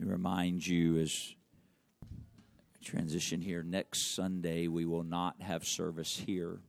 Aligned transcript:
Remind 0.00 0.66
you 0.66 0.98
as 0.98 1.34
transition 2.82 3.40
here 3.42 3.62
next 3.62 4.14
Sunday, 4.14 4.68
we 4.68 4.86
will 4.86 5.02
not 5.02 5.42
have 5.42 5.66
service 5.66 6.22
here. 6.24 6.60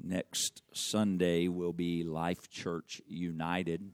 Next 0.00 0.62
Sunday 0.72 1.48
will 1.48 1.72
be 1.72 2.04
Life 2.04 2.50
Church 2.50 3.00
United. 3.08 3.90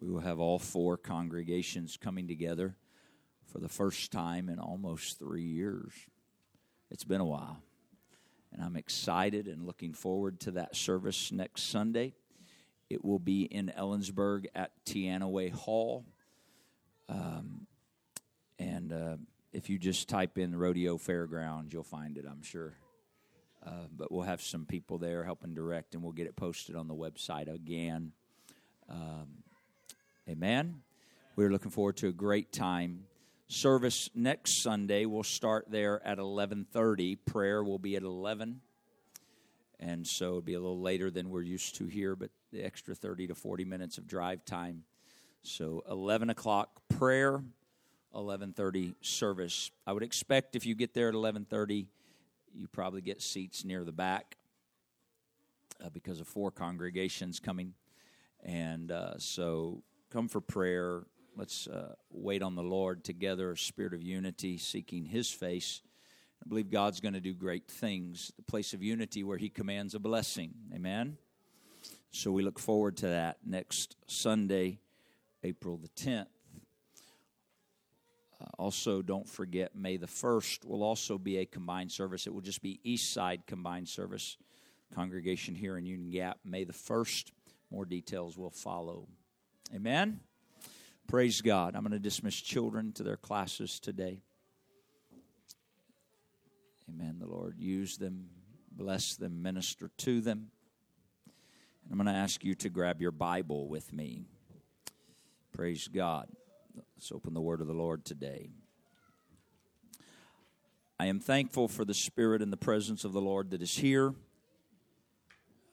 We 0.00 0.10
will 0.10 0.20
have 0.20 0.38
all 0.38 0.58
four 0.58 0.96
congregations 0.96 1.96
coming 1.96 2.28
together 2.28 2.76
for 3.44 3.58
the 3.58 3.68
first 3.68 4.12
time 4.12 4.48
in 4.48 4.58
almost 4.58 5.18
three 5.18 5.42
years. 5.42 5.92
It's 6.90 7.04
been 7.04 7.20
a 7.20 7.26
while. 7.26 7.58
And 8.52 8.62
I'm 8.62 8.76
excited 8.76 9.48
and 9.48 9.66
looking 9.66 9.92
forward 9.92 10.40
to 10.40 10.52
that 10.52 10.76
service 10.76 11.32
next 11.32 11.64
Sunday. 11.64 12.14
It 12.88 13.04
will 13.04 13.18
be 13.18 13.42
in 13.42 13.72
Ellensburg 13.76 14.46
at 14.54 14.70
Teanaway 14.86 15.52
Hall. 15.52 16.06
Um, 17.08 17.66
and 18.58 18.92
uh, 18.92 19.16
if 19.52 19.70
you 19.70 19.78
just 19.78 20.08
type 20.08 20.38
in 20.38 20.56
Rodeo 20.56 20.98
Fairgrounds, 20.98 21.72
you'll 21.72 21.82
find 21.82 22.16
it, 22.18 22.24
I'm 22.28 22.42
sure. 22.42 22.74
Uh, 23.64 23.86
but 23.96 24.12
we'll 24.12 24.22
have 24.22 24.40
some 24.40 24.64
people 24.64 24.98
there 24.98 25.24
helping 25.24 25.54
direct, 25.54 25.94
and 25.94 26.02
we'll 26.02 26.12
get 26.12 26.26
it 26.26 26.36
posted 26.36 26.76
on 26.76 26.88
the 26.88 26.94
website 26.94 27.52
again. 27.52 28.12
Um, 28.88 29.42
amen. 30.28 30.82
We're 31.36 31.50
looking 31.50 31.70
forward 31.70 31.96
to 31.98 32.08
a 32.08 32.12
great 32.12 32.52
time. 32.52 33.04
Service 33.48 34.10
next 34.14 34.62
Sunday 34.62 35.06
We'll 35.06 35.22
start 35.22 35.70
there 35.70 36.06
at 36.06 36.18
11:30. 36.18 37.16
Prayer 37.16 37.64
will 37.64 37.78
be 37.78 37.96
at 37.96 38.02
11, 38.02 38.60
and 39.80 40.06
so 40.06 40.26
it'll 40.26 40.40
be 40.42 40.54
a 40.54 40.60
little 40.60 40.80
later 40.80 41.10
than 41.10 41.30
we're 41.30 41.42
used 41.42 41.76
to 41.76 41.86
here, 41.86 42.14
but 42.14 42.30
the 42.52 42.62
extra 42.62 42.94
30 42.94 43.28
to 43.28 43.34
40 43.34 43.64
minutes 43.64 43.96
of 43.96 44.06
drive 44.06 44.44
time. 44.44 44.84
So 45.42 45.84
11 45.88 46.30
o'clock 46.30 46.82
prayer, 46.88 47.42
11:30 48.14 48.94
service. 49.00 49.70
I 49.86 49.92
would 49.92 50.02
expect 50.02 50.56
if 50.56 50.66
you 50.66 50.74
get 50.74 50.94
there 50.94 51.08
at 51.08 51.14
11:30 51.14 51.86
you 52.54 52.66
probably 52.66 53.00
get 53.00 53.22
seats 53.22 53.64
near 53.64 53.84
the 53.84 53.92
back 53.92 54.36
uh, 55.84 55.88
because 55.90 56.20
of 56.20 56.26
four 56.26 56.50
congregations 56.50 57.40
coming. 57.40 57.74
And 58.42 58.90
uh, 58.90 59.18
so 59.18 59.82
come 60.10 60.28
for 60.28 60.40
prayer. 60.40 61.04
Let's 61.36 61.66
uh, 61.68 61.94
wait 62.10 62.42
on 62.42 62.56
the 62.56 62.62
Lord 62.62 63.04
together, 63.04 63.54
spirit 63.54 63.94
of 63.94 64.02
unity, 64.02 64.58
seeking 64.58 65.04
His 65.04 65.30
face. 65.30 65.82
I 66.44 66.48
believe 66.48 66.70
God's 66.70 67.00
going 67.00 67.14
to 67.14 67.20
do 67.20 67.34
great 67.34 67.68
things. 67.68 68.32
The 68.36 68.42
place 68.42 68.72
of 68.74 68.82
unity 68.82 69.22
where 69.22 69.38
He 69.38 69.48
commands 69.48 69.94
a 69.94 70.00
blessing. 70.00 70.52
Amen. 70.74 71.16
So 72.10 72.32
we 72.32 72.42
look 72.42 72.58
forward 72.58 72.96
to 72.98 73.06
that 73.08 73.38
next 73.44 73.96
Sunday, 74.06 74.78
April 75.42 75.76
the 75.76 75.88
10th. 75.88 76.26
Uh, 78.40 78.44
also, 78.58 79.02
don't 79.02 79.28
forget, 79.28 79.74
May 79.74 79.96
the 79.96 80.06
1st 80.06 80.64
will 80.64 80.82
also 80.82 81.18
be 81.18 81.38
a 81.38 81.46
combined 81.46 81.90
service. 81.90 82.26
It 82.26 82.34
will 82.34 82.40
just 82.40 82.62
be 82.62 82.80
East 82.84 83.12
Side 83.12 83.42
combined 83.46 83.88
service. 83.88 84.36
Congregation 84.94 85.54
here 85.54 85.76
in 85.76 85.84
Union 85.84 86.10
Gap, 86.10 86.38
May 86.44 86.64
the 86.64 86.72
1st. 86.72 87.32
More 87.70 87.84
details 87.84 88.38
will 88.38 88.50
follow. 88.50 89.06
Amen. 89.74 90.20
Praise 91.06 91.40
God. 91.40 91.74
I'm 91.74 91.82
going 91.82 91.92
to 91.92 91.98
dismiss 91.98 92.36
children 92.36 92.92
to 92.92 93.02
their 93.02 93.16
classes 93.16 93.80
today. 93.80 94.22
Amen. 96.88 97.16
The 97.18 97.26
Lord 97.26 97.56
use 97.58 97.98
them, 97.98 98.28
bless 98.70 99.16
them, 99.16 99.42
minister 99.42 99.90
to 99.98 100.20
them. 100.20 100.50
And 101.84 101.92
I'm 101.92 101.98
going 101.98 102.14
to 102.14 102.18
ask 102.18 102.44
you 102.44 102.54
to 102.56 102.70
grab 102.70 103.00
your 103.00 103.10
Bible 103.10 103.68
with 103.68 103.92
me. 103.92 104.26
Praise 105.52 105.88
God. 105.88 106.28
Let's 106.96 107.10
open 107.10 107.34
the 107.34 107.40
word 107.40 107.60
of 107.60 107.66
the 107.66 107.72
Lord 107.72 108.04
today. 108.04 108.50
I 111.00 111.06
am 111.06 111.20
thankful 111.20 111.68
for 111.68 111.84
the 111.84 111.94
Spirit 111.94 112.42
and 112.42 112.52
the 112.52 112.56
presence 112.56 113.04
of 113.04 113.12
the 113.12 113.20
Lord 113.20 113.50
that 113.50 113.62
is 113.62 113.76
here. 113.76 114.14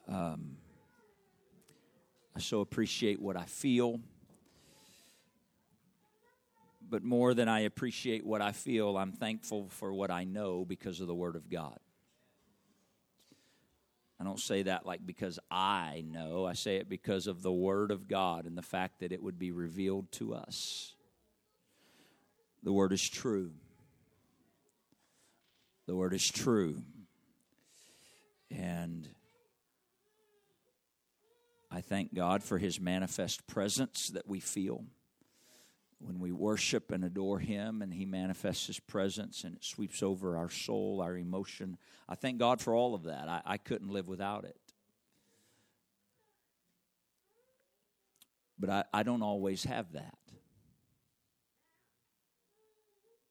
Um, 0.08 0.58
I 2.36 2.40
so 2.40 2.62
appreciate 2.62 3.22
what 3.22 3.38
I 3.38 3.46
feel. 3.46 4.00
But 6.88 7.04
more 7.04 7.34
than 7.34 7.48
I 7.48 7.62
appreciate 7.62 8.26
what 8.26 8.42
I 8.42 8.52
feel, 8.52 8.98
I'm 8.98 9.12
thankful 9.12 9.68
for 9.70 9.92
what 9.94 10.12
I 10.12 10.24
know 10.24 10.66
because 10.66 11.02
of 11.02 11.08
the 11.08 11.16
Word 11.16 11.36
of 11.36 11.50
God. 11.50 11.80
I 14.20 14.24
don't 14.24 14.40
say 14.40 14.64
that 14.64 14.86
like 14.86 15.06
because 15.06 15.40
I 15.52 16.04
know. 16.08 16.46
I 16.46 16.54
say 16.54 16.78
it 16.78 16.88
because 16.88 17.28
of 17.28 17.42
the 17.42 17.52
Word 17.52 17.92
of 17.92 18.08
God 18.08 18.46
and 18.46 18.58
the 18.58 18.62
fact 18.62 19.00
that 19.00 19.12
it 19.12 19.22
would 19.22 19.38
be 19.38 19.52
revealed 19.52 20.12
to 20.14 20.34
us. 20.34 20.96
The 22.66 22.74
word 22.74 22.94
is 22.94 23.08
true. 23.08 23.52
The 25.86 25.96
word 25.96 26.16
is 26.16 26.28
true. 26.28 26.82
And 28.50 29.08
I 31.70 31.82
thank 31.82 32.16
God 32.16 32.42
for 32.42 32.58
his 32.58 32.80
manifest 32.80 33.46
presence 33.46 34.10
that 34.10 34.28
we 34.28 34.40
feel 34.40 34.84
when 36.06 36.20
we 36.20 36.32
worship 36.32 36.92
and 36.92 37.04
adore 37.04 37.40
him 37.40 37.82
and 37.82 37.92
he 37.92 38.06
manifests 38.06 38.68
his 38.68 38.80
presence 38.80 39.44
and 39.44 39.56
it 39.56 39.64
sweeps 39.64 40.04
over 40.04 40.38
our 40.38 40.52
soul, 40.52 41.02
our 41.02 41.18
emotion. 41.18 41.78
I 42.08 42.14
thank 42.14 42.38
God 42.38 42.62
for 42.62 42.76
all 42.76 42.94
of 42.94 43.04
that. 43.04 43.28
I, 43.28 43.42
I 43.44 43.58
couldn't 43.58 43.90
live 43.90 44.08
without 44.08 44.46
it. 44.46 44.56
But 48.60 48.70
I, 48.70 48.84
I 48.94 49.02
don't 49.02 49.24
always 49.24 49.64
have 49.64 49.94
that. 49.94 50.18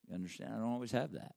You 0.09 0.17
understand? 0.17 0.53
I 0.53 0.57
don't 0.57 0.73
always 0.73 0.93
have 0.93 1.13
that. 1.13 1.37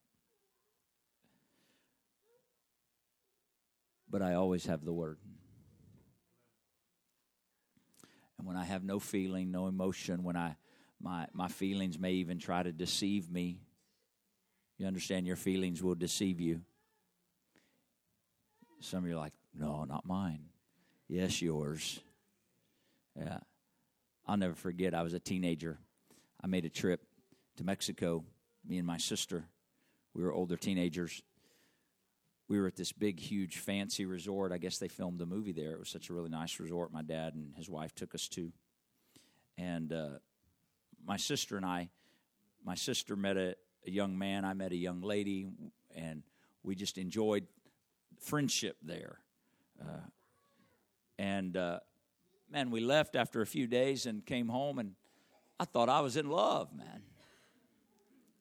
But 4.09 4.23
I 4.23 4.33
always 4.33 4.65
have 4.65 4.83
the 4.83 4.93
Word. 4.93 5.19
And 8.39 8.47
when 8.47 8.57
I 8.57 8.65
have 8.65 8.83
no 8.83 8.99
feeling, 8.99 9.51
no 9.51 9.67
emotion, 9.67 10.23
when 10.23 10.35
I 10.35 10.55
my 11.01 11.27
my 11.33 11.47
feelings 11.47 11.99
may 11.99 12.13
even 12.13 12.39
try 12.39 12.63
to 12.63 12.71
deceive 12.71 13.29
me. 13.29 13.59
You 14.77 14.85
understand 14.85 15.25
your 15.25 15.35
feelings 15.35 15.81
will 15.81 15.95
deceive 15.95 16.39
you. 16.39 16.61
Some 18.79 19.03
of 19.03 19.09
you 19.09 19.15
are 19.15 19.19
like, 19.19 19.33
no, 19.55 19.85
not 19.85 20.05
mine. 20.05 20.45
Yes, 21.07 21.41
yours. 21.41 21.99
Yeah. 23.17 23.39
I'll 24.27 24.37
never 24.37 24.53
forget, 24.53 24.93
I 24.93 25.01
was 25.01 25.13
a 25.13 25.19
teenager. 25.19 25.79
I 26.43 26.47
made 26.47 26.65
a 26.65 26.69
trip 26.69 27.01
to 27.55 27.63
Mexico 27.63 28.23
me 28.67 28.77
and 28.77 28.85
my 28.85 28.97
sister. 28.97 29.45
We 30.13 30.23
were 30.23 30.33
older 30.33 30.57
teenagers. 30.57 31.21
We 32.49 32.59
were 32.59 32.67
at 32.67 32.75
this 32.75 32.91
big, 32.91 33.19
huge, 33.19 33.57
fancy 33.57 34.05
resort. 34.05 34.51
I 34.51 34.57
guess 34.57 34.77
they 34.77 34.87
filmed 34.87 35.21
a 35.21 35.25
movie 35.25 35.51
there. 35.51 35.71
It 35.71 35.79
was 35.79 35.89
such 35.89 36.09
a 36.09 36.13
really 36.13 36.29
nice 36.29 36.59
resort. 36.59 36.91
My 36.91 37.01
dad 37.01 37.33
and 37.33 37.53
his 37.55 37.69
wife 37.69 37.93
took 37.93 38.15
us 38.15 38.27
to. 38.29 38.51
And 39.57 39.91
uh, 39.91 40.19
my 41.07 41.17
sister 41.17 41.55
and 41.55 41.65
I, 41.65 41.89
my 42.65 42.75
sister 42.75 43.15
met 43.15 43.37
a, 43.37 43.55
a 43.85 43.89
young 43.89 44.17
man, 44.17 44.43
I 44.43 44.53
met 44.53 44.73
a 44.73 44.75
young 44.75 45.01
lady, 45.01 45.47
and 45.95 46.21
we 46.63 46.75
just 46.75 46.97
enjoyed 46.97 47.47
friendship 48.19 48.75
there. 48.83 49.19
Uh, 49.81 50.01
and 51.17 51.55
uh, 51.55 51.79
man, 52.51 52.71
we 52.71 52.81
left 52.81 53.15
after 53.15 53.41
a 53.41 53.45
few 53.45 53.67
days 53.67 54.05
and 54.05 54.25
came 54.25 54.49
home, 54.49 54.79
and 54.79 54.95
I 55.57 55.63
thought 55.63 55.87
I 55.87 56.01
was 56.01 56.17
in 56.17 56.29
love, 56.29 56.75
man. 56.75 57.03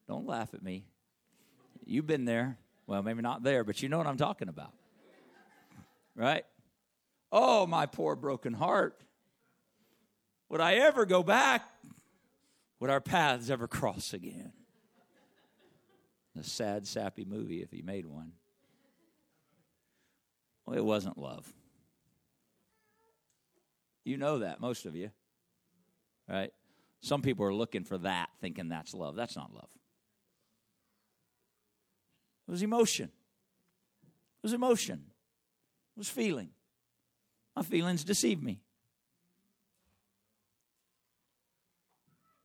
Don't 0.08 0.26
laugh 0.26 0.52
at 0.52 0.62
me. 0.62 0.84
You've 1.84 2.06
been 2.06 2.24
there. 2.24 2.58
Well, 2.88 3.02
maybe 3.02 3.22
not 3.22 3.44
there, 3.44 3.62
but 3.62 3.80
you 3.80 3.88
know 3.88 3.98
what 3.98 4.08
I'm 4.08 4.16
talking 4.16 4.48
about. 4.48 4.72
Right? 6.16 6.44
Oh, 7.30 7.66
my 7.66 7.86
poor 7.86 8.16
broken 8.16 8.54
heart. 8.54 9.00
Would 10.48 10.60
I 10.60 10.74
ever 10.74 11.06
go 11.06 11.22
back? 11.22 11.62
Would 12.80 12.90
our 12.90 13.00
paths 13.00 13.50
ever 13.50 13.66
cross 13.66 14.12
again? 14.12 14.52
A 16.38 16.42
sad, 16.42 16.86
sappy 16.86 17.24
movie 17.24 17.62
if 17.62 17.70
he 17.70 17.80
made 17.80 18.04
one. 18.04 18.32
Well, 20.66 20.76
it 20.76 20.84
wasn't 20.84 21.16
love. 21.16 21.50
You 24.04 24.18
know 24.18 24.40
that, 24.40 24.60
most 24.60 24.84
of 24.84 24.94
you. 24.94 25.10
Right? 26.28 26.52
Some 27.00 27.22
people 27.22 27.46
are 27.46 27.54
looking 27.54 27.84
for 27.84 27.98
that, 27.98 28.28
thinking 28.40 28.68
that's 28.68 28.92
love. 28.92 29.16
That's 29.16 29.36
not 29.36 29.54
love. 29.54 29.68
It 32.46 32.50
was 32.50 32.62
emotion. 32.62 33.06
It 33.06 34.42
was 34.42 34.52
emotion. 34.52 35.04
It 35.96 35.98
was 35.98 36.08
feeling. 36.08 36.50
My 37.54 37.62
feelings 37.62 38.04
deceive 38.04 38.42
me. 38.42 38.60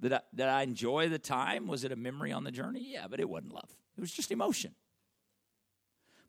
Did 0.01 0.13
I, 0.13 0.21
did 0.33 0.47
I 0.47 0.63
enjoy 0.63 1.09
the 1.09 1.19
time? 1.19 1.67
Was 1.67 1.83
it 1.83 1.91
a 1.91 1.95
memory 1.95 2.31
on 2.31 2.43
the 2.43 2.51
journey? 2.51 2.81
Yeah, 2.83 3.07
but 3.07 3.19
it 3.19 3.29
wasn't 3.29 3.53
love. 3.53 3.69
It 3.97 4.01
was 4.01 4.11
just 4.11 4.31
emotion. 4.31 4.73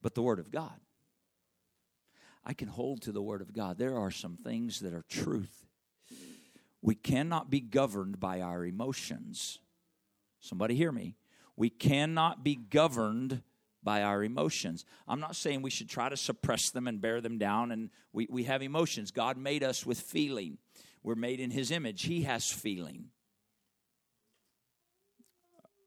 But 0.02 0.14
the 0.14 0.22
Word 0.22 0.38
of 0.38 0.50
God. 0.50 0.78
I 2.44 2.52
can 2.54 2.68
hold 2.68 3.02
to 3.02 3.12
the 3.12 3.22
Word 3.22 3.40
of 3.40 3.52
God. 3.52 3.78
There 3.78 3.96
are 3.96 4.10
some 4.10 4.36
things 4.36 4.80
that 4.80 4.92
are 4.92 5.04
truth. 5.08 5.66
We 6.82 6.94
cannot 6.96 7.48
be 7.48 7.60
governed 7.60 8.18
by 8.18 8.40
our 8.40 8.66
emotions. 8.66 9.60
Somebody 10.40 10.74
hear 10.74 10.92
me. 10.92 11.16
We 11.56 11.70
cannot 11.70 12.42
be 12.42 12.56
governed 12.56 13.42
by 13.82 14.02
our 14.02 14.22
emotions. 14.22 14.84
I'm 15.06 15.20
not 15.20 15.36
saying 15.36 15.62
we 15.62 15.70
should 15.70 15.88
try 15.88 16.08
to 16.08 16.16
suppress 16.16 16.70
them 16.70 16.88
and 16.88 17.00
bear 17.00 17.20
them 17.20 17.38
down, 17.38 17.70
and 17.70 17.90
we, 18.12 18.26
we 18.28 18.44
have 18.44 18.62
emotions. 18.62 19.12
God 19.12 19.36
made 19.36 19.62
us 19.62 19.86
with 19.86 20.00
feeling. 20.00 20.58
We're 21.02 21.14
made 21.14 21.40
in 21.40 21.50
His 21.50 21.70
image, 21.70 22.02
He 22.02 22.22
has 22.22 22.50
feeling. 22.50 23.10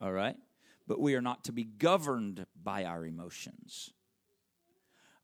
All 0.01 0.11
right? 0.11 0.35
But 0.87 0.99
we 0.99 1.15
are 1.15 1.21
not 1.21 1.43
to 1.45 1.51
be 1.51 1.63
governed 1.63 2.45
by 2.61 2.85
our 2.85 3.05
emotions. 3.05 3.91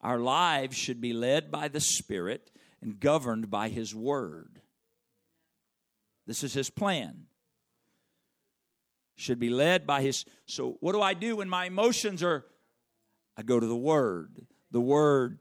Our 0.02 0.20
lives 0.20 0.76
should 0.76 1.00
be 1.00 1.14
led 1.14 1.52
by 1.52 1.68
the 1.68 1.80
Spirit 1.80 2.52
and 2.82 3.00
governed 3.00 3.52
by 3.52 3.70
His 3.70 3.94
Word. 3.94 4.62
This 6.26 6.44
is 6.44 6.54
His 6.54 6.70
plan 6.70 7.26
should 9.16 9.40
be 9.40 9.52
led 9.52 9.86
by 9.86 10.02
his 10.02 10.26
so 10.48 10.78
what 10.80 10.94
do 10.94 11.02
i 11.02 11.14
do 11.14 11.36
when 11.36 11.48
my 11.48 11.66
emotions 11.66 12.24
are 12.24 12.44
I 13.38 13.44
go 13.44 13.60
to 13.60 13.66
the 13.66 13.76
Word. 13.76 14.46
The 14.72 14.82
Word, 14.82 15.40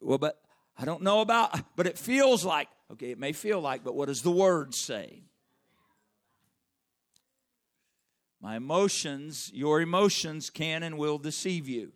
well, 0.00 0.18
but 0.18 0.40
I 0.76 0.84
don't 0.84 1.02
know 1.02 1.20
about, 1.20 1.58
but 1.76 1.86
it 1.86 1.98
feels 1.98 2.44
like, 2.44 2.68
okay, 2.92 3.10
it 3.10 3.18
may 3.18 3.32
feel 3.32 3.60
like, 3.60 3.84
but 3.84 3.94
what 3.94 4.08
does 4.08 4.22
the 4.22 4.30
Word 4.30 4.74
say? 4.74 5.22
My 8.42 8.56
emotions, 8.56 9.52
your 9.54 9.80
emotions 9.80 10.50
can 10.50 10.82
and 10.82 10.98
will 10.98 11.16
deceive 11.16 11.68
you. 11.68 11.92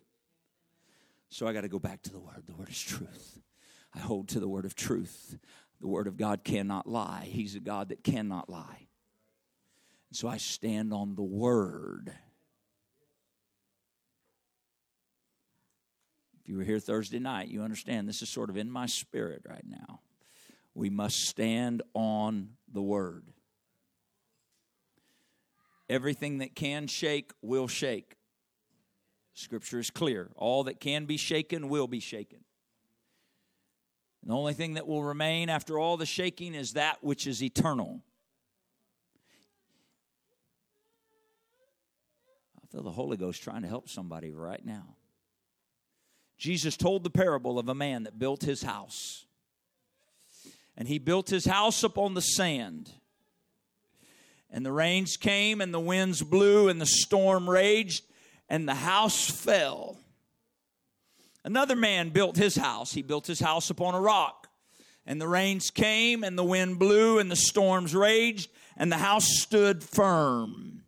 So 1.29 1.45
I 1.45 1.51
got 1.51 1.61
to 1.61 1.67
go 1.67 1.77
back 1.77 2.01
to 2.03 2.11
the 2.11 2.19
Word. 2.19 2.43
The 2.45 2.53
Word 2.53 2.69
is 2.69 2.81
truth. 2.81 3.41
I 3.93 3.99
hold 3.99 4.29
to 4.29 4.39
the 4.39 4.47
Word 4.47 4.63
of 4.63 4.73
truth. 4.73 5.37
The 5.81 5.87
Word 5.87 6.07
of 6.07 6.15
God 6.15 6.45
cannot 6.45 6.87
lie. 6.87 7.27
He's 7.29 7.55
a 7.55 7.59
God 7.59 7.89
that 7.89 8.01
cannot 8.01 8.49
lie. 8.49 8.87
And 10.09 10.15
So 10.15 10.29
I 10.29 10.37
stand 10.37 10.93
on 10.93 11.15
the 11.15 11.23
Word. 11.23 12.13
If 16.41 16.47
you 16.47 16.55
were 16.55 16.63
here 16.63 16.79
Thursday 16.79 17.19
night, 17.19 17.49
you 17.49 17.61
understand 17.61 18.07
this 18.07 18.21
is 18.21 18.29
sort 18.29 18.49
of 18.49 18.55
in 18.55 18.71
my 18.71 18.85
spirit 18.85 19.41
right 19.49 19.65
now. 19.67 19.99
We 20.73 20.89
must 20.89 21.25
stand 21.25 21.81
on 21.93 22.51
the 22.71 22.81
word. 22.81 23.25
Everything 25.89 26.39
that 26.39 26.55
can 26.55 26.87
shake 26.87 27.31
will 27.41 27.67
shake. 27.67 28.17
Scripture 29.33 29.79
is 29.79 29.89
clear. 29.89 30.31
All 30.35 30.63
that 30.65 30.79
can 30.79 31.05
be 31.05 31.15
shaken 31.15 31.69
will 31.69 31.87
be 31.87 31.99
shaken. 31.99 32.39
And 34.21 34.31
the 34.31 34.35
only 34.35 34.53
thing 34.53 34.73
that 34.73 34.87
will 34.87 35.03
remain 35.03 35.49
after 35.49 35.77
all 35.79 35.95
the 35.95 36.05
shaking 36.05 36.55
is 36.55 36.73
that 36.73 37.03
which 37.03 37.27
is 37.27 37.41
eternal. 37.41 38.01
I 42.61 42.67
feel 42.71 42.83
the 42.83 42.91
Holy 42.91 43.15
Ghost 43.15 43.41
trying 43.41 43.61
to 43.61 43.67
help 43.67 43.89
somebody 43.89 44.33
right 44.33 44.65
now. 44.65 44.97
Jesus 46.37 46.75
told 46.75 47.03
the 47.03 47.09
parable 47.09 47.57
of 47.57 47.69
a 47.69 47.75
man 47.75 48.03
that 48.03 48.19
built 48.19 48.43
his 48.43 48.63
house. 48.63 49.25
And 50.75 50.87
he 50.87 50.99
built 50.99 51.29
his 51.29 51.45
house 51.45 51.83
upon 51.83 52.13
the 52.13 52.21
sand. 52.21 52.91
And 54.49 54.65
the 54.65 54.71
rains 54.71 55.17
came, 55.17 55.61
and 55.61 55.73
the 55.73 55.79
winds 55.79 56.21
blew, 56.21 56.69
and 56.69 56.79
the 56.79 56.85
storm 56.85 57.49
raged, 57.49 58.03
and 58.47 58.67
the 58.67 58.75
house 58.75 59.29
fell. 59.29 59.97
Another 61.43 61.75
man 61.75 62.09
built 62.09 62.37
his 62.37 62.55
house. 62.55 62.93
He 62.93 63.01
built 63.01 63.27
his 63.27 63.39
house 63.39 63.69
upon 63.69 63.93
a 63.93 64.01
rock. 64.01 64.49
And 65.05 65.21
the 65.21 65.27
rains 65.27 65.69
came, 65.69 66.23
and 66.23 66.37
the 66.37 66.43
wind 66.43 66.79
blew, 66.79 67.19
and 67.19 67.31
the 67.31 67.35
storms 67.35 67.95
raged, 67.95 68.49
and 68.75 68.91
the 68.91 68.97
house 68.97 69.27
stood 69.39 69.83
firm. 69.83 70.83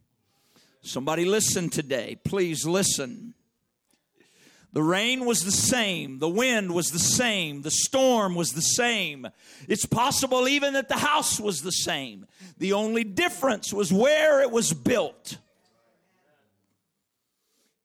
Somebody 0.82 1.26
listen 1.26 1.70
today. 1.70 2.18
Please 2.24 2.66
listen. 2.66 3.34
The 4.72 4.84
rain 4.84 5.26
was 5.26 5.44
the 5.44 5.52
same. 5.52 6.20
The 6.20 6.30
wind 6.30 6.74
was 6.74 6.92
the 6.92 7.00
same. 7.00 7.64
The 7.64 7.72
storm 7.72 8.36
was 8.36 8.52
the 8.52 8.62
same. 8.62 9.28
It's 9.68 9.86
possible 9.86 10.48
even 10.48 10.74
that 10.74 10.90
the 10.90 10.98
house 10.98 11.40
was 11.40 11.62
the 11.62 11.72
same. 11.72 12.28
The 12.60 12.74
only 12.74 13.04
difference 13.04 13.74
was 13.74 13.92
where 13.92 14.42
it 14.42 14.52
was 14.52 14.74
built. 14.74 15.38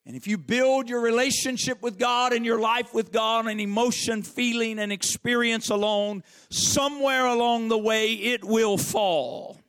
And 0.05 0.15
if 0.15 0.27
you 0.27 0.37
build 0.37 0.87
your 0.87 1.01
relationship 1.01 1.81
with 1.81 1.97
God 1.97 2.31
and 2.31 2.45
your 2.45 2.59
life 2.59 2.93
with 2.93 3.11
God 3.11 3.47
on 3.47 3.59
emotion, 3.59 4.21
feeling, 4.21 4.77
and 4.77 4.91
experience 4.91 5.69
alone, 5.69 6.23
somewhere 6.49 7.25
along 7.25 7.69
the 7.69 7.77
way 7.77 8.13
it 8.13 8.43
will 8.43 8.77
fall. 8.77 9.59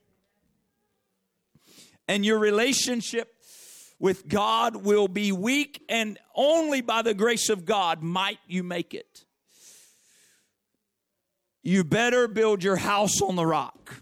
And 2.07 2.23
your 2.23 2.37
relationship 2.37 3.33
with 3.99 4.27
God 4.27 4.75
will 4.75 5.07
be 5.07 5.31
weak, 5.31 5.83
and 5.89 6.19
only 6.35 6.81
by 6.81 7.01
the 7.01 7.13
grace 7.13 7.49
of 7.49 7.65
God 7.65 8.03
might 8.03 8.39
you 8.47 8.63
make 8.63 8.93
it. 8.93 9.25
You 11.63 11.83
better 11.83 12.27
build 12.27 12.63
your 12.63 12.77
house 12.77 13.21
on 13.21 13.35
the 13.35 13.45
rock. 13.45 14.01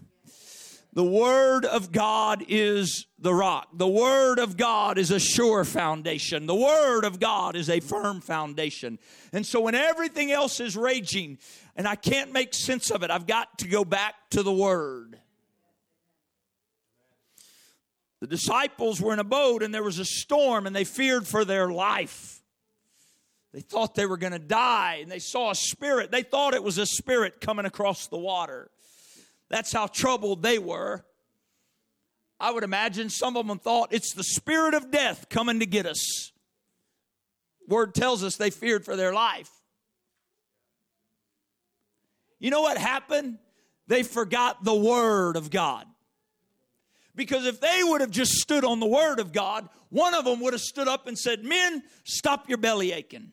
The 0.92 1.04
Word 1.04 1.66
of 1.66 1.92
God 1.92 2.44
is 2.48 3.06
the 3.18 3.34
rock. 3.34 3.68
The 3.74 3.88
Word 3.88 4.38
of 4.38 4.56
God 4.56 4.96
is 4.96 5.10
a 5.10 5.20
sure 5.20 5.62
foundation. 5.62 6.46
The 6.46 6.54
Word 6.54 7.04
of 7.04 7.20
God 7.20 7.54
is 7.54 7.68
a 7.68 7.80
firm 7.80 8.22
foundation. 8.22 8.98
And 9.30 9.44
so 9.44 9.60
when 9.60 9.74
everything 9.74 10.32
else 10.32 10.58
is 10.58 10.74
raging 10.74 11.36
and 11.74 11.86
I 11.86 11.96
can't 11.96 12.32
make 12.32 12.54
sense 12.54 12.90
of 12.90 13.02
it, 13.02 13.10
I've 13.10 13.26
got 13.26 13.58
to 13.58 13.68
go 13.68 13.84
back 13.84 14.14
to 14.30 14.42
the 14.42 14.52
Word. 14.52 15.20
The 18.20 18.26
disciples 18.26 19.00
were 19.00 19.12
in 19.12 19.18
a 19.18 19.24
boat 19.24 19.62
and 19.62 19.74
there 19.74 19.82
was 19.82 19.98
a 19.98 20.04
storm 20.04 20.66
and 20.66 20.74
they 20.74 20.84
feared 20.84 21.26
for 21.26 21.44
their 21.44 21.70
life. 21.70 22.42
They 23.52 23.60
thought 23.60 23.94
they 23.94 24.06
were 24.06 24.16
going 24.16 24.32
to 24.32 24.38
die 24.38 24.98
and 25.02 25.10
they 25.10 25.18
saw 25.18 25.50
a 25.50 25.54
spirit. 25.54 26.10
They 26.10 26.22
thought 26.22 26.54
it 26.54 26.62
was 26.62 26.78
a 26.78 26.86
spirit 26.86 27.40
coming 27.40 27.66
across 27.66 28.06
the 28.08 28.18
water. 28.18 28.70
That's 29.48 29.72
how 29.72 29.86
troubled 29.86 30.42
they 30.42 30.58
were. 30.58 31.04
I 32.38 32.50
would 32.50 32.64
imagine 32.64 33.08
some 33.08 33.36
of 33.36 33.46
them 33.46 33.58
thought 33.58 33.92
it's 33.92 34.12
the 34.12 34.24
spirit 34.24 34.74
of 34.74 34.90
death 34.90 35.28
coming 35.28 35.60
to 35.60 35.66
get 35.66 35.86
us. 35.86 36.32
Word 37.68 37.94
tells 37.94 38.22
us 38.22 38.36
they 38.36 38.50
feared 38.50 38.84
for 38.84 38.96
their 38.96 39.12
life. 39.12 39.50
You 42.38 42.50
know 42.50 42.60
what 42.60 42.76
happened? 42.76 43.38
They 43.86 44.02
forgot 44.02 44.64
the 44.64 44.74
word 44.74 45.36
of 45.36 45.50
God. 45.50 45.86
Because 47.16 47.46
if 47.46 47.60
they 47.60 47.80
would 47.82 48.02
have 48.02 48.10
just 48.10 48.32
stood 48.32 48.64
on 48.64 48.78
the 48.78 48.86
word 48.86 49.18
of 49.18 49.32
God, 49.32 49.68
one 49.88 50.14
of 50.14 50.26
them 50.26 50.40
would 50.40 50.52
have 50.52 50.60
stood 50.60 50.86
up 50.86 51.06
and 51.06 51.18
said, 51.18 51.42
Men, 51.42 51.82
stop 52.04 52.48
your 52.48 52.58
belly 52.58 52.92
aching. 52.92 53.32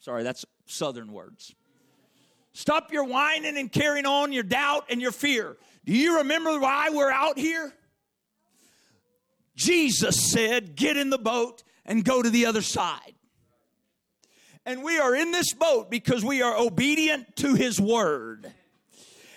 Sorry, 0.00 0.22
that's 0.22 0.44
southern 0.66 1.12
words. 1.12 1.54
Stop 2.52 2.92
your 2.92 3.04
whining 3.04 3.58
and 3.58 3.70
carrying 3.70 4.06
on 4.06 4.32
your 4.32 4.44
doubt 4.44 4.84
and 4.88 5.00
your 5.00 5.10
fear. 5.10 5.56
Do 5.84 5.92
you 5.92 6.18
remember 6.18 6.60
why 6.60 6.90
we're 6.90 7.10
out 7.10 7.36
here? 7.36 7.74
Jesus 9.56 10.30
said, 10.30 10.76
Get 10.76 10.96
in 10.96 11.10
the 11.10 11.18
boat 11.18 11.64
and 11.84 12.04
go 12.04 12.22
to 12.22 12.30
the 12.30 12.46
other 12.46 12.62
side. 12.62 13.14
And 14.64 14.82
we 14.82 14.98
are 14.98 15.14
in 15.14 15.32
this 15.32 15.52
boat 15.52 15.90
because 15.90 16.24
we 16.24 16.40
are 16.40 16.56
obedient 16.56 17.36
to 17.36 17.54
his 17.54 17.80
word. 17.80 18.50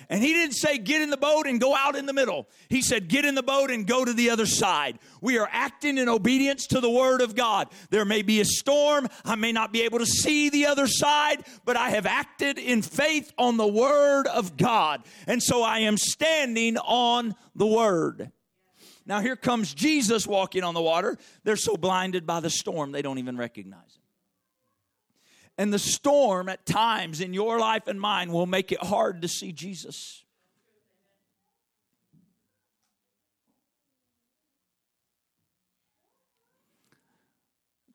And 0.09 0.23
he 0.23 0.33
didn't 0.33 0.55
say, 0.55 0.77
get 0.77 1.01
in 1.01 1.09
the 1.09 1.17
boat 1.17 1.47
and 1.47 1.59
go 1.59 1.75
out 1.75 1.95
in 1.95 2.05
the 2.05 2.13
middle. 2.13 2.47
He 2.69 2.81
said, 2.81 3.09
get 3.09 3.25
in 3.25 3.35
the 3.35 3.43
boat 3.43 3.69
and 3.69 3.85
go 3.85 4.05
to 4.05 4.13
the 4.13 4.29
other 4.29 4.45
side. 4.45 4.99
We 5.21 5.37
are 5.37 5.49
acting 5.51 5.97
in 5.97 6.07
obedience 6.07 6.67
to 6.67 6.79
the 6.79 6.89
word 6.89 7.21
of 7.21 7.35
God. 7.35 7.67
There 7.89 8.05
may 8.05 8.21
be 8.21 8.39
a 8.39 8.45
storm. 8.45 9.07
I 9.25 9.35
may 9.35 9.51
not 9.51 9.73
be 9.73 9.81
able 9.81 9.99
to 9.99 10.05
see 10.05 10.49
the 10.49 10.67
other 10.67 10.87
side, 10.87 11.43
but 11.65 11.75
I 11.75 11.89
have 11.89 12.05
acted 12.05 12.57
in 12.57 12.81
faith 12.81 13.33
on 13.37 13.57
the 13.57 13.67
word 13.67 14.27
of 14.27 14.55
God. 14.55 15.03
And 15.27 15.43
so 15.43 15.61
I 15.61 15.79
am 15.79 15.97
standing 15.97 16.77
on 16.77 17.35
the 17.55 17.67
word. 17.67 18.31
Now 19.05 19.19
here 19.19 19.35
comes 19.35 19.73
Jesus 19.73 20.25
walking 20.25 20.63
on 20.63 20.73
the 20.73 20.81
water. 20.81 21.17
They're 21.43 21.55
so 21.55 21.75
blinded 21.75 22.25
by 22.25 22.39
the 22.39 22.49
storm, 22.49 22.91
they 22.91 23.01
don't 23.01 23.17
even 23.19 23.37
recognize 23.37 23.95
him. 23.95 23.96
And 25.57 25.73
the 25.73 25.79
storm 25.79 26.49
at 26.49 26.65
times 26.65 27.19
in 27.19 27.33
your 27.33 27.59
life 27.59 27.87
and 27.87 27.99
mine 27.99 28.31
will 28.31 28.45
make 28.45 28.71
it 28.71 28.83
hard 28.83 29.23
to 29.23 29.27
see 29.27 29.51
Jesus. 29.51 30.23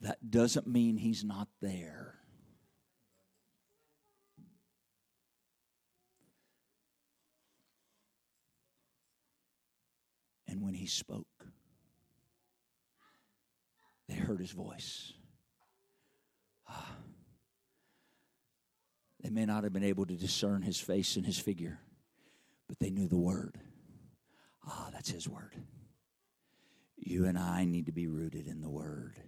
That 0.01 0.29
doesn't 0.29 0.67
mean 0.67 0.97
he's 0.97 1.23
not 1.23 1.47
there. 1.61 2.19
And 10.49 10.61
when 10.61 10.75
he 10.75 10.87
spoke, 10.87 11.47
they 14.09 14.17
heard 14.17 14.41
his 14.41 14.51
voice. 14.51 15.13
They 19.23 19.31
may 19.31 19.47
not 19.47 19.65
have 19.65 19.73
been 19.73 19.85
able 19.85 20.07
to 20.07 20.15
discern 20.15 20.63
his 20.63 20.81
face 20.81 21.17
and 21.17 21.25
his 21.25 21.39
figure, 21.39 21.79
but 22.69 22.79
they 22.79 22.91
knew 22.91 23.09
the 23.09 23.19
word. 23.19 23.61
Ah, 24.67 24.91
that's 24.93 25.11
His 25.11 25.29
Word. 25.29 25.55
You 26.97 27.27
and 27.27 27.39
I 27.39 27.65
need 27.65 27.87
to 27.87 27.93
be 27.93 28.07
rooted 28.07 28.47
in 28.47 28.61
the 28.61 28.71
Word. 28.71 29.19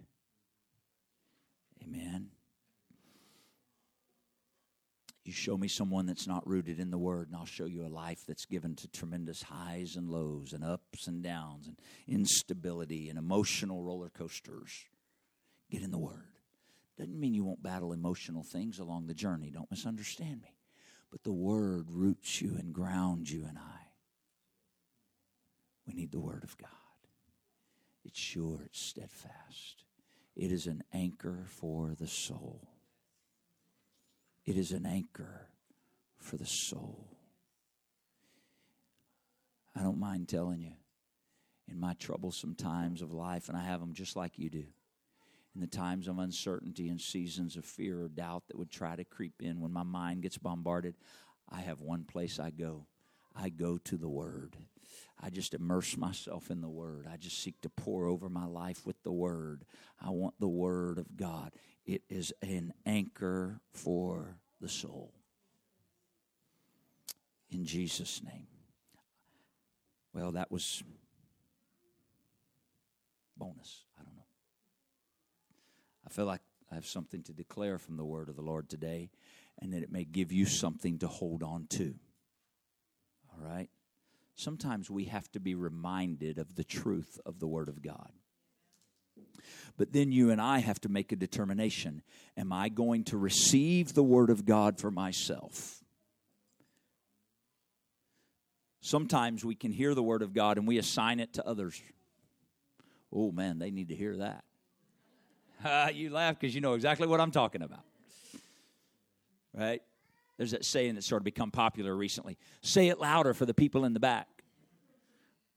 Amen. 1.83 2.29
You 5.25 5.33
show 5.33 5.57
me 5.57 5.67
someone 5.67 6.05
that's 6.05 6.27
not 6.27 6.47
rooted 6.47 6.79
in 6.79 6.91
the 6.91 6.97
Word, 6.97 7.27
and 7.27 7.35
I'll 7.35 7.45
show 7.45 7.65
you 7.65 7.85
a 7.85 7.89
life 7.89 8.23
that's 8.27 8.45
given 8.45 8.75
to 8.75 8.87
tremendous 8.87 9.41
highs 9.43 9.95
and 9.95 10.09
lows, 10.09 10.53
and 10.53 10.63
ups 10.63 11.07
and 11.07 11.21
downs, 11.21 11.67
and 11.67 11.77
instability, 12.07 13.09
and 13.09 13.17
emotional 13.17 13.83
roller 13.83 14.09
coasters. 14.09 14.85
Get 15.69 15.81
in 15.81 15.91
the 15.91 15.97
Word. 15.97 16.34
Doesn't 16.97 17.19
mean 17.19 17.33
you 17.33 17.43
won't 17.43 17.63
battle 17.63 17.91
emotional 17.91 18.43
things 18.43 18.79
along 18.79 19.07
the 19.07 19.13
journey. 19.13 19.51
Don't 19.51 19.69
misunderstand 19.69 20.41
me. 20.41 20.55
But 21.11 21.23
the 21.23 21.33
Word 21.33 21.87
roots 21.89 22.41
you 22.41 22.55
and 22.57 22.73
grounds 22.73 23.31
you 23.31 23.45
and 23.47 23.57
I. 23.57 23.81
We 25.85 25.93
need 25.93 26.11
the 26.11 26.19
Word 26.19 26.43
of 26.43 26.57
God. 26.57 26.69
It's 28.03 28.19
sure, 28.19 28.61
it's 28.65 28.79
steadfast. 28.79 29.83
It 30.35 30.51
is 30.51 30.67
an 30.67 30.83
anchor 30.93 31.45
for 31.47 31.95
the 31.99 32.07
soul. 32.07 32.67
It 34.45 34.57
is 34.57 34.71
an 34.71 34.85
anchor 34.85 35.49
for 36.17 36.37
the 36.37 36.45
soul. 36.45 37.07
I 39.75 39.81
don't 39.81 39.99
mind 39.99 40.29
telling 40.29 40.61
you, 40.61 40.73
in 41.67 41.79
my 41.79 41.93
troublesome 41.93 42.55
times 42.55 43.01
of 43.01 43.11
life, 43.11 43.49
and 43.49 43.57
I 43.57 43.63
have 43.63 43.79
them 43.79 43.93
just 43.93 44.15
like 44.15 44.37
you 44.37 44.49
do, 44.49 44.65
in 45.55 45.61
the 45.61 45.67
times 45.67 46.07
of 46.09 46.19
uncertainty 46.19 46.89
and 46.89 46.99
seasons 46.99 47.55
of 47.55 47.63
fear 47.63 48.03
or 48.03 48.09
doubt 48.09 48.43
that 48.47 48.57
would 48.57 48.69
try 48.69 48.95
to 48.95 49.05
creep 49.05 49.35
in, 49.41 49.61
when 49.61 49.71
my 49.71 49.83
mind 49.83 50.21
gets 50.21 50.37
bombarded, 50.37 50.95
I 51.49 51.61
have 51.61 51.79
one 51.79 52.03
place 52.03 52.39
I 52.39 52.49
go. 52.49 52.87
I 53.33 53.49
go 53.49 53.77
to 53.77 53.97
the 53.97 54.09
Word. 54.09 54.57
I 55.21 55.29
just 55.29 55.53
immerse 55.53 55.97
myself 55.97 56.51
in 56.51 56.61
the 56.61 56.69
Word. 56.69 57.07
I 57.11 57.15
just 57.15 57.41
seek 57.41 57.59
to 57.61 57.69
pour 57.69 58.05
over 58.05 58.27
my 58.27 58.45
life 58.45 58.85
with 58.85 59.01
the 59.03 59.11
Word. 59.11 59.63
I 60.01 60.09
want 60.09 60.35
the 60.39 60.47
Word 60.47 60.97
of 60.97 61.15
God. 61.15 61.53
It 61.85 62.01
is 62.09 62.33
an 62.41 62.73
anchor 62.85 63.61
for 63.71 64.37
the 64.59 64.69
soul. 64.69 65.13
In 67.49 67.65
Jesus' 67.65 68.21
name. 68.23 68.47
Well, 70.13 70.33
that 70.33 70.51
was 70.51 70.83
bonus. 73.37 73.84
I 76.05 76.09
feel 76.09 76.25
like 76.25 76.41
I 76.71 76.75
have 76.75 76.85
something 76.85 77.23
to 77.23 77.33
declare 77.33 77.77
from 77.77 77.97
the 77.97 78.05
word 78.05 78.29
of 78.29 78.35
the 78.35 78.41
Lord 78.41 78.69
today, 78.69 79.09
and 79.59 79.73
that 79.73 79.83
it 79.83 79.91
may 79.91 80.03
give 80.03 80.31
you 80.31 80.45
something 80.45 80.99
to 80.99 81.07
hold 81.07 81.43
on 81.43 81.67
to. 81.71 81.95
All 83.31 83.47
right? 83.47 83.69
Sometimes 84.35 84.89
we 84.89 85.05
have 85.05 85.31
to 85.31 85.39
be 85.39 85.55
reminded 85.55 86.37
of 86.37 86.55
the 86.55 86.63
truth 86.63 87.19
of 87.25 87.39
the 87.39 87.47
word 87.47 87.69
of 87.69 87.81
God. 87.81 88.11
But 89.77 89.93
then 89.93 90.11
you 90.11 90.31
and 90.31 90.41
I 90.41 90.59
have 90.59 90.79
to 90.81 90.89
make 90.89 91.11
a 91.11 91.15
determination. 91.15 92.01
Am 92.37 92.53
I 92.53 92.69
going 92.69 93.03
to 93.05 93.17
receive 93.17 93.93
the 93.93 94.03
Word 94.03 94.29
of 94.29 94.45
God 94.45 94.79
for 94.79 94.91
myself? 94.91 95.83
Sometimes 98.81 99.43
we 99.43 99.55
can 99.55 99.71
hear 99.71 99.93
the 99.93 100.03
Word 100.03 100.21
of 100.21 100.33
God 100.33 100.57
and 100.57 100.67
we 100.67 100.77
assign 100.77 101.19
it 101.19 101.33
to 101.33 101.47
others. 101.47 101.81
Oh 103.11 103.31
man, 103.31 103.59
they 103.59 103.71
need 103.71 103.89
to 103.89 103.95
hear 103.95 104.17
that. 104.17 104.43
You 105.93 106.09
laugh 106.09 106.39
because 106.39 106.53
you 106.53 106.61
know 106.61 106.73
exactly 106.73 107.07
what 107.07 107.19
I'm 107.19 107.31
talking 107.31 107.61
about. 107.61 107.83
Right? 109.53 109.81
There's 110.37 110.51
that 110.51 110.65
saying 110.65 110.95
that's 110.95 111.07
sort 111.07 111.21
of 111.21 111.23
become 111.23 111.51
popular 111.51 111.95
recently. 111.95 112.37
Say 112.61 112.89
it 112.89 112.99
louder 112.99 113.33
for 113.33 113.45
the 113.45 113.53
people 113.53 113.85
in 113.85 113.93
the 113.93 113.99
back. 113.99 114.27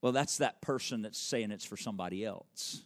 Well, 0.01 0.13
that's 0.13 0.39
that 0.39 0.61
person 0.63 1.03
that's 1.03 1.19
saying 1.19 1.51
it's 1.51 1.65
for 1.65 1.77
somebody 1.77 2.25
else. 2.25 2.83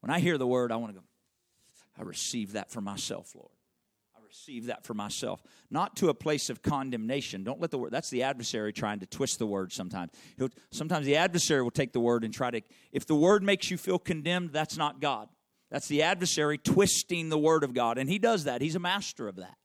When 0.00 0.10
I 0.10 0.20
hear 0.20 0.38
the 0.38 0.46
word, 0.46 0.72
I 0.72 0.76
want 0.76 0.94
to 0.94 1.00
go, 1.00 1.04
I 1.98 2.02
receive 2.02 2.52
that 2.52 2.70
for 2.70 2.80
myself, 2.80 3.34
Lord. 3.34 3.50
Receive 4.38 4.66
that 4.66 4.84
for 4.84 4.94
myself. 4.94 5.42
Not 5.68 5.96
to 5.96 6.10
a 6.10 6.14
place 6.14 6.48
of 6.48 6.62
condemnation. 6.62 7.42
Don't 7.42 7.60
let 7.60 7.72
the 7.72 7.78
word, 7.78 7.90
that's 7.90 8.08
the 8.08 8.22
adversary 8.22 8.72
trying 8.72 9.00
to 9.00 9.06
twist 9.06 9.40
the 9.40 9.46
word 9.46 9.72
sometimes. 9.72 10.12
He'll, 10.36 10.50
sometimes 10.70 11.06
the 11.06 11.16
adversary 11.16 11.60
will 11.60 11.72
take 11.72 11.92
the 11.92 12.00
word 12.00 12.22
and 12.22 12.32
try 12.32 12.52
to, 12.52 12.60
if 12.92 13.04
the 13.04 13.16
word 13.16 13.42
makes 13.42 13.68
you 13.68 13.76
feel 13.76 13.98
condemned, 13.98 14.52
that's 14.52 14.76
not 14.76 15.00
God. 15.00 15.28
That's 15.70 15.88
the 15.88 16.02
adversary 16.02 16.56
twisting 16.56 17.30
the 17.30 17.38
word 17.38 17.64
of 17.64 17.74
God. 17.74 17.98
And 17.98 18.08
he 18.08 18.20
does 18.20 18.44
that, 18.44 18.62
he's 18.62 18.76
a 18.76 18.80
master 18.80 19.26
of 19.26 19.36
that. 19.36 19.56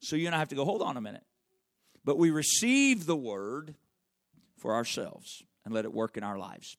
So 0.00 0.16
you 0.16 0.26
and 0.26 0.34
I 0.34 0.38
have 0.38 0.48
to 0.48 0.54
go, 0.54 0.66
hold 0.66 0.82
on 0.82 0.98
a 0.98 1.00
minute. 1.00 1.24
But 2.04 2.18
we 2.18 2.30
receive 2.30 3.06
the 3.06 3.16
word 3.16 3.74
for 4.58 4.74
ourselves 4.74 5.42
and 5.64 5.72
let 5.72 5.86
it 5.86 5.94
work 5.94 6.18
in 6.18 6.24
our 6.24 6.38
lives. 6.38 6.76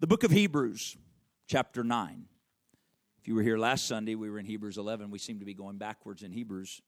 The 0.00 0.06
book 0.06 0.24
of 0.24 0.30
Hebrews, 0.30 0.96
chapter 1.46 1.84
9. 1.84 2.24
You 3.30 3.36
were 3.36 3.44
here 3.44 3.58
last 3.58 3.86
Sunday, 3.86 4.16
we 4.16 4.28
were 4.28 4.40
in 4.40 4.44
Hebrews 4.44 4.76
11. 4.76 5.08
We 5.08 5.20
seem 5.20 5.38
to 5.38 5.44
be 5.44 5.54
going 5.54 5.78
backwards 5.78 6.24
in 6.24 6.32
Hebrews. 6.32 6.82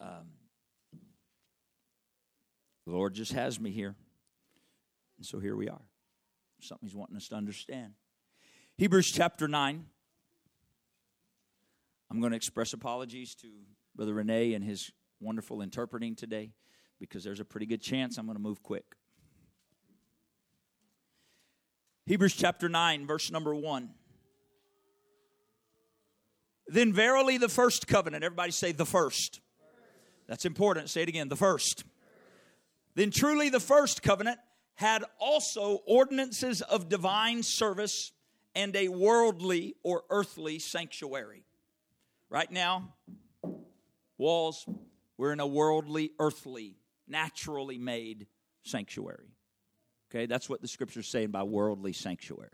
Um, 0.00 0.26
the 2.84 2.90
Lord 2.90 3.14
just 3.14 3.32
has 3.34 3.60
me 3.60 3.70
here. 3.70 3.94
And 5.18 5.24
so 5.24 5.38
here 5.38 5.54
we 5.54 5.68
are. 5.68 5.82
Something 6.58 6.88
He's 6.88 6.96
wanting 6.96 7.16
us 7.16 7.28
to 7.28 7.36
understand. 7.36 7.92
Hebrews 8.76 9.12
chapter 9.12 9.46
9. 9.46 9.86
I'm 12.10 12.18
going 12.18 12.32
to 12.32 12.36
express 12.36 12.72
apologies 12.72 13.36
to 13.36 13.46
Brother 13.94 14.14
Renee 14.14 14.54
and 14.54 14.64
his 14.64 14.90
wonderful 15.20 15.62
interpreting 15.62 16.16
today 16.16 16.50
because 16.98 17.22
there's 17.22 17.38
a 17.38 17.44
pretty 17.44 17.66
good 17.66 17.80
chance 17.80 18.18
I'm 18.18 18.26
going 18.26 18.36
to 18.36 18.42
move 18.42 18.64
quick. 18.64 18.96
Hebrews 22.06 22.34
chapter 22.34 22.68
9, 22.68 23.06
verse 23.06 23.30
number 23.30 23.54
1. 23.54 23.90
Then 26.70 26.92
verily 26.92 27.36
the 27.36 27.48
first 27.48 27.88
covenant, 27.88 28.22
everybody 28.22 28.52
say 28.52 28.70
the 28.70 28.86
first. 28.86 29.40
That's 30.28 30.44
important. 30.44 30.88
Say 30.88 31.02
it 31.02 31.08
again, 31.08 31.28
the 31.28 31.34
first. 31.34 31.82
Then 32.94 33.10
truly 33.10 33.48
the 33.48 33.58
first 33.58 34.04
covenant 34.04 34.38
had 34.74 35.04
also 35.18 35.80
ordinances 35.84 36.62
of 36.62 36.88
divine 36.88 37.42
service 37.42 38.12
and 38.54 38.76
a 38.76 38.86
worldly 38.86 39.74
or 39.82 40.04
earthly 40.10 40.60
sanctuary. 40.60 41.42
Right 42.28 42.50
now, 42.50 42.94
walls, 44.16 44.64
we're 45.18 45.32
in 45.32 45.40
a 45.40 45.46
worldly, 45.48 46.12
earthly, 46.20 46.76
naturally 47.08 47.78
made 47.78 48.28
sanctuary. 48.62 49.34
Okay, 50.08 50.26
that's 50.26 50.48
what 50.48 50.62
the 50.62 50.68
scripture's 50.68 51.10
saying 51.10 51.32
by 51.32 51.42
worldly 51.42 51.92
sanctuary. 51.92 52.50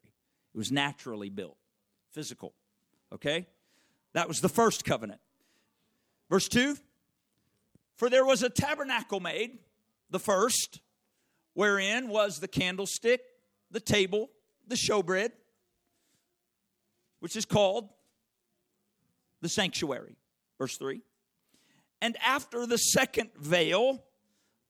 It 0.55 0.57
was 0.57 0.73
naturally 0.73 1.29
built, 1.29 1.59
physical. 2.13 2.55
Okay? 3.13 3.47
That 4.17 4.29
was 4.29 4.41
the 4.41 4.49
first 4.49 4.87
covenant. 4.87 5.21
Verse 6.31 6.49
2 6.49 6.79
For 7.97 8.09
there 8.09 8.25
was 8.25 8.43
a 8.43 8.49
tabernacle 8.49 9.21
made, 9.21 9.59
the 10.09 10.19
first, 10.19 10.81
wherein 11.53 12.09
was 12.09 12.39
the 12.39 12.49
candlestick, 12.49 13.21
the 13.71 13.79
table, 13.79 14.31
the 14.67 14.75
showbread, 14.75 15.33
which 17.21 17.37
is 17.37 17.45
called 17.45 17.91
the 19.43 19.51
sanctuary. 19.51 20.17
Verse 20.57 20.79
3 20.79 21.03
And 22.01 22.17
after 22.25 22.65
the 22.65 22.79
second 22.79 23.33
veil, 23.37 24.03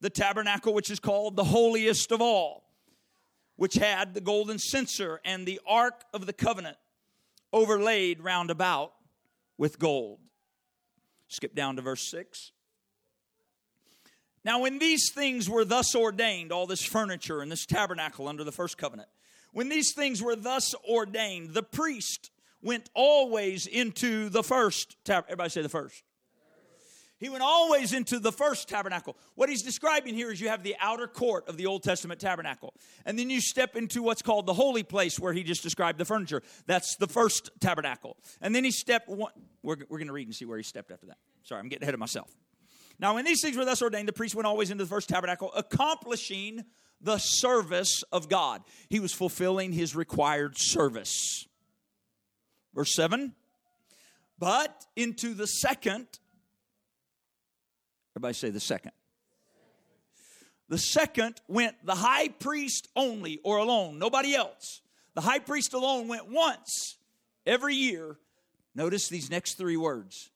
the 0.01 0.09
tabernacle, 0.09 0.73
which 0.73 0.91
is 0.91 0.99
called 0.99 1.37
the 1.37 1.45
holiest 1.45 2.11
of 2.11 2.21
all 2.21 2.65
which 3.55 3.75
had 3.75 4.13
the 4.13 4.21
golden 4.21 4.59
censer 4.59 5.19
and 5.25 5.47
the 5.47 5.59
ark 5.65 6.03
of 6.13 6.27
the 6.27 6.33
covenant 6.33 6.77
overlaid 7.51 8.21
round 8.21 8.51
about 8.51 8.93
with 9.57 9.79
gold. 9.79 10.19
Skip 11.27 11.55
down 11.55 11.75
to 11.75 11.81
verse 11.81 12.09
6. 12.09 12.51
Now, 14.43 14.61
when 14.61 14.79
these 14.79 15.11
things 15.13 15.49
were 15.49 15.65
thus 15.65 15.93
ordained, 15.93 16.51
all 16.51 16.67
this 16.67 16.83
furniture 16.83 17.41
and 17.41 17.51
this 17.51 17.65
tabernacle 17.65 18.27
under 18.27 18.43
the 18.43 18.51
first 18.51 18.77
covenant, 18.77 19.09
when 19.51 19.67
these 19.69 19.93
things 19.93 20.21
were 20.21 20.35
thus 20.35 20.73
ordained, 20.87 21.53
the 21.53 21.63
priest 21.63 22.31
went 22.61 22.89
always 22.93 23.67
into 23.67 24.29
the 24.29 24.43
first 24.43 24.95
tabernacle. 25.03 25.31
Everybody 25.33 25.49
say 25.49 25.61
the 25.61 25.69
first. 25.69 26.03
He 27.19 27.29
went 27.29 27.41
always 27.41 27.93
into 27.93 28.19
the 28.19 28.31
first 28.31 28.69
tabernacle. 28.69 29.17
What 29.33 29.49
he's 29.49 29.63
describing 29.63 30.13
here 30.13 30.31
is 30.31 30.39
you 30.39 30.49
have 30.49 30.61
the 30.61 30.75
outer 30.79 31.07
court 31.07 31.47
of 31.47 31.57
the 31.57 31.65
Old 31.65 31.81
Testament 31.81 32.19
tabernacle. 32.19 32.75
And 33.05 33.17
then 33.17 33.29
you 33.29 33.41
step 33.41 33.75
into 33.75 34.03
what's 34.03 34.21
called 34.21 34.45
the 34.45 34.53
holy 34.53 34.83
place 34.83 35.19
where 35.19 35.33
he 35.33 35.43
just 35.43 35.63
described 35.63 35.97
the 35.97 36.05
furniture. 36.05 36.43
That's 36.67 36.95
the 36.97 37.07
first 37.07 37.49
tabernacle. 37.59 38.17
And 38.39 38.53
then 38.53 38.63
he 38.63 38.71
stepped 38.71 39.09
one. 39.09 39.31
We're, 39.63 39.77
we're 39.89 39.97
going 39.97 40.07
to 40.07 40.13
read 40.13 40.27
and 40.27 40.35
see 40.35 40.45
where 40.45 40.57
he 40.57 40.63
stepped 40.63 40.91
after 40.91 41.07
that. 41.07 41.17
Sorry, 41.43 41.59
I'm 41.59 41.69
getting 41.69 41.83
ahead 41.83 41.95
of 41.95 41.99
myself. 41.99 42.29
Now, 42.99 43.15
when 43.15 43.25
these 43.25 43.41
things 43.41 43.57
were 43.57 43.65
thus 43.65 43.81
ordained, 43.81 44.07
the 44.07 44.13
priest 44.13 44.35
went 44.35 44.47
always 44.47 44.69
into 44.69 44.83
the 44.83 44.89
first 44.89 45.09
tabernacle, 45.09 45.51
accomplishing 45.55 46.65
the 47.01 47.17
service 47.17 48.03
of 48.11 48.29
God. 48.29 48.61
He 48.89 48.99
was 48.99 49.13
fulfilling 49.13 49.71
his 49.71 49.95
required 49.95 50.57
service. 50.57 51.47
Verse 52.73 52.93
7 52.95 53.33
But 54.37 54.85
into 54.95 55.33
the 55.33 55.47
second 55.47 56.07
Everybody 58.17 58.33
say 58.33 58.49
the 58.49 58.59
second. 58.59 58.93
The 60.69 60.79
second 60.79 61.39
went 61.47 61.75
the 61.85 61.93
high 61.93 62.29
priest 62.29 62.87
only 62.95 63.39
or 63.43 63.57
alone, 63.57 63.99
nobody 63.99 64.33
else. 64.33 64.81
The 65.13 65.21
high 65.21 65.37
priest 65.37 65.75
alone 65.75 66.07
went 66.07 66.27
once 66.27 66.97
every 67.45 67.75
year. 67.75 68.17
Notice 68.73 69.07
these 69.07 69.29
next 69.29 69.53
three 69.53 69.77
words 69.77 70.31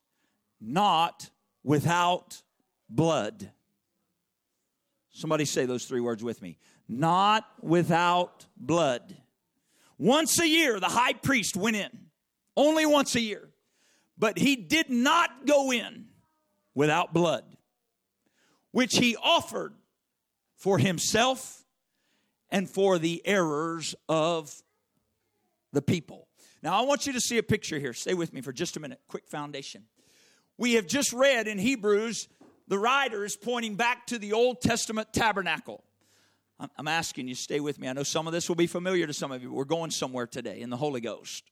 not 0.62 1.32
without 1.64 2.44
blood. 2.88 3.50
Somebody 5.10 5.46
say 5.46 5.66
those 5.66 5.86
three 5.86 6.02
words 6.02 6.24
with 6.24 6.40
me. 6.40 6.60
Not 6.88 7.46
without 7.62 8.46
blood. 8.56 9.18
Once 9.98 10.40
a 10.40 10.48
year, 10.48 10.80
the 10.80 10.86
high 10.86 11.14
priest 11.14 11.58
went 11.58 11.78
in. 11.78 11.90
Only 12.56 12.86
once 12.86 13.16
a 13.16 13.22
year. 13.22 13.50
But 14.20 14.38
he 14.38 14.56
did 14.56 14.92
not 14.92 15.48
go 15.48 15.72
in 15.72 16.06
without 16.74 17.14
blood, 17.14 17.44
which 18.72 18.98
he 18.98 19.16
offered 19.16 19.74
for 20.56 20.78
himself 20.78 21.64
and 22.50 22.70
for 22.70 23.00
the 23.00 23.22
errors 23.26 23.96
of 24.10 24.54
the 25.74 25.82
people. 25.82 26.28
Now, 26.64 26.80
I 26.80 26.86
want 26.86 27.08
you 27.08 27.14
to 27.14 27.22
see 27.22 27.38
a 27.38 27.44
picture 27.44 27.80
here. 27.80 27.94
Stay 27.94 28.14
with 28.14 28.34
me 28.34 28.42
for 28.42 28.54
just 28.54 28.78
a 28.78 28.80
minute. 28.80 29.00
Quick 29.08 29.28
foundation. 29.28 29.86
We 30.58 30.74
have 30.74 30.86
just 30.86 31.12
read 31.12 31.48
in 31.48 31.58
Hebrews, 31.58 32.28
the 32.68 32.78
writer 32.78 33.26
is 33.26 33.36
pointing 33.36 33.76
back 33.76 34.06
to 34.08 34.20
the 34.20 34.34
Old 34.34 34.62
Testament 34.62 35.12
tabernacle. 35.12 35.84
I'm 36.78 36.88
asking 36.88 37.28
you, 37.28 37.34
stay 37.34 37.60
with 37.60 37.80
me. 37.80 37.88
I 37.88 37.94
know 37.94 38.04
some 38.04 38.28
of 38.28 38.34
this 38.34 38.48
will 38.48 38.56
be 38.56 38.68
familiar 38.68 39.08
to 39.08 39.14
some 39.14 39.32
of 39.32 39.42
you. 39.42 39.52
We're 39.52 39.66
going 39.66 39.90
somewhere 39.90 40.28
today 40.28 40.62
in 40.62 40.70
the 40.70 40.78
Holy 40.78 41.02
Ghost. 41.02 41.51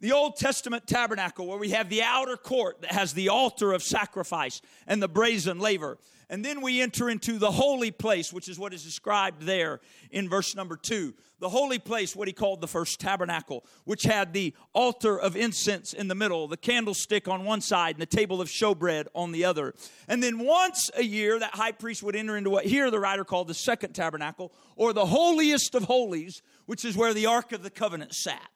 The 0.00 0.12
Old 0.12 0.36
Testament 0.36 0.86
tabernacle, 0.86 1.46
where 1.46 1.58
we 1.58 1.70
have 1.70 1.88
the 1.88 2.02
outer 2.02 2.36
court 2.36 2.82
that 2.82 2.92
has 2.92 3.14
the 3.14 3.30
altar 3.30 3.72
of 3.72 3.82
sacrifice 3.82 4.60
and 4.86 5.02
the 5.02 5.08
brazen 5.08 5.58
laver. 5.58 5.96
And 6.28 6.44
then 6.44 6.60
we 6.60 6.82
enter 6.82 7.08
into 7.08 7.38
the 7.38 7.52
holy 7.52 7.90
place, 7.90 8.32
which 8.32 8.48
is 8.48 8.58
what 8.58 8.74
is 8.74 8.82
described 8.82 9.42
there 9.42 9.80
in 10.10 10.28
verse 10.28 10.54
number 10.54 10.76
two. 10.76 11.14
The 11.38 11.48
holy 11.48 11.78
place, 11.78 12.16
what 12.16 12.28
he 12.28 12.34
called 12.34 12.60
the 12.60 12.66
first 12.66 12.98
tabernacle, 12.98 13.64
which 13.84 14.02
had 14.02 14.32
the 14.32 14.52
altar 14.72 15.18
of 15.18 15.36
incense 15.36 15.92
in 15.92 16.08
the 16.08 16.14
middle, 16.14 16.48
the 16.48 16.56
candlestick 16.56 17.28
on 17.28 17.44
one 17.44 17.60
side, 17.60 17.94
and 17.94 18.02
the 18.02 18.06
table 18.06 18.40
of 18.40 18.48
showbread 18.48 19.06
on 19.14 19.32
the 19.32 19.44
other. 19.44 19.72
And 20.08 20.22
then 20.22 20.40
once 20.40 20.90
a 20.94 21.04
year, 21.04 21.38
that 21.38 21.54
high 21.54 21.72
priest 21.72 22.02
would 22.02 22.16
enter 22.16 22.36
into 22.36 22.50
what 22.50 22.64
here 22.64 22.90
the 22.90 23.00
writer 23.00 23.24
called 23.24 23.48
the 23.48 23.54
second 23.54 23.94
tabernacle, 23.94 24.52
or 24.74 24.92
the 24.92 25.06
holiest 25.06 25.74
of 25.74 25.84
holies, 25.84 26.42
which 26.66 26.84
is 26.84 26.96
where 26.96 27.14
the 27.14 27.26
Ark 27.26 27.52
of 27.52 27.62
the 27.62 27.70
Covenant 27.70 28.14
sat. 28.14 28.50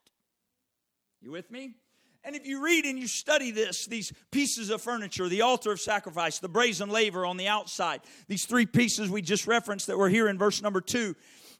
You 1.20 1.30
with 1.30 1.50
me? 1.50 1.74
And 2.24 2.36
if 2.36 2.46
you 2.46 2.62
read 2.62 2.84
and 2.84 2.98
you 2.98 3.06
study 3.06 3.50
this, 3.50 3.86
these 3.86 4.12
pieces 4.30 4.70
of 4.70 4.82
furniture, 4.82 5.28
the 5.28 5.42
altar 5.42 5.72
of 5.72 5.80
sacrifice, 5.80 6.38
the 6.38 6.48
brazen 6.48 6.90
laver 6.90 7.24
on 7.24 7.36
the 7.36 7.48
outside, 7.48 8.00
these 8.28 8.44
three 8.44 8.66
pieces 8.66 9.08
we 9.08 9.22
just 9.22 9.46
referenced 9.46 9.86
that 9.86 9.96
were 9.96 10.08
here 10.08 10.28
in 10.28 10.38
verse 10.38 10.60
number 10.60 10.80
two, 10.80 11.14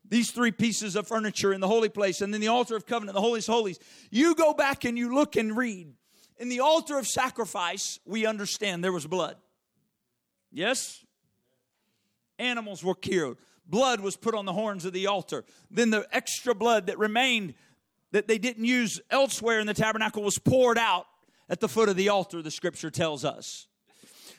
these 0.07 0.31
three 0.31 0.51
pieces 0.51 0.97
of 0.97 1.07
furniture 1.07 1.53
in 1.53 1.61
the 1.61 1.69
holy 1.69 1.89
place, 1.89 2.21
and 2.21 2.33
then 2.33 2.41
the 2.41 2.49
altar 2.49 2.77
of 2.77 2.87
covenant, 2.87 3.15
the 3.15 3.21
holiest 3.21 3.49
holies, 3.49 3.79
you 4.11 4.35
go 4.35 4.53
back 4.53 4.85
and 4.85 4.99
you 4.99 5.15
look 5.15 5.37
and 5.37 5.57
read. 5.57 5.93
In 6.39 6.49
the 6.49 6.61
altar 6.61 6.99
of 6.99 7.07
sacrifice, 7.07 7.99
we 8.07 8.27
understand 8.27 8.83
there 8.83 8.93
was 8.93 9.07
blood. 9.07 9.37
Yes? 10.51 11.05
Animals 12.39 12.83
were 12.83 12.95
killed. 12.95 13.37
Blood 13.67 14.01
was 14.01 14.17
put 14.17 14.35
on 14.35 14.47
the 14.47 14.53
horns 14.53 14.85
of 14.85 14.93
the 14.93 15.07
altar. 15.07 15.45
Then 15.71 15.91
the 15.91 16.07
extra 16.13 16.55
blood 16.55 16.87
that 16.87 16.99
remained 16.99 17.55
that 18.13 18.29
they 18.29 18.39
didn't 18.39 18.65
use 18.65 19.01
elsewhere 19.11 19.61
in 19.61 19.67
the 19.67 19.75
tabernacle 19.75 20.23
was 20.23 20.39
poured 20.39 20.79
out 20.79 21.07
at 21.49 21.61
the 21.61 21.69
foot 21.69 21.89
of 21.89 21.97
the 21.97 22.09
altar, 22.09 22.43
the 22.43 22.51
scripture 22.51 22.91
tells 22.91 23.25
us. 23.25 23.67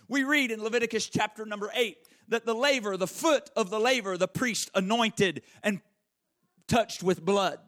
We 0.07 0.23
read 0.23 0.51
in 0.51 0.63
Leviticus 0.63 1.09
chapter 1.09 1.45
number 1.45 1.69
8 1.73 1.97
that 2.29 2.45
the 2.45 2.55
laver, 2.55 2.97
the 2.97 3.07
foot 3.07 3.49
of 3.55 3.69
the 3.69 3.79
laver, 3.79 4.17
the 4.17 4.27
priest 4.27 4.69
anointed 4.73 5.41
and 5.63 5.81
touched 6.67 7.03
with 7.03 7.23
blood. 7.23 7.59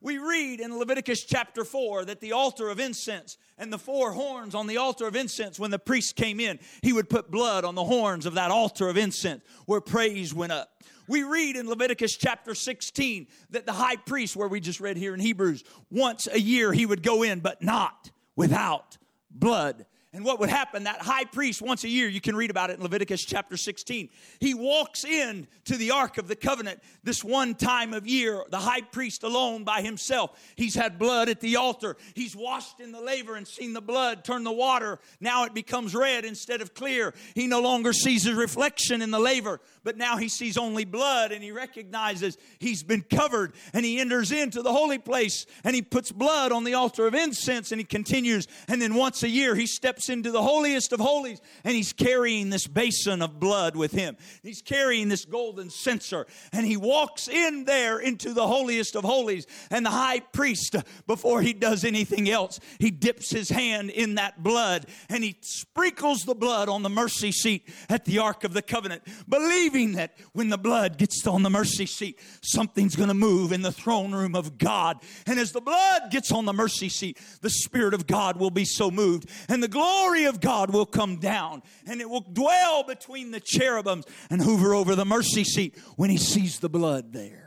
We 0.00 0.18
read 0.18 0.60
in 0.60 0.76
Leviticus 0.78 1.24
chapter 1.24 1.64
4 1.64 2.04
that 2.04 2.20
the 2.20 2.32
altar 2.32 2.68
of 2.68 2.78
incense 2.78 3.36
and 3.56 3.72
the 3.72 3.78
four 3.78 4.12
horns 4.12 4.54
on 4.54 4.68
the 4.68 4.76
altar 4.76 5.06
of 5.06 5.16
incense, 5.16 5.58
when 5.58 5.72
the 5.72 5.78
priest 5.78 6.14
came 6.14 6.38
in, 6.38 6.60
he 6.82 6.92
would 6.92 7.10
put 7.10 7.30
blood 7.30 7.64
on 7.64 7.74
the 7.74 7.84
horns 7.84 8.24
of 8.24 8.34
that 8.34 8.52
altar 8.52 8.88
of 8.88 8.96
incense 8.96 9.42
where 9.66 9.80
praise 9.80 10.32
went 10.32 10.52
up. 10.52 10.82
We 11.08 11.24
read 11.24 11.56
in 11.56 11.68
Leviticus 11.68 12.16
chapter 12.16 12.54
16 12.54 13.26
that 13.50 13.66
the 13.66 13.72
high 13.72 13.96
priest, 13.96 14.36
where 14.36 14.46
we 14.46 14.60
just 14.60 14.78
read 14.78 14.96
here 14.96 15.14
in 15.14 15.20
Hebrews, 15.20 15.64
once 15.90 16.28
a 16.30 16.38
year 16.38 16.72
he 16.72 16.86
would 16.86 17.02
go 17.02 17.22
in, 17.22 17.40
but 17.40 17.62
not 17.62 18.10
without 18.36 18.98
blood. 19.30 19.86
And 20.18 20.24
what 20.24 20.40
would 20.40 20.48
happen, 20.48 20.82
that 20.82 21.00
high 21.00 21.26
priest, 21.26 21.62
once 21.62 21.84
a 21.84 21.88
year, 21.88 22.08
you 22.08 22.20
can 22.20 22.34
read 22.34 22.50
about 22.50 22.70
it 22.70 22.78
in 22.78 22.82
Leviticus 22.82 23.24
chapter 23.24 23.56
16. 23.56 24.08
He 24.40 24.52
walks 24.52 25.04
in 25.04 25.46
to 25.66 25.76
the 25.76 25.92
Ark 25.92 26.18
of 26.18 26.26
the 26.26 26.34
Covenant 26.34 26.80
this 27.04 27.22
one 27.22 27.54
time 27.54 27.94
of 27.94 28.04
year, 28.04 28.42
the 28.50 28.58
high 28.58 28.80
priest 28.80 29.22
alone 29.22 29.62
by 29.62 29.80
himself. 29.80 30.36
He's 30.56 30.74
had 30.74 30.98
blood 30.98 31.28
at 31.28 31.38
the 31.38 31.54
altar. 31.54 31.96
He's 32.14 32.34
washed 32.34 32.80
in 32.80 32.90
the 32.90 33.00
laver 33.00 33.36
and 33.36 33.46
seen 33.46 33.74
the 33.74 33.80
blood 33.80 34.24
turn 34.24 34.42
the 34.42 34.50
water. 34.50 34.98
Now 35.20 35.44
it 35.44 35.54
becomes 35.54 35.94
red 35.94 36.24
instead 36.24 36.62
of 36.62 36.74
clear. 36.74 37.14
He 37.36 37.46
no 37.46 37.60
longer 37.60 37.92
sees 37.92 38.24
his 38.24 38.34
reflection 38.34 39.02
in 39.02 39.12
the 39.12 39.20
laver, 39.20 39.60
but 39.84 39.96
now 39.96 40.16
he 40.16 40.26
sees 40.26 40.58
only 40.58 40.84
blood 40.84 41.30
and 41.30 41.44
he 41.44 41.52
recognizes 41.52 42.38
he's 42.58 42.82
been 42.82 43.02
covered 43.02 43.52
and 43.72 43.84
he 43.84 44.00
enters 44.00 44.32
into 44.32 44.62
the 44.62 44.72
holy 44.72 44.98
place 44.98 45.46
and 45.62 45.76
he 45.76 45.82
puts 45.82 46.10
blood 46.10 46.50
on 46.50 46.64
the 46.64 46.74
altar 46.74 47.06
of 47.06 47.14
incense 47.14 47.70
and 47.70 47.80
he 47.80 47.84
continues. 47.84 48.48
And 48.66 48.82
then 48.82 48.94
once 48.94 49.22
a 49.22 49.28
year, 49.28 49.54
he 49.54 49.68
steps 49.68 50.07
into 50.08 50.30
the 50.30 50.42
holiest 50.42 50.92
of 50.92 51.00
holies 51.00 51.40
and 51.64 51.74
he's 51.74 51.92
carrying 51.92 52.50
this 52.50 52.66
basin 52.66 53.22
of 53.22 53.40
blood 53.40 53.76
with 53.76 53.92
him. 53.92 54.16
He's 54.42 54.62
carrying 54.62 55.08
this 55.08 55.24
golden 55.24 55.70
censer 55.70 56.26
and 56.52 56.64
he 56.64 56.76
walks 56.76 57.28
in 57.28 57.64
there 57.64 57.98
into 57.98 58.32
the 58.32 58.46
holiest 58.46 58.96
of 58.96 59.04
holies. 59.04 59.46
And 59.70 59.84
the 59.84 59.90
high 59.90 60.20
priest, 60.20 60.76
before 61.06 61.42
he 61.42 61.52
does 61.52 61.84
anything 61.84 62.30
else, 62.30 62.60
he 62.78 62.90
dips 62.90 63.30
his 63.30 63.48
hand 63.48 63.90
in 63.90 64.14
that 64.14 64.42
blood 64.42 64.86
and 65.08 65.24
he 65.24 65.36
sprinkles 65.40 66.20
the 66.20 66.34
blood 66.34 66.68
on 66.68 66.82
the 66.82 66.88
mercy 66.88 67.32
seat 67.32 67.68
at 67.88 68.04
the 68.04 68.18
Ark 68.18 68.44
of 68.44 68.54
the 68.54 68.62
Covenant, 68.62 69.02
believing 69.28 69.92
that 69.92 70.16
when 70.32 70.48
the 70.48 70.58
blood 70.58 70.98
gets 70.98 71.26
on 71.26 71.42
the 71.42 71.50
mercy 71.50 71.86
seat, 71.86 72.18
something's 72.42 72.96
going 72.96 73.08
to 73.08 73.14
move 73.14 73.52
in 73.52 73.62
the 73.62 73.72
throne 73.72 74.12
room 74.12 74.34
of 74.34 74.58
God. 74.58 74.98
And 75.26 75.38
as 75.38 75.52
the 75.52 75.60
blood 75.60 76.10
gets 76.10 76.30
on 76.32 76.44
the 76.44 76.52
mercy 76.52 76.88
seat, 76.88 77.18
the 77.40 77.50
Spirit 77.50 77.94
of 77.94 78.06
God 78.06 78.38
will 78.38 78.50
be 78.50 78.64
so 78.64 78.90
moved 78.90 79.28
and 79.48 79.62
the 79.62 79.68
glory 79.68 79.87
glory 79.88 80.26
of 80.26 80.40
God 80.40 80.70
will 80.70 80.86
come 80.86 81.16
down 81.16 81.62
and 81.86 82.00
it 82.00 82.10
will 82.10 82.20
dwell 82.20 82.82
between 82.82 83.30
the 83.30 83.40
cherubims 83.40 84.04
and 84.28 84.42
hover 84.42 84.74
over 84.74 84.94
the 84.94 85.04
mercy 85.04 85.44
seat 85.44 85.78
when 85.96 86.10
he 86.10 86.18
sees 86.18 86.58
the 86.58 86.68
blood 86.68 87.12
there. 87.12 87.37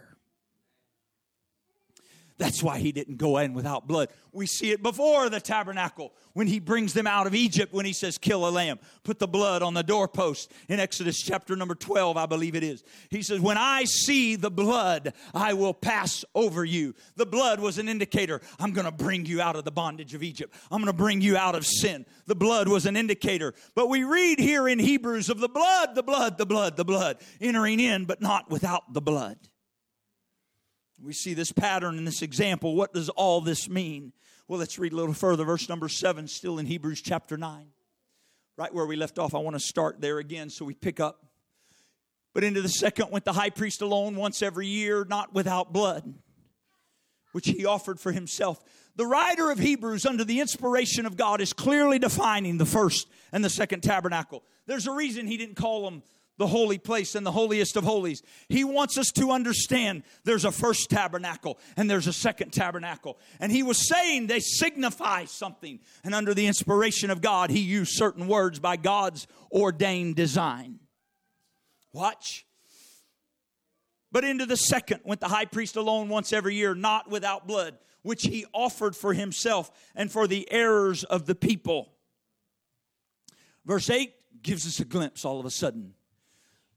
That's 2.42 2.64
why 2.64 2.80
he 2.80 2.92
didn't 2.92 3.18
go 3.18 3.38
in 3.38 3.54
without 3.54 3.88
blood. 3.88 4.10
We 4.32 4.48
see 4.48 4.72
it 4.72 4.82
before 4.82 5.30
the 5.30 5.40
tabernacle 5.40 6.12
when 6.34 6.48
he 6.48 6.60
brings 6.60 6.92
them 6.92 7.06
out 7.06 7.28
of 7.28 7.36
Egypt 7.36 7.72
when 7.72 7.86
he 7.86 7.94
says, 7.94 8.18
Kill 8.18 8.48
a 8.48 8.50
lamb, 8.50 8.80
put 9.04 9.20
the 9.20 9.28
blood 9.28 9.62
on 9.62 9.76
the 9.76 9.84
doorpost 9.84 10.52
in 10.68 10.80
Exodus 10.80 11.22
chapter 11.22 11.56
number 11.56 11.76
12, 11.76 12.18
I 12.18 12.26
believe 12.26 12.56
it 12.56 12.64
is. 12.64 12.84
He 13.12 13.22
says, 13.22 13.40
When 13.40 13.60
I 13.60 13.84
see 13.84 14.38
the 14.38 14.50
blood, 14.50 15.14
I 15.36 15.54
will 15.54 15.76
pass 15.76 16.26
over 16.34 16.66
you. 16.66 16.96
The 17.16 17.28
blood 17.28 17.60
was 17.60 17.78
an 17.78 17.88
indicator 17.88 18.42
I'm 18.60 18.72
going 18.72 18.86
to 18.86 18.92
bring 18.92 19.28
you 19.28 19.40
out 19.40 19.56
of 19.56 19.64
the 19.64 19.72
bondage 19.72 20.16
of 20.16 20.24
Egypt, 20.24 20.52
I'm 20.72 20.80
going 20.80 20.92
to 20.92 20.98
bring 20.98 21.22
you 21.22 21.38
out 21.38 21.54
of 21.54 21.64
sin. 21.64 22.08
The 22.26 22.34
blood 22.34 22.68
was 22.68 22.88
an 22.88 22.98
indicator. 22.98 23.54
But 23.76 23.88
we 23.88 24.04
read 24.04 24.40
here 24.40 24.68
in 24.68 24.80
Hebrews 24.80 25.30
of 25.30 25.40
the 25.40 25.50
blood, 25.50 25.94
the 25.94 26.02
blood, 26.02 26.40
the 26.40 26.48
blood, 26.48 26.76
the 26.76 26.86
blood, 26.86 27.18
entering 27.40 27.80
in, 27.80 28.06
but 28.06 28.20
not 28.20 28.50
without 28.50 28.94
the 28.94 29.02
blood. 29.02 29.38
We 31.04 31.14
see 31.14 31.34
this 31.34 31.52
pattern 31.52 31.98
in 31.98 32.06
this 32.06 32.22
example. 32.22 32.76
What 32.76 32.94
does 32.94 33.10
all 33.10 33.42
this 33.42 33.68
mean? 33.68 34.14
Well, 34.48 34.60
let's 34.60 34.78
read 34.78 34.94
a 34.94 34.96
little 34.96 35.14
further. 35.14 35.44
Verse 35.44 35.68
number 35.68 35.90
seven, 35.90 36.28
still 36.28 36.60
in 36.60 36.66
Hebrews 36.66 37.02
chapter 37.02 37.38
9. 37.38 37.68
Right 38.58 38.74
where 38.74 38.86
we 38.86 38.96
left 38.96 39.18
off, 39.18 39.34
I 39.34 39.40
want 39.40 39.56
to 39.56 39.60
start 39.60 40.00
there 40.00 40.20
again 40.20 40.50
so 40.50 40.66
we 40.66 40.76
pick 40.76 41.00
up. 41.00 41.26
But 42.34 42.44
into 42.44 42.62
the 42.62 42.70
second 42.70 43.10
went 43.12 43.26
the 43.26 43.34
high 43.34 43.50
priest 43.50 43.82
alone 43.82 44.16
once 44.16 44.42
every 44.42 44.68
year, 44.68 45.06
not 45.06 45.34
without 45.34 45.74
blood, 45.74 46.14
which 47.32 47.48
he 47.48 47.66
offered 47.66 48.00
for 48.00 48.12
himself. 48.12 48.62
The 48.96 49.06
writer 49.06 49.50
of 49.50 49.58
Hebrews, 49.58 50.06
under 50.06 50.24
the 50.24 50.40
inspiration 50.40 51.06
of 51.06 51.18
God, 51.18 51.42
is 51.42 51.54
clearly 51.54 51.98
defining 51.98 52.58
the 52.58 52.66
first 52.66 53.08
and 53.32 53.44
the 53.44 53.50
second 53.50 53.82
tabernacle. 53.82 54.44
There's 54.68 54.86
a 54.86 54.92
reason 54.92 55.28
he 55.28 55.38
didn't 55.38 55.56
call 55.56 55.86
them 55.86 56.04
the 56.42 56.48
holy 56.48 56.80
place 56.80 57.14
and 57.14 57.24
the 57.24 57.32
holiest 57.32 57.78
of 57.78 57.84
holies. 57.84 58.24
He 58.50 58.64
wants 58.64 58.98
us 58.98 59.12
to 59.12 59.30
understand 59.30 60.02
there's 60.24 60.44
a 60.44 60.52
first 60.52 60.90
tabernacle 60.90 61.60
and 61.78 61.88
there's 61.88 62.08
a 62.08 62.14
second 62.14 62.52
tabernacle. 62.52 63.20
And 63.40 63.52
he 63.52 63.62
was 63.62 63.88
saying 63.88 64.26
they 64.26 64.40
signify 64.40 65.26
something. 65.26 65.80
And 66.04 66.16
under 66.16 66.34
the 66.34 66.48
inspiration 66.48 67.12
of 67.12 67.22
God, 67.22 67.52
he 67.52 67.60
used 67.60 67.92
certain 67.94 68.28
words 68.28 68.58
by 68.58 68.76
God's 68.76 69.28
ordained 69.52 70.16
design. 70.16 70.80
Watch. 71.94 72.48
But 74.12 74.24
into 74.24 74.48
the 74.48 74.58
second 74.58 75.02
went 75.04 75.22
the 75.22 75.28
high 75.28 75.46
priest 75.46 75.76
alone 75.76 76.10
once 76.10 76.34
every 76.34 76.56
year, 76.56 76.74
not 76.74 77.08
without 77.08 77.46
blood, 77.46 77.78
which 78.02 78.24
he 78.24 78.48
offered 78.52 78.96
for 78.96 79.14
himself 79.14 79.70
and 79.96 80.12
for 80.12 80.26
the 80.26 80.52
errors 80.52 81.04
of 81.04 81.28
the 81.28 81.36
people. 81.36 81.94
Verse 83.64 83.92
8 83.92 84.12
gives 84.42 84.66
us 84.66 84.80
a 84.80 84.86
glimpse 84.86 85.24
all 85.24 85.40
of 85.40 85.46
a 85.46 85.52
sudden 85.52 85.94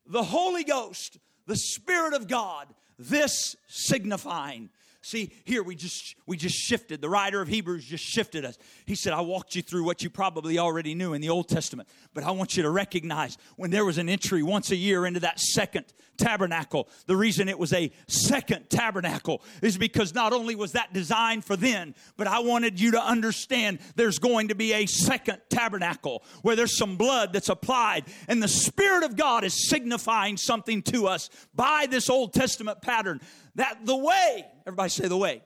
the 0.06 0.22
Holy 0.22 0.64
Ghost, 0.64 1.18
the 1.46 1.56
Spirit 1.56 2.14
of 2.14 2.28
God, 2.28 2.68
this 2.98 3.56
signifying 3.68 4.70
See, 5.04 5.32
here 5.44 5.62
we 5.62 5.76
just 5.76 6.16
we 6.24 6.38
just 6.38 6.56
shifted. 6.56 7.02
The 7.02 7.10
writer 7.10 7.42
of 7.42 7.46
Hebrews 7.46 7.84
just 7.84 8.02
shifted 8.02 8.42
us. 8.46 8.56
He 8.86 8.94
said, 8.94 9.12
I 9.12 9.20
walked 9.20 9.54
you 9.54 9.60
through 9.60 9.84
what 9.84 10.02
you 10.02 10.08
probably 10.08 10.58
already 10.58 10.94
knew 10.94 11.12
in 11.12 11.20
the 11.20 11.28
Old 11.28 11.46
Testament, 11.46 11.90
but 12.14 12.24
I 12.24 12.30
want 12.30 12.56
you 12.56 12.62
to 12.62 12.70
recognize 12.70 13.36
when 13.56 13.70
there 13.70 13.84
was 13.84 13.98
an 13.98 14.08
entry 14.08 14.42
once 14.42 14.70
a 14.70 14.76
year 14.76 15.04
into 15.04 15.20
that 15.20 15.38
second 15.38 15.84
tabernacle, 16.16 16.88
the 17.04 17.16
reason 17.16 17.50
it 17.50 17.58
was 17.58 17.74
a 17.74 17.92
second 18.06 18.70
tabernacle 18.70 19.42
is 19.60 19.76
because 19.76 20.14
not 20.14 20.32
only 20.32 20.54
was 20.54 20.72
that 20.72 20.94
designed 20.94 21.44
for 21.44 21.54
then, 21.54 21.94
but 22.16 22.26
I 22.26 22.38
wanted 22.38 22.80
you 22.80 22.92
to 22.92 23.02
understand 23.02 23.80
there's 23.96 24.18
going 24.18 24.48
to 24.48 24.54
be 24.54 24.72
a 24.72 24.86
second 24.86 25.38
tabernacle 25.50 26.24
where 26.40 26.56
there's 26.56 26.78
some 26.78 26.96
blood 26.96 27.34
that's 27.34 27.50
applied, 27.50 28.04
and 28.26 28.42
the 28.42 28.48
Spirit 28.48 29.04
of 29.04 29.16
God 29.16 29.44
is 29.44 29.68
signifying 29.68 30.38
something 30.38 30.80
to 30.84 31.08
us 31.08 31.28
by 31.54 31.88
this 31.90 32.08
Old 32.08 32.32
Testament 32.32 32.80
pattern 32.80 33.20
that 33.56 33.84
the 33.84 33.96
way, 33.96 34.46
everybody 34.66 34.90
say 34.90 35.08
the 35.08 35.16
way. 35.16 35.42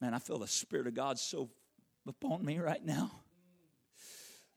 Man, 0.00 0.14
I 0.14 0.18
feel 0.18 0.38
the 0.38 0.46
Spirit 0.46 0.86
of 0.86 0.94
God 0.94 1.18
so 1.18 1.50
upon 2.06 2.44
me 2.44 2.58
right 2.58 2.84
now. 2.84 3.10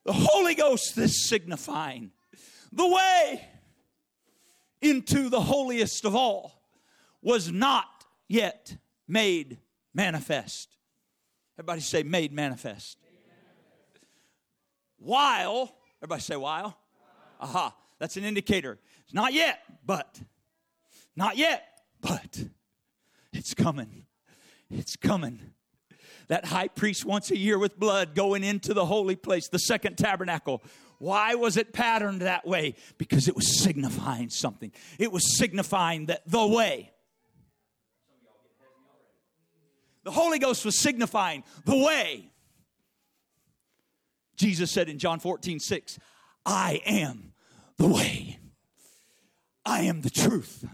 The 0.04 0.12
Holy 0.12 0.54
Ghost 0.54 0.96
is 0.98 1.28
signifying 1.28 2.12
the 2.72 2.86
way 2.86 3.44
into 4.80 5.28
the 5.28 5.40
holiest 5.40 6.04
of 6.04 6.14
all 6.14 6.62
was 7.22 7.50
not 7.50 7.86
yet 8.28 8.76
made 9.06 9.58
manifest. 9.94 10.76
Everybody 11.58 11.80
say, 11.80 12.02
made 12.02 12.32
manifest. 12.32 12.98
While, 14.98 15.74
everybody 16.00 16.22
say, 16.22 16.36
while. 16.36 16.78
Aha, 17.40 17.74
that's 17.98 18.16
an 18.16 18.24
indicator. 18.24 18.78
It's 19.04 19.14
not 19.14 19.32
yet, 19.32 19.60
but 19.84 20.20
not 21.16 21.36
yet, 21.36 21.64
but 22.00 22.44
it's 23.38 23.54
coming. 23.54 24.04
It's 24.68 24.96
coming. 24.96 25.38
That 26.26 26.44
high 26.44 26.68
priest 26.68 27.06
once 27.06 27.30
a 27.30 27.38
year 27.38 27.58
with 27.58 27.78
blood 27.78 28.14
going 28.14 28.44
into 28.44 28.74
the 28.74 28.84
holy 28.84 29.16
place, 29.16 29.48
the 29.48 29.58
second 29.58 29.96
tabernacle. 29.96 30.62
Why 30.98 31.36
was 31.36 31.56
it 31.56 31.72
patterned 31.72 32.22
that 32.22 32.46
way? 32.46 32.74
Because 32.98 33.28
it 33.28 33.36
was 33.36 33.62
signifying 33.62 34.28
something. 34.28 34.72
It 34.98 35.12
was 35.12 35.38
signifying 35.38 36.06
that 36.06 36.22
the 36.26 36.46
way. 36.46 36.92
The 40.02 40.10
Holy 40.10 40.38
Ghost 40.38 40.64
was 40.64 40.78
signifying 40.78 41.44
the 41.64 41.76
way. 41.76 42.32
Jesus 44.36 44.70
said 44.70 44.88
in 44.88 44.98
John 44.98 45.20
14, 45.20 45.60
6, 45.60 45.98
I 46.44 46.80
am 46.84 47.32
the 47.76 47.88
way. 47.88 48.38
I 49.64 49.82
am 49.82 50.00
the 50.00 50.10
truth. 50.10 50.64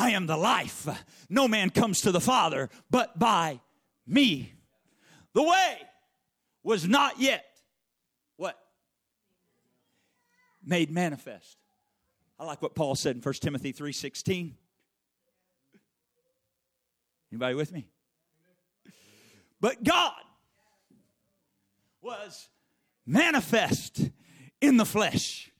I 0.00 0.12
am 0.12 0.26
the 0.26 0.36
life. 0.36 0.88
No 1.28 1.46
man 1.46 1.68
comes 1.68 2.00
to 2.00 2.12
the 2.12 2.20
Father 2.20 2.70
but 2.90 3.18
by 3.18 3.60
me. 4.06 4.54
The 5.34 5.42
way 5.42 5.78
was 6.62 6.88
not 6.88 7.20
yet 7.20 7.44
what? 8.36 8.58
Made 10.64 10.90
manifest. 10.90 11.58
I 12.38 12.44
like 12.44 12.62
what 12.62 12.74
Paul 12.74 12.94
said 12.94 13.16
in 13.16 13.22
1 13.22 13.34
Timothy 13.42 13.72
3:16. 13.72 14.56
Anybody 17.30 17.54
with 17.54 17.70
me? 17.70 17.86
But 19.60 19.84
God 19.84 20.22
was 22.00 22.48
manifest 23.06 24.10
in 24.62 24.78
the 24.78 24.86
flesh. 24.86 25.52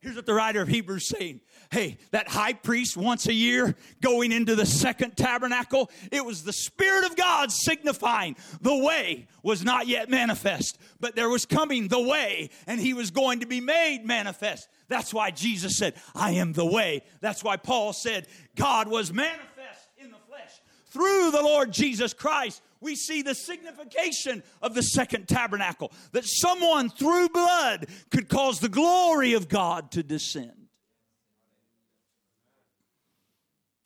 Here's 0.00 0.16
what 0.16 0.26
the 0.26 0.34
writer 0.34 0.62
of 0.62 0.68
Hebrews 0.68 1.06
saying 1.06 1.40
hey, 1.72 1.96
that 2.10 2.28
high 2.28 2.52
priest 2.52 2.98
once 2.98 3.26
a 3.26 3.32
year 3.32 3.74
going 4.02 4.30
into 4.30 4.54
the 4.54 4.66
second 4.66 5.16
tabernacle, 5.16 5.90
it 6.12 6.24
was 6.24 6.44
the 6.44 6.52
Spirit 6.52 7.06
of 7.06 7.16
God 7.16 7.50
signifying 7.50 8.36
the 8.60 8.76
way 8.76 9.26
was 9.42 9.64
not 9.64 9.86
yet 9.86 10.10
manifest, 10.10 10.78
but 11.00 11.16
there 11.16 11.30
was 11.30 11.46
coming 11.46 11.88
the 11.88 12.00
way, 12.00 12.50
and 12.66 12.78
he 12.78 12.92
was 12.92 13.10
going 13.10 13.40
to 13.40 13.46
be 13.46 13.60
made 13.60 14.04
manifest. 14.04 14.68
That's 14.88 15.14
why 15.14 15.30
Jesus 15.30 15.78
said, 15.78 15.94
I 16.14 16.32
am 16.32 16.52
the 16.52 16.66
way. 16.66 17.02
That's 17.20 17.42
why 17.42 17.56
Paul 17.56 17.94
said, 17.94 18.28
God 18.54 18.86
was 18.86 19.10
manifest 19.10 19.88
in 19.96 20.10
the 20.10 20.18
flesh. 20.28 20.60
Through 20.88 21.30
the 21.30 21.42
Lord 21.42 21.72
Jesus 21.72 22.12
Christ, 22.12 22.60
we 22.82 22.96
see 22.96 23.22
the 23.22 23.34
signification 23.34 24.42
of 24.60 24.74
the 24.74 24.82
second 24.82 25.26
tabernacle 25.26 25.90
that 26.12 26.26
someone 26.26 26.90
through 26.90 27.30
blood 27.30 27.86
could 28.10 28.28
cause 28.28 28.60
the 28.60 28.68
glory 28.68 29.32
of 29.32 29.48
God 29.48 29.90
to 29.92 30.02
descend. 30.02 30.61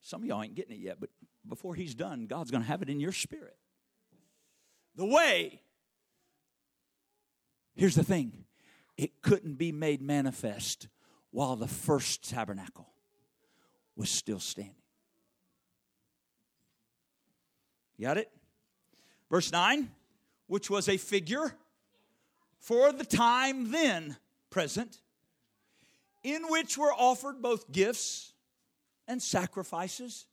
Some 0.06 0.22
of 0.22 0.28
y'all 0.28 0.40
ain't 0.40 0.54
getting 0.54 0.76
it 0.76 0.78
yet, 0.78 1.00
but 1.00 1.10
before 1.48 1.74
he's 1.74 1.92
done, 1.92 2.26
God's 2.26 2.52
going 2.52 2.62
to 2.62 2.68
have 2.68 2.80
it 2.80 2.88
in 2.88 3.00
your 3.00 3.10
spirit. 3.10 3.56
The 4.94 5.04
way, 5.04 5.60
here's 7.74 7.96
the 7.96 8.04
thing 8.04 8.44
it 8.96 9.20
couldn't 9.20 9.54
be 9.54 9.72
made 9.72 10.00
manifest 10.00 10.86
while 11.32 11.56
the 11.56 11.66
first 11.66 12.30
tabernacle 12.30 12.86
was 13.96 14.08
still 14.08 14.38
standing. 14.38 14.76
got 18.00 18.16
it? 18.16 18.30
Verse 19.28 19.50
9, 19.50 19.90
which 20.46 20.70
was 20.70 20.88
a 20.88 20.98
figure 20.98 21.52
for 22.60 22.92
the 22.92 23.04
time 23.04 23.72
then 23.72 24.16
present, 24.50 25.00
in 26.22 26.42
which 26.48 26.78
were 26.78 26.94
offered 26.94 27.42
both 27.42 27.72
gifts 27.72 28.34
and 29.08 29.22
sacrifices. 29.22 30.26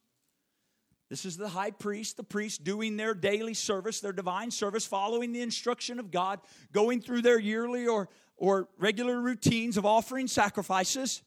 This 1.09 1.25
is 1.25 1.37
the 1.37 1.49
high 1.49 1.71
priest, 1.71 2.17
the 2.17 2.23
priest 2.23 2.63
doing 2.63 2.97
their 2.97 3.13
daily 3.13 3.53
service, 3.53 3.99
their 3.99 4.13
divine 4.13 4.49
service, 4.49 4.85
following 4.85 5.31
the 5.31 5.41
instruction 5.41 5.99
of 5.99 6.09
God, 6.09 6.39
going 6.71 7.01
through 7.01 7.21
their 7.21 7.39
yearly 7.39 7.85
or, 7.85 8.09
or 8.35 8.67
regular 8.79 9.21
routines 9.21 9.77
of 9.77 9.85
offering 9.85 10.27
sacrifices. 10.27 11.21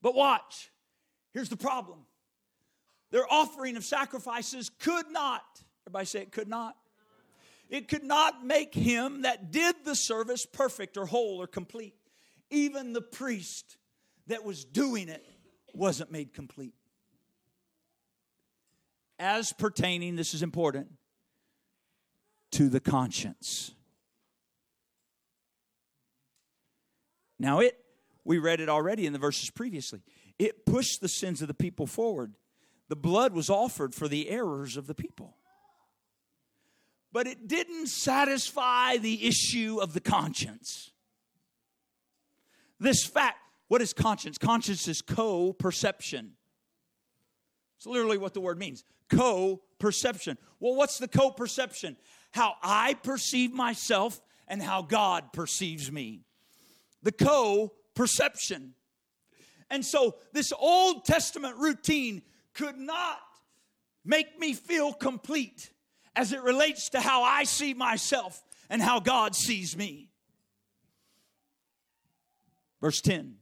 But 0.00 0.14
watch, 0.14 0.70
here's 1.32 1.50
the 1.50 1.56
problem 1.56 2.06
their 3.10 3.30
offering 3.30 3.76
of 3.76 3.84
sacrifices 3.84 4.70
could 4.78 5.10
not, 5.10 5.44
everybody 5.86 6.06
say 6.06 6.22
it 6.22 6.32
could 6.32 6.48
not. 6.48 6.74
It 7.68 7.88
could 7.88 8.04
not 8.04 8.44
make 8.44 8.74
him 8.74 9.22
that 9.22 9.50
did 9.50 9.76
the 9.84 9.94
service 9.94 10.44
perfect 10.44 10.96
or 10.98 11.06
whole 11.06 11.40
or 11.40 11.46
complete. 11.46 11.94
Even 12.50 12.92
the 12.92 13.00
priest 13.00 13.78
that 14.26 14.44
was 14.44 14.64
doing 14.64 15.08
it 15.08 15.24
wasn't 15.74 16.10
made 16.10 16.32
complete. 16.32 16.74
As 19.18 19.52
pertaining, 19.52 20.16
this 20.16 20.34
is 20.34 20.42
important, 20.42 20.88
to 22.52 22.68
the 22.68 22.80
conscience. 22.80 23.72
Now, 27.38 27.60
it, 27.60 27.76
we 28.24 28.38
read 28.38 28.60
it 28.60 28.68
already 28.68 29.06
in 29.06 29.12
the 29.12 29.18
verses 29.18 29.50
previously, 29.50 30.02
it 30.38 30.64
pushed 30.64 31.00
the 31.00 31.08
sins 31.08 31.42
of 31.42 31.48
the 31.48 31.54
people 31.54 31.86
forward. 31.86 32.34
The 32.88 32.96
blood 32.96 33.32
was 33.32 33.48
offered 33.48 33.94
for 33.94 34.06
the 34.06 34.28
errors 34.28 34.76
of 34.76 34.86
the 34.86 34.94
people. 34.94 35.36
But 37.10 37.26
it 37.26 37.48
didn't 37.48 37.88
satisfy 37.88 38.96
the 38.96 39.26
issue 39.26 39.78
of 39.80 39.92
the 39.92 40.00
conscience. 40.00 40.90
This 42.78 43.04
fact 43.04 43.38
what 43.72 43.80
is 43.80 43.94
conscience? 43.94 44.36
Conscience 44.36 44.86
is 44.86 45.00
co 45.00 45.54
perception. 45.54 46.32
It's 47.78 47.86
literally 47.86 48.18
what 48.18 48.34
the 48.34 48.40
word 48.42 48.58
means 48.58 48.84
co 49.08 49.62
perception. 49.78 50.36
Well, 50.60 50.74
what's 50.74 50.98
the 50.98 51.08
co 51.08 51.30
perception? 51.30 51.96
How 52.32 52.56
I 52.62 52.92
perceive 52.92 53.50
myself 53.54 54.20
and 54.46 54.62
how 54.62 54.82
God 54.82 55.32
perceives 55.32 55.90
me. 55.90 56.20
The 57.02 57.12
co 57.12 57.72
perception. 57.94 58.74
And 59.70 59.82
so, 59.82 60.16
this 60.34 60.52
Old 60.52 61.06
Testament 61.06 61.56
routine 61.56 62.20
could 62.52 62.76
not 62.76 63.20
make 64.04 64.38
me 64.38 64.52
feel 64.52 64.92
complete 64.92 65.72
as 66.14 66.34
it 66.34 66.42
relates 66.42 66.90
to 66.90 67.00
how 67.00 67.22
I 67.22 67.44
see 67.44 67.72
myself 67.72 68.42
and 68.68 68.82
how 68.82 69.00
God 69.00 69.34
sees 69.34 69.74
me. 69.78 70.10
Verse 72.82 73.00
10 73.00 73.36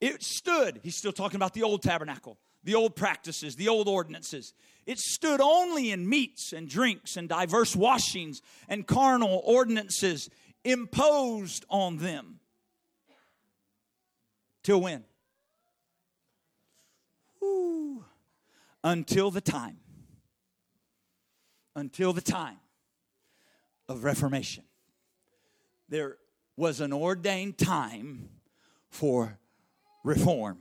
it 0.00 0.22
stood, 0.22 0.80
he's 0.82 0.96
still 0.96 1.12
talking 1.12 1.36
about 1.36 1.54
the 1.54 1.62
old 1.62 1.82
tabernacle, 1.82 2.38
the 2.62 2.74
old 2.74 2.94
practices, 2.94 3.56
the 3.56 3.68
old 3.68 3.88
ordinances. 3.88 4.54
It 4.86 4.98
stood 4.98 5.40
only 5.40 5.90
in 5.90 6.08
meats 6.08 6.52
and 6.52 6.68
drinks 6.68 7.16
and 7.16 7.28
diverse 7.28 7.74
washings 7.74 8.40
and 8.68 8.86
carnal 8.86 9.42
ordinances 9.44 10.30
imposed 10.64 11.64
on 11.68 11.98
them. 11.98 12.40
Till 14.62 14.80
when? 14.80 15.04
Ooh, 17.42 18.04
until 18.84 19.30
the 19.30 19.40
time. 19.40 19.78
Until 21.74 22.12
the 22.12 22.20
time 22.20 22.58
of 23.88 24.04
Reformation. 24.04 24.64
There 25.88 26.18
was 26.56 26.80
an 26.80 26.92
ordained 26.92 27.56
time 27.56 28.28
for 28.90 29.38
reform, 30.04 30.58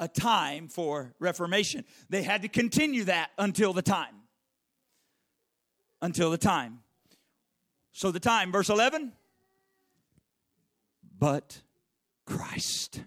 a 0.00 0.08
time 0.08 0.68
for 0.68 1.14
reformation. 1.18 1.84
They 2.08 2.22
had 2.22 2.42
to 2.42 2.48
continue 2.48 3.04
that 3.04 3.30
until 3.38 3.72
the 3.72 3.82
time. 3.82 4.14
Until 6.00 6.30
the 6.30 6.38
time. 6.38 6.80
So 7.92 8.12
the 8.12 8.20
time, 8.20 8.52
verse 8.52 8.68
11, 8.68 9.12
but 11.18 11.60
Christ. 12.24 13.02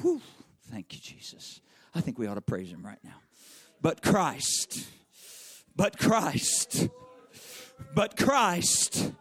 Whew, 0.00 0.22
thank 0.70 0.94
you, 0.94 1.00
Jesus. 1.02 1.60
I 1.94 2.00
think 2.00 2.18
we 2.18 2.26
ought 2.26 2.34
to 2.34 2.40
praise 2.40 2.70
him 2.70 2.84
right 2.84 2.98
now. 3.04 3.20
But 3.82 4.02
Christ, 4.02 4.86
but 5.74 5.98
Christ, 5.98 6.88
but 7.94 8.16
Christ, 8.16 9.12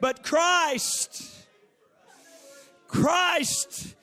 but 0.00 0.22
Christ, 0.22 1.37
Christ, 2.88 3.94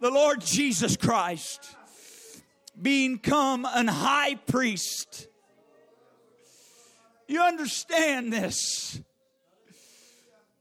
the 0.00 0.10
Lord 0.10 0.40
Jesus 0.40 0.96
Christ, 0.96 1.76
being 2.80 3.18
come 3.18 3.66
an 3.68 3.88
high 3.88 4.36
priest. 4.36 5.26
You 7.26 7.40
understand 7.40 8.32
this? 8.32 9.00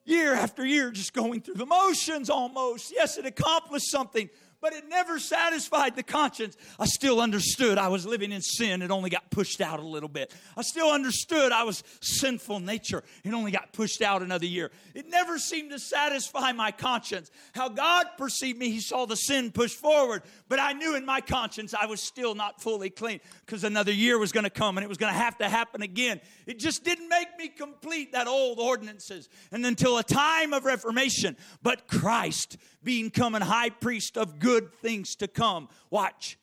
Year 0.05 0.33
after 0.33 0.65
year, 0.65 0.89
just 0.91 1.13
going 1.13 1.41
through 1.41 1.55
the 1.55 1.65
motions 1.65 2.29
almost. 2.29 2.91
Yes, 2.91 3.17
it 3.17 3.25
accomplished 3.25 3.91
something, 3.91 4.29
but 4.61 4.73
it 4.73 4.87
never 4.87 5.19
satisfied 5.19 5.95
the 5.95 6.03
conscience. 6.03 6.55
I 6.79 6.85
still 6.85 7.19
understood 7.19 7.77
I 7.77 7.87
was 7.87 8.05
living 8.05 8.31
in 8.31 8.41
sin. 8.41 8.81
It 8.81 8.91
only 8.91 9.09
got 9.09 9.31
pushed 9.31 9.59
out 9.59 9.79
a 9.79 9.85
little 9.85 10.07
bit. 10.07 10.33
I 10.55 10.61
still 10.61 10.91
understood 10.91 11.51
I 11.51 11.63
was 11.63 11.83
sinful 11.99 12.59
nature. 12.59 13.03
It 13.23 13.33
only 13.33 13.51
got 13.51 13.73
pushed 13.73 14.01
out 14.01 14.21
another 14.21 14.45
year. 14.45 14.71
It 14.93 15.09
never 15.09 15.39
seemed 15.39 15.71
to 15.71 15.79
satisfy 15.79 16.51
my 16.51 16.71
conscience. 16.71 17.31
How 17.53 17.69
God 17.69 18.05
perceived 18.17 18.59
me, 18.59 18.69
He 18.69 18.79
saw 18.79 19.05
the 19.05 19.15
sin 19.15 19.51
push 19.51 19.73
forward, 19.73 20.21
but 20.47 20.59
I 20.59 20.73
knew 20.73 20.95
in 20.95 21.05
my 21.05 21.21
conscience 21.21 21.73
I 21.73 21.87
was 21.87 22.01
still 22.01 22.35
not 22.35 22.61
fully 22.61 22.91
clean 22.91 23.19
because 23.45 23.63
another 23.63 23.91
year 23.91 24.19
was 24.19 24.31
going 24.31 24.43
to 24.43 24.51
come 24.51 24.77
and 24.77 24.85
it 24.85 24.87
was 24.87 24.97
going 24.97 25.11
to 25.11 25.19
have 25.19 25.37
to 25.39 25.49
happen 25.49 25.81
again. 25.81 26.21
It 26.45 26.59
just 26.59 26.83
didn't 26.83 27.09
make 27.09 27.29
me 27.37 27.47
complete 27.47 28.11
that 28.11 28.27
old 28.27 28.59
ordinances. 28.59 29.27
And 29.51 29.65
until 29.65 29.97
a 29.97 30.03
time 30.03 30.53
of 30.53 30.65
reformation, 30.65 31.35
but 31.63 31.87
Christ 31.87 32.57
being 32.83 33.09
come 33.09 33.35
an 33.35 33.41
high 33.41 33.69
priest 33.69 34.17
of 34.17 34.39
good 34.39 34.50
things 34.59 35.15
to 35.17 35.27
come. 35.27 35.69
Watch, 35.89 36.37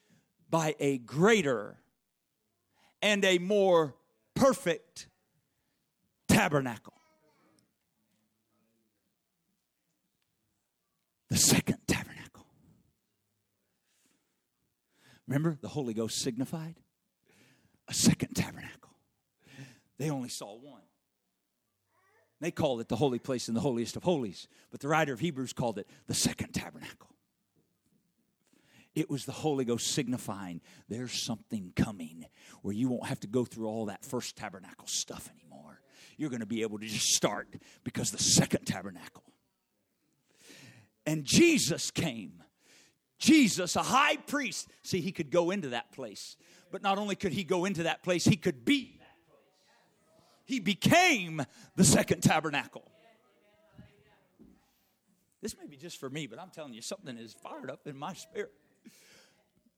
by 0.51 0.75
a 0.81 0.99
greater 0.99 1.79
and 3.03 3.25
a 3.25 3.39
more 3.39 3.95
perfect 4.35 5.09
tabernacle. 6.29 6.95
The 11.29 11.37
second 11.37 11.79
tabernacle. 11.87 12.47
Remember, 15.27 15.59
the 15.61 15.69
Holy 15.69 15.93
Ghost 15.93 16.19
signified 16.21 16.77
a 17.87 17.95
second 17.95 18.35
tabernacle. 18.35 18.95
They 19.99 20.11
only 20.11 20.31
saw 20.31 20.57
one. 20.57 20.83
They 22.41 22.51
called 22.51 22.81
it 22.81 22.89
the 22.89 22.97
holy 22.97 23.19
place 23.19 23.49
and 23.49 23.57
the 23.57 23.61
holiest 23.61 23.97
of 23.97 24.05
holies, 24.05 24.49
but 24.71 24.81
the 24.81 24.89
writer 24.89 25.13
of 25.13 25.21
Hebrews 25.21 25.53
called 25.53 25.79
it 25.79 25.89
the 26.07 26.15
second 26.15 26.53
tabernacle. 26.53 27.11
It 28.99 29.09
was 29.09 29.25
the 29.25 29.33
Holy 29.33 29.65
Ghost 29.65 29.93
signifying 29.93 30.61
there's 30.89 31.13
something 31.13 31.73
coming 31.77 32.27
where 32.63 32.75
you 32.75 32.89
won't 32.89 33.07
have 33.07 33.21
to 33.21 33.29
go 33.29 33.45
through 33.45 33.69
all 33.69 33.87
that 33.87 34.05
first 34.05 34.35
tabernacle 34.35 34.89
stuff 34.89 35.31
anymore. 35.31 35.81
You're 36.17 36.31
going 36.31 36.41
to 36.41 36.47
be 36.47 36.63
able 36.63 36.81
to 36.81 36.87
just 36.87 37.15
start 37.15 37.47
because 37.85 38.11
the 38.11 38.19
second 38.19 38.65
tabernacle. 38.65 39.23
And 41.07 41.25
Jesus 41.25 41.93
came. 41.93 42.43
Jesus, 43.21 43.77
a 43.77 43.85
high 43.85 44.17
priest. 44.17 44.69
See, 44.83 45.01
he 45.01 45.13
could 45.13 45.31
go 45.31 45.53
into 45.53 45.69
that 45.69 45.93
place. 45.93 46.37
But 46.73 46.83
not 46.83 46.99
only 46.99 47.15
could 47.15 47.33
he 47.33 47.45
go 47.45 47.67
into 47.67 47.85
that 47.85 48.03
place, 48.03 48.25
he 48.25 48.37
could 48.37 48.65
be 48.65 48.99
he 50.45 50.59
became 50.59 51.45
the 51.77 51.85
second 51.85 52.23
tabernacle. 52.23 52.91
This 55.41 55.55
may 55.57 55.69
be 55.69 55.77
just 55.77 56.01
for 56.01 56.11
me, 56.11 56.27
but 56.27 56.41
I'm 56.41 56.51
telling 56.51 56.73
you, 56.73 56.81
something 56.81 57.17
is 57.17 57.35
fired 57.35 57.71
up 57.71 57.87
in 57.87 57.97
my 57.97 58.15
spirit. 58.15 58.51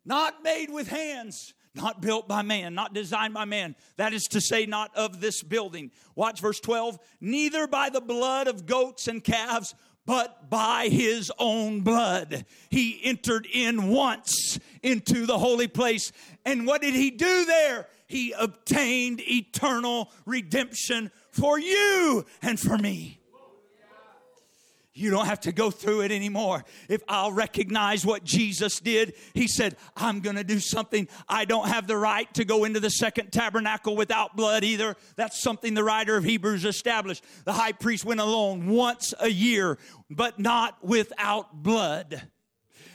Not 0.05 0.43
made 0.43 0.71
with 0.71 0.89
hands, 0.89 1.55
not 1.75 2.01
built 2.01 2.27
by 2.27 2.43
man, 2.43 2.75
not 2.75 2.95
designed 2.95 3.35
by 3.35 3.45
man. 3.45 3.77
That 3.97 4.13
is 4.13 4.25
to 4.31 4.41
say, 4.41 4.67
not 4.67 4.95
of 4.97 5.21
this 5.21 5.43
building. 5.43 5.91
Watch 6.15 6.41
verse 6.41 6.61
12. 6.61 6.99
Neither 7.21 7.67
by 7.67 7.91
the 7.91 8.01
blood 8.01 8.49
of 8.49 8.67
goats 8.67 9.09
and 9.09 9.23
calves, 9.23 9.75
but 10.07 10.51
by 10.51 10.89
his 10.89 11.31
own 11.39 11.83
blood. 11.83 12.45
He 12.71 13.01
entered 13.05 13.47
in 13.53 13.89
once 13.89 14.59
into 14.83 15.27
the 15.27 15.39
holy 15.39 15.69
place. 15.69 16.13
And 16.45 16.67
what 16.67 16.81
did 16.81 16.95
he 16.95 17.11
do 17.11 17.45
there? 17.45 17.87
he 18.11 18.33
obtained 18.33 19.21
eternal 19.21 20.11
redemption 20.27 21.13
for 21.31 21.61
you 21.61 22.27
and 22.43 22.59
for 22.59 22.77
me. 22.77 23.20
You 24.93 25.11
don't 25.11 25.27
have 25.27 25.41
to 25.41 25.53
go 25.53 25.71
through 25.71 26.03
it 26.03 26.11
anymore. 26.11 26.65
If 26.89 27.03
I'll 27.07 27.33
recognize 27.33 28.05
what 28.05 28.25
Jesus 28.25 28.81
did, 28.81 29.15
He 29.35 29.47
said, 29.47 29.77
I'm 29.97 30.21
going 30.21 30.37
to 30.37 30.45
do 30.45 30.59
something. 30.59 31.09
I 31.29 31.45
don't 31.45 31.69
have 31.69 31.87
the 31.87 31.97
right 31.97 32.33
to 32.35 32.45
go 32.45 32.65
into 32.65 32.81
the 32.81 32.91
second 32.91 33.33
tabernacle 33.33 33.95
without 33.95 34.37
blood 34.37 34.65
either. 34.65 34.97
That's 35.15 35.41
something 35.41 35.75
the 35.75 35.85
writer 35.85 36.17
of 36.17 36.25
Hebrews 36.25 36.65
established. 36.65 37.25
The 37.45 37.53
high 37.53 37.73
priest 37.73 38.05
went 38.05 38.21
alone 38.21 38.67
once 38.67 39.15
a 39.21 39.29
year, 39.29 39.79
but 40.11 40.41
not 40.41 40.85
without 40.85 41.63
blood. 41.63 42.29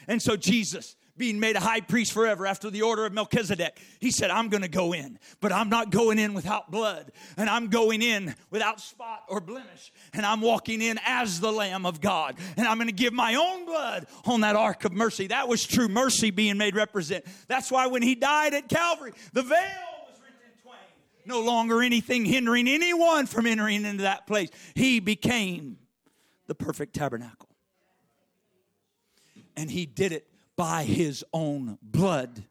And 0.08 0.22
so 0.22 0.36
Jesus 0.36 0.96
being 1.18 1.40
made 1.40 1.56
a 1.56 1.60
high 1.60 1.82
priest 1.82 2.12
forever 2.12 2.46
after 2.46 2.70
the 2.70 2.82
order 2.82 3.06
of 3.06 3.14
Melchizedek. 3.14 3.80
He 4.00 4.12
said, 4.12 4.32
I'm 4.32 4.50
going 4.50 4.64
to 4.64 4.68
go 4.70 4.94
in, 4.94 5.18
but 5.40 5.52
I'm 5.52 5.70
not 5.70 5.90
going 5.90 6.20
in 6.20 6.34
without 6.34 6.72
blood, 6.72 7.12
and 7.38 7.50
I'm 7.50 7.68
going 7.68 8.02
in 8.02 8.36
without 8.52 8.82
spot 8.82 9.24
or 9.30 9.40
blemish, 9.40 9.92
and 10.14 10.26
I'm 10.26 10.42
walking 10.42 10.82
in 10.82 11.00
as 11.06 11.40
the 11.40 11.52
Lamb 11.52 11.86
of 11.86 12.02
God, 12.02 12.36
and 12.58 12.68
I'm 12.68 12.78
going 12.78 12.88
to 12.88 12.94
give 12.94 13.14
my 13.14 13.36
own 13.36 13.66
blood 13.66 14.08
on 14.26 14.42
that 14.42 14.56
ark 14.56 14.86
of 14.86 14.92
mercy. 14.92 15.28
That 15.28 15.48
was 15.48 15.66
true 15.66 15.88
mercy 15.88 16.32
being 16.32 16.58
made 16.58 16.76
represent. 16.76 17.26
That's 17.48 17.72
why 17.72 17.88
when 17.88 18.02
he 18.02 18.16
died 18.16 18.54
at 18.54 18.68
Calvary, 18.68 19.14
the 19.34 19.44
veil 19.44 19.60
was 20.10 20.20
rent 20.22 20.36
in 20.46 20.62
twain. 20.62 20.76
No 21.26 21.42
longer 21.42 21.82
anything 21.82 22.26
hindering 22.26 22.68
anyone 22.68 23.26
from 23.26 23.46
entering 23.46 23.86
into 23.86 24.04
that 24.04 24.28
place. 24.28 24.50
He 24.74 25.00
became 25.00 25.78
the 26.48 26.56
perfect 26.56 26.94
tabernacle. 26.94 27.50
And 29.58 29.72
he 29.72 29.86
did 29.86 30.12
it 30.12 30.28
by 30.56 30.84
his 30.84 31.24
own 31.34 31.78
blood 31.82 32.46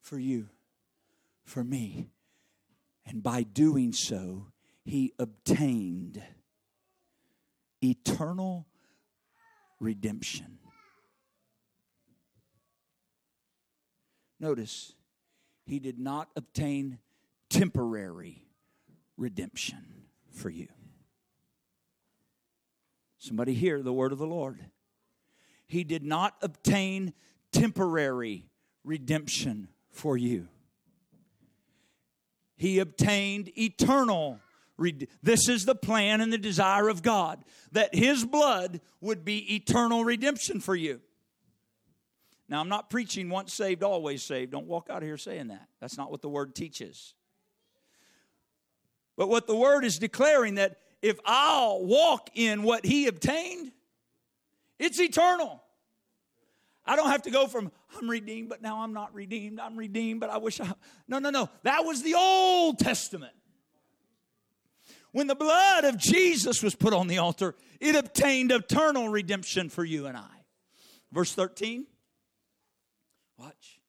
for 0.00 0.18
you, 0.18 0.48
for 1.44 1.64
me. 1.64 2.10
And 3.04 3.22
by 3.22 3.42
doing 3.42 3.92
so, 3.92 4.46
he 4.84 5.12
obtained 5.18 6.22
eternal 7.82 8.66
redemption. 9.80 10.58
Notice, 14.38 14.94
he 15.64 15.78
did 15.78 15.98
not 15.98 16.28
obtain 16.36 16.98
temporary 17.48 18.44
redemption 19.16 20.04
for 20.30 20.50
you. 20.50 20.68
Somebody 23.18 23.54
hear 23.54 23.82
the 23.82 23.92
word 23.92 24.12
of 24.12 24.18
the 24.18 24.26
Lord 24.26 24.60
he 25.66 25.84
did 25.84 26.04
not 26.04 26.34
obtain 26.42 27.12
temporary 27.52 28.48
redemption 28.84 29.68
for 29.90 30.16
you. 30.16 30.48
He 32.56 32.78
obtained 32.78 33.50
eternal 33.58 34.40
this 35.22 35.48
is 35.48 35.64
the 35.64 35.74
plan 35.74 36.20
and 36.20 36.32
the 36.32 36.38
desire 36.38 36.88
of 36.88 37.02
God 37.02 37.42
that 37.72 37.94
His 37.94 38.24
blood 38.24 38.80
would 39.00 39.24
be 39.24 39.54
eternal 39.54 40.04
redemption 40.04 40.60
for 40.60 40.76
you. 40.76 41.00
Now, 42.48 42.60
I'm 42.60 42.68
not 42.68 42.90
preaching 42.90 43.28
once 43.28 43.52
saved, 43.52 43.82
always 43.82 44.22
saved. 44.22 44.52
Don't 44.52 44.66
walk 44.66 44.88
out 44.90 44.98
of 44.98 45.02
here 45.02 45.16
saying 45.16 45.48
that. 45.48 45.66
That's 45.80 45.96
not 45.96 46.10
what 46.10 46.22
the 46.22 46.28
Word 46.28 46.54
teaches. 46.54 47.14
But 49.16 49.28
what 49.28 49.46
the 49.46 49.56
Word 49.56 49.84
is 49.84 49.98
declaring 49.98 50.56
that 50.56 50.78
if 51.02 51.18
I'll 51.24 51.84
walk 51.84 52.30
in 52.34 52.62
what 52.62 52.84
He 52.84 53.06
obtained, 53.06 53.72
it's 54.78 55.00
eternal. 55.00 55.62
I 56.84 56.94
don't 56.94 57.10
have 57.10 57.22
to 57.22 57.30
go 57.30 57.46
from 57.46 57.72
I'm 57.98 58.08
redeemed, 58.08 58.48
but 58.48 58.62
now 58.62 58.82
I'm 58.82 58.92
not 58.92 59.14
redeemed. 59.14 59.58
I'm 59.58 59.76
redeemed, 59.76 60.20
but 60.20 60.30
I 60.30 60.38
wish 60.38 60.60
I. 60.60 60.72
No, 61.08 61.18
no, 61.18 61.30
no. 61.30 61.50
That 61.62 61.84
was 61.84 62.02
the 62.02 62.14
Old 62.14 62.78
Testament. 62.78 63.32
When 65.12 65.26
the 65.26 65.34
blood 65.34 65.84
of 65.84 65.96
Jesus 65.96 66.62
was 66.62 66.74
put 66.74 66.92
on 66.92 67.08
the 67.08 67.18
altar, 67.18 67.54
it 67.80 67.96
obtained 67.96 68.52
eternal 68.52 69.08
redemption 69.08 69.70
for 69.70 69.84
you 69.84 70.06
and 70.06 70.16
I. 70.16 70.44
Verse 71.10 71.32
13. 71.32 71.86
Watch. 73.38 73.80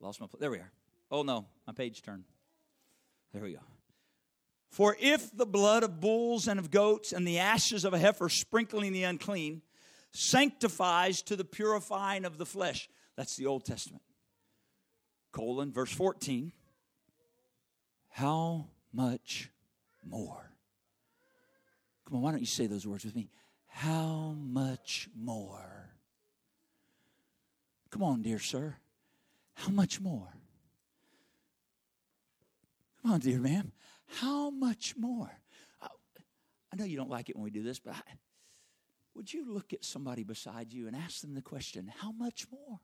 Lost 0.00 0.20
my. 0.20 0.26
There 0.38 0.50
we 0.50 0.58
are. 0.58 0.72
Oh 1.10 1.22
no, 1.22 1.46
my 1.66 1.72
page 1.72 2.02
turned. 2.02 2.24
There 3.32 3.42
we 3.42 3.52
go. 3.52 3.60
For 4.74 4.96
if 4.98 5.30
the 5.30 5.46
blood 5.46 5.84
of 5.84 6.00
bulls 6.00 6.48
and 6.48 6.58
of 6.58 6.72
goats 6.72 7.12
and 7.12 7.24
the 7.24 7.38
ashes 7.38 7.84
of 7.84 7.94
a 7.94 7.98
heifer 7.98 8.28
sprinkling 8.28 8.92
the 8.92 9.04
unclean 9.04 9.62
sanctifies 10.10 11.22
to 11.22 11.36
the 11.36 11.44
purifying 11.44 12.24
of 12.24 12.38
the 12.38 12.44
flesh. 12.44 12.88
That's 13.14 13.36
the 13.36 13.46
Old 13.46 13.64
Testament. 13.64 14.02
Colon, 15.30 15.72
verse 15.72 15.92
14. 15.92 16.50
How 18.08 18.66
much 18.92 19.48
more? 20.04 20.50
Come 22.04 22.16
on, 22.16 22.22
why 22.22 22.32
don't 22.32 22.40
you 22.40 22.46
say 22.46 22.66
those 22.66 22.84
words 22.84 23.04
with 23.04 23.14
me? 23.14 23.30
How 23.68 24.34
much 24.36 25.08
more? 25.16 25.92
Come 27.90 28.02
on, 28.02 28.22
dear 28.22 28.40
sir. 28.40 28.74
How 29.54 29.70
much 29.70 30.00
more? 30.00 30.34
Come 33.02 33.12
on, 33.12 33.20
dear 33.20 33.38
ma'am. 33.38 33.70
How 34.20 34.50
much 34.50 34.94
more? 34.96 35.30
I, 35.82 35.88
know 36.76 36.84
you 36.84 36.96
don't 36.96 37.10
like 37.10 37.28
it 37.30 37.36
when 37.36 37.44
we 37.44 37.50
do 37.50 37.62
this, 37.62 37.78
but 37.78 37.94
I, 37.94 38.00
would 39.14 39.32
you 39.32 39.52
look 39.52 39.72
at 39.72 39.84
somebody 39.84 40.24
beside 40.24 40.72
you 40.72 40.86
and 40.86 40.96
ask 40.96 41.20
them 41.20 41.34
the 41.34 41.42
question, 41.42 41.92
How 41.98 42.12
much 42.12 42.46
more? 42.50 42.80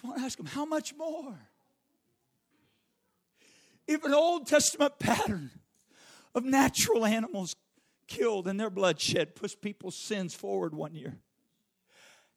Come 0.00 0.12
on, 0.12 0.20
ask 0.20 0.36
them, 0.36 0.46
How 0.46 0.64
much 0.64 0.94
more? 0.96 1.38
If 3.86 4.04
an 4.04 4.14
Old 4.14 4.46
Testament 4.46 4.98
pattern 4.98 5.50
of 6.34 6.44
natural 6.44 7.04
animals 7.04 7.56
killed 8.06 8.46
and 8.46 8.60
their 8.60 8.70
blood 8.70 9.00
shed 9.00 9.34
push 9.34 9.54
people's 9.60 9.96
sins 9.96 10.34
forward 10.34 10.74
one 10.74 10.94
year, 10.94 11.18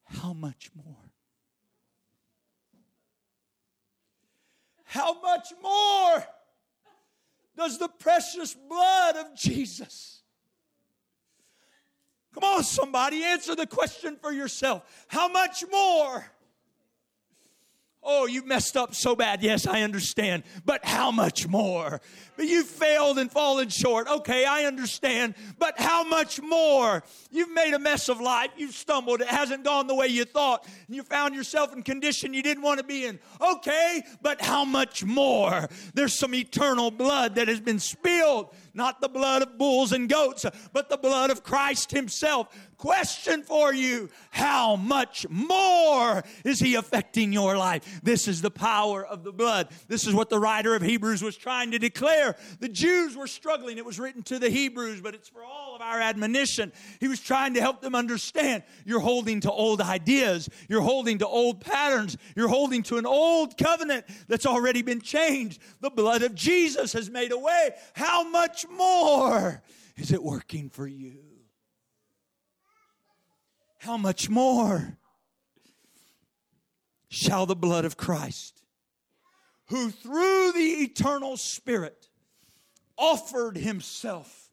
how 0.06 0.34
much 0.34 0.70
more? 0.76 1.13
How 4.94 5.20
much 5.20 5.52
more 5.60 6.24
does 7.58 7.80
the 7.80 7.88
precious 7.88 8.54
blood 8.54 9.16
of 9.16 9.34
Jesus? 9.36 10.22
Come 12.32 12.44
on, 12.44 12.64
somebody, 12.64 13.24
answer 13.24 13.56
the 13.56 13.66
question 13.66 14.18
for 14.22 14.32
yourself. 14.32 14.84
How 15.08 15.28
much 15.28 15.64
more? 15.72 16.24
Oh, 18.04 18.26
you 18.26 18.44
messed 18.46 18.76
up 18.76 18.94
so 18.96 19.16
bad. 19.16 19.42
Yes, 19.42 19.66
I 19.66 19.82
understand. 19.82 20.44
But 20.66 20.84
how 20.84 21.12
much 21.12 21.48
more? 21.48 22.02
But 22.36 22.48
you've 22.48 22.68
failed 22.68 23.18
and 23.20 23.32
fallen 23.32 23.70
short. 23.70 24.08
Okay, 24.08 24.46
I 24.46 24.66
understand. 24.66 25.36
But 25.58 25.80
how 25.80 26.04
much 26.04 26.42
more? 26.42 27.04
You've 27.32 27.52
made 27.52 27.74
a 27.74 27.80
mess 27.80 28.10
of 28.10 28.20
life. 28.20 28.52
You've 28.58 28.74
stumbled. 28.74 29.22
It 29.22 29.28
hasn't 29.28 29.64
gone 29.64 29.88
the 29.88 29.96
way 29.96 30.08
you 30.08 30.26
thought. 30.26 30.66
And 30.88 30.96
you 30.96 31.04
found 31.04 31.36
yourself 31.36 31.74
in 31.74 31.84
condition 31.84 32.34
you 32.34 32.44
didn't 32.44 32.64
want 32.64 32.80
to 32.80 32.86
be 32.86 33.06
in. 33.06 33.20
Okay, 33.40 34.04
but 34.22 34.42
how 34.42 34.66
much 34.66 35.04
more? 35.04 35.70
There's 35.94 36.18
some 36.18 36.34
eternal 36.34 36.92
blood 36.92 37.36
that 37.36 37.48
has 37.48 37.62
been 37.62 37.80
spilled. 37.80 38.54
Not 38.74 39.02
the 39.02 39.10
blood 39.10 39.42
of 39.42 39.58
bulls 39.58 39.92
and 39.92 40.10
goats, 40.10 40.46
but 40.72 40.90
the 40.90 40.98
blood 40.98 41.30
of 41.30 41.44
Christ 41.44 41.92
Himself 41.92 42.48
question 42.84 43.44
for 43.44 43.74
you 43.74 44.10
how 44.30 44.76
much 44.76 45.26
more 45.30 46.22
is 46.44 46.60
he 46.60 46.76
affecting 46.76 47.32
your 47.32 47.56
life? 47.56 48.02
This 48.04 48.28
is 48.28 48.42
the 48.42 48.52
power 48.52 49.06
of 49.06 49.24
the 49.24 49.32
blood. 49.32 49.70
This 49.88 50.06
is 50.06 50.14
what 50.14 50.30
the 50.30 50.38
writer 50.38 50.76
of 50.76 50.82
Hebrews 50.82 51.24
was 51.24 51.38
trying 51.38 51.72
to 51.72 51.80
declare. 51.80 52.36
The 52.60 52.68
Jews 52.68 53.16
were 53.16 53.28
struggling. 53.28 53.78
It 53.78 53.86
was 53.86 54.02
written 54.02 54.22
to 54.24 54.38
the 54.38 54.50
Hebrews, 54.50 55.00
but 55.00 55.16
it's 55.16 55.30
for 55.30 55.46
all 55.46 55.78
of 55.78 55.82
our 55.82 56.02
admonition. 56.02 56.74
He 57.00 57.08
was 57.08 57.22
trying 57.22 57.54
to 57.54 57.62
help 57.62 57.80
them 57.80 57.96
understand 57.96 58.64
you're 58.84 59.00
holding 59.00 59.40
to 59.42 59.52
old 59.52 59.80
ideas, 59.80 60.50
you're 60.68 60.82
holding 60.82 61.20
to 61.20 61.28
old 61.28 61.62
patterns, 61.62 62.18
you're 62.36 62.50
holding 62.50 62.84
to 62.84 62.98
an 62.98 63.06
old 63.06 63.58
covenant 63.58 64.04
that's 64.28 64.46
already 64.46 64.82
been 64.82 65.00
changed. 65.00 65.62
The 65.80 65.90
blood 65.90 66.22
of 66.22 66.36
Jesus 66.36 66.92
has 66.92 67.10
made 67.10 67.32
a 67.32 67.38
way. 67.38 67.70
How 67.94 68.28
much 68.28 68.63
more 68.70 69.62
is 69.98 70.12
it 70.12 70.24
working 70.24 70.70
for 70.70 70.88
you? 70.88 71.34
how 73.84 73.98
much 73.98 74.30
more 74.30 74.98
shall 77.10 77.46
the 77.46 77.56
blood 77.56 77.84
of 77.84 77.98
Christ, 77.98 78.64
who 79.68 79.90
through 79.90 80.54
the 80.54 80.84
eternal 80.84 81.36
Spirit 81.36 82.08
offered 82.98 83.58
himself 83.58 84.50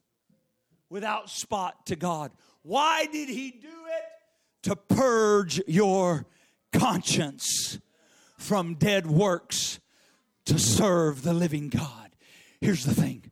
without 0.89 1.29
spot 1.29 1.85
to 1.85 1.95
God. 1.95 2.31
Why 2.61 3.05
did 3.05 3.29
he 3.29 3.51
do 3.51 3.67
it? 3.67 4.63
To 4.63 4.75
purge 4.75 5.61
your 5.65 6.25
conscience 6.73 7.79
from 8.37 8.75
dead 8.75 9.07
works 9.07 9.79
to 10.45 10.59
serve 10.59 11.23
the 11.23 11.33
living 11.33 11.69
God. 11.69 12.11
Here's 12.59 12.83
the 12.83 12.93
thing 12.93 13.31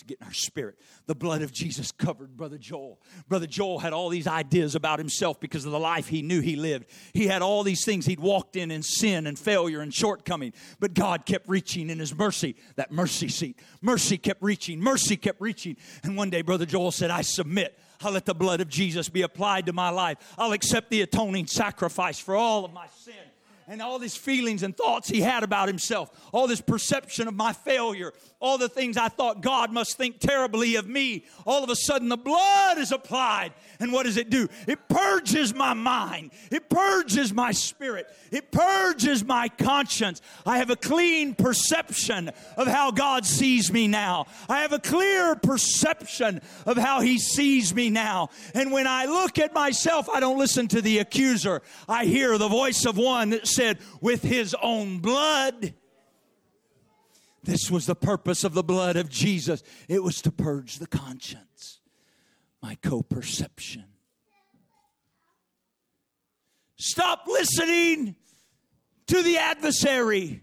it's 0.00 0.08
getting 0.08 0.26
our 0.26 0.32
spirit. 0.32 0.78
The 1.06 1.14
blood 1.14 1.42
of 1.42 1.52
Jesus 1.52 1.90
covered 1.90 2.36
Brother 2.36 2.56
Joel. 2.58 3.00
Brother 3.28 3.48
Joel 3.48 3.80
had 3.80 3.92
all 3.92 4.08
these 4.08 4.28
ideas 4.28 4.76
about 4.76 5.00
himself 5.00 5.40
because 5.40 5.64
of 5.64 5.72
the 5.72 5.78
life 5.78 6.06
he 6.06 6.22
knew 6.22 6.40
he 6.40 6.54
lived. 6.54 6.86
He 7.14 7.26
had 7.26 7.42
all 7.42 7.64
these 7.64 7.84
things 7.84 8.06
he'd 8.06 8.20
walked 8.20 8.54
in 8.54 8.70
in 8.70 8.82
sin 8.82 9.26
and 9.26 9.36
failure 9.36 9.80
and 9.80 9.92
shortcoming. 9.92 10.52
But 10.78 10.94
God 10.94 11.26
kept 11.26 11.48
reaching 11.48 11.90
in 11.90 11.98
his 11.98 12.14
mercy, 12.14 12.54
that 12.76 12.92
mercy 12.92 13.28
seat. 13.28 13.58
Mercy 13.82 14.18
kept 14.18 14.40
reaching, 14.40 14.80
mercy 14.80 15.16
kept 15.16 15.40
reaching. 15.40 15.76
And 16.04 16.16
one 16.16 16.30
day, 16.30 16.42
Brother 16.42 16.66
Joel 16.66 16.92
said, 16.92 17.10
I 17.10 17.22
submit. 17.22 17.76
I'll 18.00 18.12
let 18.12 18.24
the 18.26 18.34
blood 18.34 18.60
of 18.60 18.68
Jesus 18.68 19.08
be 19.08 19.22
applied 19.22 19.66
to 19.66 19.72
my 19.72 19.90
life. 19.90 20.18
I'll 20.38 20.52
accept 20.52 20.90
the 20.90 21.02
atoning 21.02 21.48
sacrifice 21.48 22.20
for 22.20 22.36
all 22.36 22.64
of 22.64 22.72
my 22.72 22.86
sin 23.02 23.14
and 23.68 23.82
all 23.82 23.98
these 23.98 24.16
feelings 24.16 24.62
and 24.62 24.76
thoughts 24.76 25.08
he 25.08 25.20
had 25.20 25.42
about 25.42 25.68
himself, 25.68 26.10
all 26.32 26.46
this 26.46 26.60
perception 26.60 27.28
of 27.28 27.34
my 27.34 27.52
failure, 27.52 28.12
all 28.40 28.56
the 28.56 28.68
things 28.68 28.96
I 28.96 29.08
thought 29.08 29.42
God 29.42 29.72
must 29.72 29.96
think 29.96 30.20
terribly 30.20 30.76
of 30.76 30.86
me, 30.86 31.24
all 31.44 31.62
of 31.62 31.70
a 31.70 31.76
sudden 31.76 32.08
the 32.08 32.16
blood 32.16 32.78
is 32.78 32.92
applied. 32.92 33.52
And 33.80 33.92
what 33.92 34.06
does 34.06 34.16
it 34.16 34.30
do? 34.30 34.48
It 34.66 34.88
purges 34.88 35.54
my 35.54 35.74
mind, 35.74 36.30
it 36.50 36.68
purges 36.68 37.32
my 37.32 37.52
spirit, 37.52 38.08
it 38.30 38.50
purges 38.50 39.24
my 39.24 39.48
conscience. 39.48 40.22
I 40.46 40.58
have 40.58 40.70
a 40.70 40.76
clean 40.76 41.34
perception 41.34 42.30
of 42.56 42.66
how 42.68 42.90
God 42.90 43.26
sees 43.26 43.72
me 43.72 43.88
now. 43.88 44.26
I 44.48 44.60
have 44.62 44.72
a 44.72 44.78
clear 44.78 45.34
perception 45.34 46.40
of 46.64 46.76
how 46.76 47.00
He 47.00 47.18
sees 47.18 47.74
me 47.74 47.90
now. 47.90 48.30
And 48.54 48.72
when 48.72 48.86
I 48.86 49.04
look 49.06 49.38
at 49.38 49.52
myself, 49.52 50.08
I 50.08 50.20
don't 50.20 50.38
listen 50.38 50.68
to 50.68 50.80
the 50.80 50.98
accuser. 50.98 51.62
I 51.88 52.04
hear 52.04 52.38
the 52.38 52.48
voice 52.48 52.86
of 52.86 52.96
one 52.96 53.30
that 53.30 53.46
said, 53.58 53.78
with 54.00 54.22
His 54.22 54.54
own 54.62 55.00
blood. 55.00 55.74
This 57.42 57.70
was 57.70 57.86
the 57.86 57.96
purpose 57.96 58.44
of 58.44 58.54
the 58.54 58.62
blood 58.62 58.96
of 58.96 59.08
Jesus. 59.08 59.62
It 59.88 60.02
was 60.02 60.22
to 60.22 60.30
purge 60.30 60.78
the 60.78 60.86
conscience, 60.86 61.80
my 62.62 62.76
co 62.76 63.02
perception. 63.02 63.84
Stop 66.76 67.26
listening 67.26 68.14
to 69.08 69.22
the 69.22 69.38
adversary. 69.38 70.42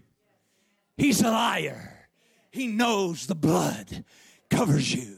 He's 0.98 1.22
a 1.22 1.30
liar. 1.30 2.08
He 2.50 2.66
knows 2.66 3.26
the 3.26 3.34
blood 3.34 4.04
covers 4.50 4.94
you. 4.94 5.16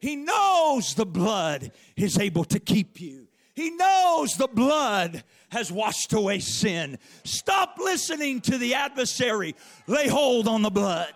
He 0.00 0.14
knows 0.14 0.94
the 0.94 1.06
blood 1.06 1.72
is 1.96 2.18
able 2.18 2.44
to 2.44 2.60
keep 2.60 3.00
you. 3.00 3.26
He 3.54 3.70
knows 3.70 4.34
the 4.34 4.48
blood 4.48 5.24
has 5.50 5.70
washed 5.70 6.12
away 6.12 6.38
sin. 6.38 6.98
Stop 7.24 7.76
listening 7.78 8.40
to 8.42 8.58
the 8.58 8.74
adversary. 8.74 9.54
Lay 9.86 10.08
hold 10.08 10.48
on 10.48 10.62
the 10.62 10.70
blood. 10.70 11.12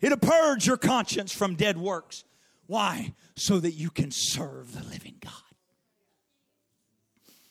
It'll 0.00 0.16
purge 0.16 0.66
your 0.66 0.78
conscience 0.78 1.32
from 1.32 1.56
dead 1.56 1.76
works. 1.76 2.24
Why? 2.66 3.12
So 3.36 3.60
that 3.60 3.72
you 3.72 3.90
can 3.90 4.10
serve 4.10 4.72
the 4.72 4.82
living 4.88 5.16
God. 5.20 5.32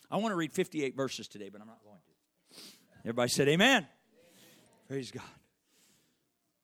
I 0.10 0.18
want 0.18 0.32
to 0.32 0.36
read 0.36 0.52
58 0.52 0.96
verses 0.96 1.28
today, 1.28 1.50
but 1.50 1.62
I'm 1.62 1.68
not. 1.68 1.78
Everybody 3.02 3.30
said 3.30 3.48
amen. 3.48 3.78
amen. 3.78 3.88
Praise 4.88 5.12
God. 5.12 5.24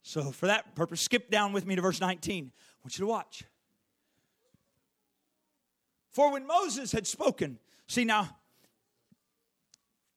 So, 0.01 0.31
for 0.31 0.47
that 0.47 0.75
purpose, 0.75 1.01
skip 1.01 1.31
down 1.31 1.53
with 1.53 1.65
me 1.65 1.75
to 1.75 1.81
verse 1.81 1.99
19. 1.99 2.51
I 2.55 2.59
want 2.83 2.97
you 2.97 3.05
to 3.05 3.09
watch. 3.09 3.43
For 6.11 6.31
when 6.31 6.45
Moses 6.45 6.91
had 6.91 7.07
spoken, 7.07 7.57
see 7.87 8.05
now, 8.05 8.29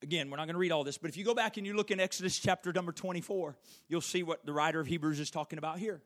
again, 0.03 0.31
we're 0.31 0.37
not 0.37 0.45
going 0.45 0.55
to 0.55 0.61
read 0.61 0.73
all 0.73 0.85
this, 0.85 0.99
but 0.99 1.09
if 1.09 1.17
you 1.17 1.25
go 1.25 1.35
back 1.35 1.57
and 1.57 1.67
you 1.67 1.75
look 1.75 1.91
in 1.91 2.01
Exodus 2.01 2.39
chapter 2.39 2.73
number 2.73 2.93
24, 2.93 3.57
you'll 3.89 4.01
see 4.01 4.23
what 4.23 4.45
the 4.45 4.53
writer 4.53 4.79
of 4.79 4.87
Hebrews 4.87 5.21
is 5.21 5.31
talking 5.31 5.59
about 5.59 5.79
here. 5.79 6.03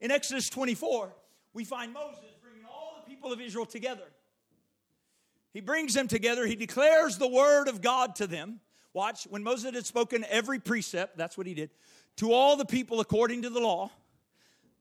In 0.00 0.10
Exodus 0.10 0.48
24, 0.48 1.14
we 1.52 1.64
find 1.64 1.92
Moses 1.92 2.24
bringing 2.42 2.64
all 2.66 3.02
the 3.04 3.08
people 3.08 3.32
of 3.32 3.40
Israel 3.40 3.66
together. 3.66 4.10
He 5.52 5.60
brings 5.60 5.94
them 5.94 6.08
together, 6.08 6.46
he 6.46 6.56
declares 6.56 7.18
the 7.18 7.28
word 7.28 7.68
of 7.68 7.80
God 7.80 8.16
to 8.16 8.26
them. 8.26 8.60
Watch, 8.94 9.24
when 9.28 9.42
Moses 9.42 9.74
had 9.74 9.84
spoken 9.84 10.24
every 10.30 10.58
precept, 10.58 11.18
that's 11.18 11.36
what 11.36 11.46
he 11.46 11.52
did, 11.52 11.70
to 12.16 12.32
all 12.32 12.56
the 12.56 12.64
people 12.64 13.00
according 13.00 13.42
to 13.42 13.50
the 13.50 13.60
law, 13.60 13.90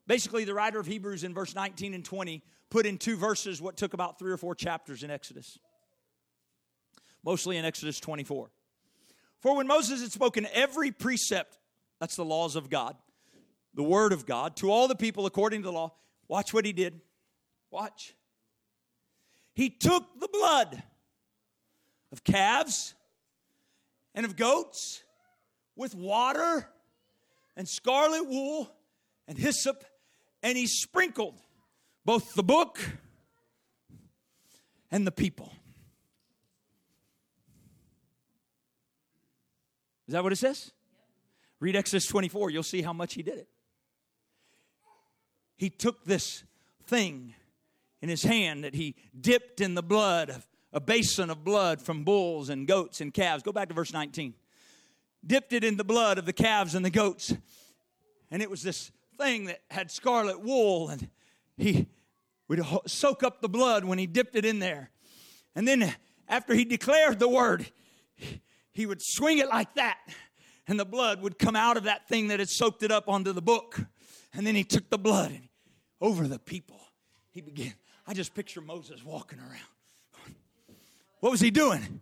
Basically, 0.06 0.44
the 0.44 0.54
writer 0.54 0.80
of 0.80 0.86
Hebrews 0.86 1.24
in 1.24 1.34
verse 1.34 1.56
19 1.56 1.94
and 1.94 2.04
20 2.04 2.42
put 2.70 2.86
in 2.86 2.98
two 2.98 3.16
verses 3.16 3.62
what 3.62 3.78
took 3.78 3.94
about 3.94 4.20
three 4.20 4.32
or 4.32 4.38
four 4.38 4.56
chapters 4.56 5.04
in 5.04 5.12
Exodus, 5.12 5.58
mostly 7.24 7.58
in 7.58 7.64
Exodus 7.64 8.00
24. 8.00 8.52
For 9.40 9.56
when 9.56 9.68
Moses 9.68 10.02
had 10.02 10.12
spoken 10.12 10.48
every 10.54 10.92
precept, 10.92 11.58
that's 12.00 12.16
the 12.16 12.26
laws 12.26 12.56
of 12.56 12.70
God, 12.70 12.98
the 13.74 13.84
word 13.84 14.12
of 14.12 14.26
God, 14.26 14.58
to 14.58 14.72
all 14.72 14.88
the 14.88 14.96
people 14.96 15.26
according 15.26 15.62
to 15.62 15.68
the 15.68 15.72
law, 15.72 15.94
watch 16.28 16.54
what 16.54 16.66
he 16.66 16.74
did. 16.74 17.00
Watch. 17.72 18.14
He 19.54 19.70
took 19.70 20.04
the 20.20 20.28
blood 20.28 20.84
of 22.12 22.24
calves 22.24 22.94
and 24.16 24.26
of 24.26 24.36
goats 24.36 25.04
with 25.76 25.96
water 25.96 26.68
and 27.56 27.68
scarlet 27.68 28.28
wool 28.28 28.72
and 29.28 29.38
hyssop 29.38 29.84
and 30.42 30.58
he 30.58 30.68
sprinkled 30.68 31.40
both 32.06 32.34
the 32.36 32.44
book 32.44 32.80
and 34.92 35.08
the 35.08 35.12
people. 35.12 35.52
Is 40.08 40.14
that 40.14 40.24
what 40.24 40.34
it 40.34 40.38
says? 40.38 40.72
Read 41.60 41.76
Exodus 41.78 42.06
24, 42.08 42.50
you'll 42.50 42.62
see 42.62 42.82
how 42.82 42.92
much 42.92 43.14
he 43.14 43.24
did 43.24 43.38
it. 43.38 43.48
He 45.56 45.70
took 45.70 46.04
this 46.04 46.44
thing 46.86 47.36
in 48.02 48.10
his 48.10 48.24
hand 48.24 48.66
that 48.66 48.76
he 48.76 48.96
dipped 49.20 49.62
in 49.62 49.76
the 49.76 49.82
blood 49.82 50.30
of 50.30 50.46
a 50.74 50.82
basin 50.82 51.30
of 51.30 51.44
blood 51.44 51.82
from 51.82 52.04
bulls 52.04 52.50
and 52.50 52.68
goats 52.68 53.00
and 53.00 53.14
calves. 53.14 53.44
Go 53.44 53.52
back 53.52 53.70
to 53.70 53.74
verse 53.74 53.94
19. 53.94 54.34
Dipped 55.26 55.54
it 55.54 55.64
in 55.64 55.78
the 55.78 55.84
blood 55.84 56.18
of 56.18 56.26
the 56.26 56.34
calves 56.34 56.76
and 56.76 56.84
the 56.84 56.90
goats. 56.90 57.34
And 58.32 58.42
it 58.42 58.50
was 58.50 58.64
this 58.64 58.92
thing 59.18 59.46
that 59.46 59.62
had 59.70 59.92
scarlet 59.92 60.42
wool, 60.42 60.90
and 60.90 61.08
he 61.56 61.88
would 62.48 62.62
soak 62.88 63.24
up 63.24 63.40
the 63.42 63.48
blood 63.48 63.86
when 63.86 64.00
he 64.00 64.08
dipped 64.08 64.36
it 64.36 64.44
in 64.44 64.60
there. 64.60 64.90
And 65.56 65.68
then 65.68 65.94
after 66.28 66.54
he 66.56 66.66
declared 66.66 67.20
the 67.20 67.30
word, 67.30 67.72
he 68.72 68.86
would 68.86 69.02
swing 69.02 69.38
it 69.38 69.48
like 69.48 69.76
that, 69.76 70.00
and 70.68 70.80
the 70.80 70.86
blood 70.86 71.22
would 71.22 71.38
come 71.38 71.56
out 71.56 71.78
of 71.78 71.84
that 71.84 72.10
thing 72.10 72.30
that 72.30 72.40
had 72.40 72.50
soaked 72.50 72.82
it 72.82 72.92
up 72.92 73.08
onto 73.08 73.32
the 73.32 73.42
book. 73.42 73.80
And 74.34 74.48
then 74.48 74.56
he 74.56 74.64
took 74.64 74.90
the 74.90 74.98
blood 74.98 75.30
and 75.30 75.48
over 76.02 76.28
the 76.28 76.40
people. 76.40 76.80
He 77.30 77.42
began. 77.42 77.74
I 78.08 78.14
just 78.14 78.34
picture 78.34 78.62
Moses 78.62 79.04
walking 79.06 79.40
around. 79.40 79.73
What 81.24 81.32
was 81.32 81.40
he 81.40 81.52
doing? 81.52 82.02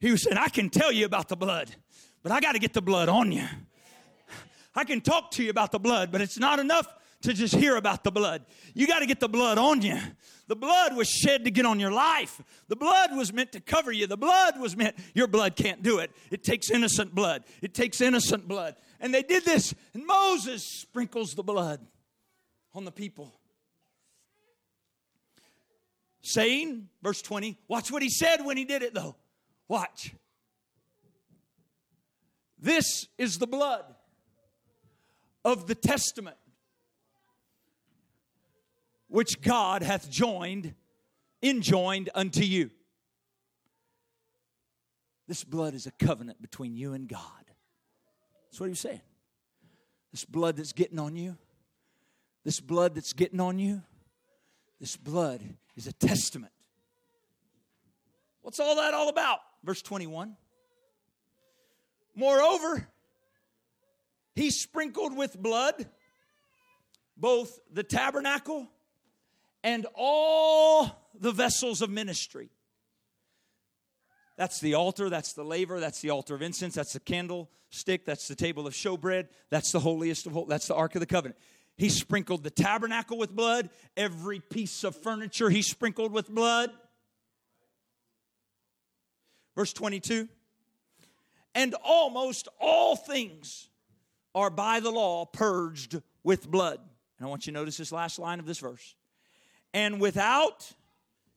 He 0.00 0.10
was 0.10 0.22
saying, 0.22 0.38
I 0.38 0.48
can 0.48 0.70
tell 0.70 0.90
you 0.90 1.04
about 1.04 1.28
the 1.28 1.36
blood, 1.36 1.70
but 2.22 2.32
I 2.32 2.40
got 2.40 2.52
to 2.52 2.58
get 2.58 2.72
the 2.72 2.80
blood 2.80 3.10
on 3.10 3.30
you. 3.30 3.44
I 4.74 4.84
can 4.84 5.02
talk 5.02 5.32
to 5.32 5.44
you 5.44 5.50
about 5.50 5.70
the 5.70 5.78
blood, 5.78 6.10
but 6.10 6.22
it's 6.22 6.38
not 6.38 6.58
enough 6.58 6.86
to 7.24 7.34
just 7.34 7.54
hear 7.54 7.76
about 7.76 8.04
the 8.04 8.10
blood. 8.10 8.46
You 8.72 8.86
got 8.86 9.00
to 9.00 9.06
get 9.06 9.20
the 9.20 9.28
blood 9.28 9.58
on 9.58 9.82
you. 9.82 9.98
The 10.46 10.56
blood 10.56 10.96
was 10.96 11.10
shed 11.10 11.44
to 11.44 11.50
get 11.50 11.66
on 11.66 11.78
your 11.78 11.90
life. 11.90 12.40
The 12.68 12.76
blood 12.76 13.14
was 13.14 13.34
meant 13.34 13.52
to 13.52 13.60
cover 13.60 13.92
you. 13.92 14.06
The 14.06 14.16
blood 14.16 14.58
was 14.58 14.74
meant, 14.74 14.96
your 15.12 15.26
blood 15.26 15.54
can't 15.54 15.82
do 15.82 15.98
it. 15.98 16.10
It 16.30 16.42
takes 16.42 16.70
innocent 16.70 17.14
blood. 17.14 17.44
It 17.60 17.74
takes 17.74 18.00
innocent 18.00 18.48
blood. 18.48 18.76
And 18.98 19.12
they 19.12 19.22
did 19.22 19.44
this, 19.44 19.74
and 19.92 20.06
Moses 20.06 20.64
sprinkles 20.64 21.34
the 21.34 21.42
blood 21.42 21.86
on 22.72 22.86
the 22.86 22.92
people. 22.92 23.37
Saying, 26.28 26.90
verse 27.02 27.22
20, 27.22 27.56
watch 27.68 27.90
what 27.90 28.02
he 28.02 28.10
said 28.10 28.44
when 28.44 28.58
he 28.58 28.66
did 28.66 28.82
it 28.82 28.92
though. 28.92 29.16
Watch. 29.66 30.12
This 32.58 33.06
is 33.16 33.38
the 33.38 33.46
blood 33.46 33.86
of 35.42 35.66
the 35.66 35.74
testament 35.74 36.36
which 39.06 39.40
God 39.40 39.82
hath 39.82 40.10
joined, 40.10 40.74
enjoined 41.42 42.10
unto 42.14 42.42
you. 42.42 42.72
This 45.28 45.44
blood 45.44 45.72
is 45.72 45.86
a 45.86 45.92
covenant 45.92 46.42
between 46.42 46.76
you 46.76 46.92
and 46.92 47.08
God. 47.08 47.22
That's 48.50 48.60
what 48.60 48.66
he 48.66 48.72
was 48.72 48.80
saying. 48.80 49.00
This 50.12 50.26
blood 50.26 50.58
that's 50.58 50.74
getting 50.74 50.98
on 50.98 51.16
you, 51.16 51.38
this 52.44 52.60
blood 52.60 52.94
that's 52.94 53.14
getting 53.14 53.40
on 53.40 53.58
you, 53.58 53.80
this 54.78 54.98
blood 54.98 55.40
is 55.78 55.86
a 55.86 55.92
testament. 55.92 56.52
What's 58.42 58.58
all 58.58 58.76
that 58.76 58.94
all 58.94 59.08
about? 59.08 59.38
Verse 59.62 59.80
21. 59.80 60.36
Moreover, 62.14 62.88
he 64.34 64.50
sprinkled 64.50 65.16
with 65.16 65.40
blood 65.40 65.86
both 67.16 67.60
the 67.72 67.84
tabernacle 67.84 68.66
and 69.62 69.86
all 69.94 71.10
the 71.18 71.32
vessels 71.32 71.80
of 71.80 71.90
ministry. 71.90 72.50
That's 74.36 74.60
the 74.60 74.74
altar, 74.74 75.08
that's 75.08 75.32
the 75.32 75.44
laver, 75.44 75.80
that's 75.80 76.00
the 76.00 76.10
altar 76.10 76.34
of 76.34 76.42
incense, 76.42 76.74
that's 76.74 76.92
the 76.92 77.00
candlestick, 77.00 78.04
that's 78.04 78.28
the 78.28 78.36
table 78.36 78.66
of 78.66 78.74
showbread, 78.74 79.28
that's 79.50 79.72
the 79.72 79.80
holiest 79.80 80.26
of 80.26 80.36
all, 80.36 80.44
that's 80.44 80.68
the 80.68 80.74
ark 80.74 80.94
of 80.94 81.00
the 81.00 81.06
covenant. 81.06 81.38
He 81.78 81.88
sprinkled 81.88 82.42
the 82.42 82.50
tabernacle 82.50 83.16
with 83.16 83.34
blood, 83.34 83.70
every 83.96 84.40
piece 84.40 84.82
of 84.82 84.96
furniture 84.96 85.48
he 85.48 85.62
sprinkled 85.62 86.12
with 86.12 86.28
blood. 86.28 86.72
Verse 89.54 89.72
22 89.72 90.28
And 91.54 91.76
almost 91.84 92.48
all 92.60 92.96
things 92.96 93.68
are 94.34 94.50
by 94.50 94.80
the 94.80 94.90
law 94.90 95.24
purged 95.24 96.02
with 96.24 96.50
blood. 96.50 96.80
And 97.18 97.26
I 97.26 97.30
want 97.30 97.46
you 97.46 97.52
to 97.52 97.58
notice 97.58 97.76
this 97.76 97.92
last 97.92 98.18
line 98.18 98.40
of 98.40 98.46
this 98.46 98.58
verse. 98.58 98.96
And 99.72 100.00
without 100.00 100.72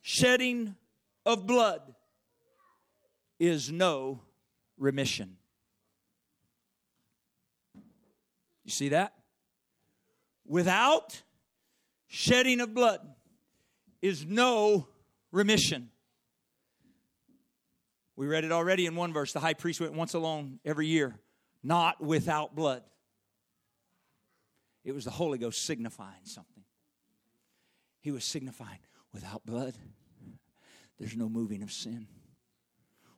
shedding 0.01 0.75
of 1.23 1.45
blood 1.45 1.81
is 3.39 3.71
no 3.71 4.21
remission. 4.79 5.37
You 8.63 8.71
see 8.71 8.89
that? 8.89 9.13
Without 10.51 11.21
shedding 12.07 12.59
of 12.59 12.73
blood 12.73 12.99
is 14.01 14.25
no 14.25 14.85
remission. 15.31 15.89
We 18.17 18.27
read 18.27 18.43
it 18.43 18.51
already 18.51 18.85
in 18.85 18.97
one 18.97 19.13
verse. 19.13 19.31
The 19.31 19.39
high 19.39 19.53
priest 19.53 19.79
went 19.79 19.93
once 19.93 20.13
alone 20.13 20.59
every 20.65 20.87
year, 20.87 21.15
not 21.63 22.01
without 22.01 22.53
blood. 22.53 22.83
It 24.83 24.93
was 24.93 25.05
the 25.05 25.11
Holy 25.11 25.37
Ghost 25.37 25.65
signifying 25.65 26.25
something. 26.25 26.65
He 28.01 28.11
was 28.11 28.25
signifying 28.25 28.79
without 29.13 29.45
blood, 29.45 29.75
there's 30.99 31.15
no 31.15 31.29
moving 31.29 31.63
of 31.63 31.71
sin. 31.71 32.07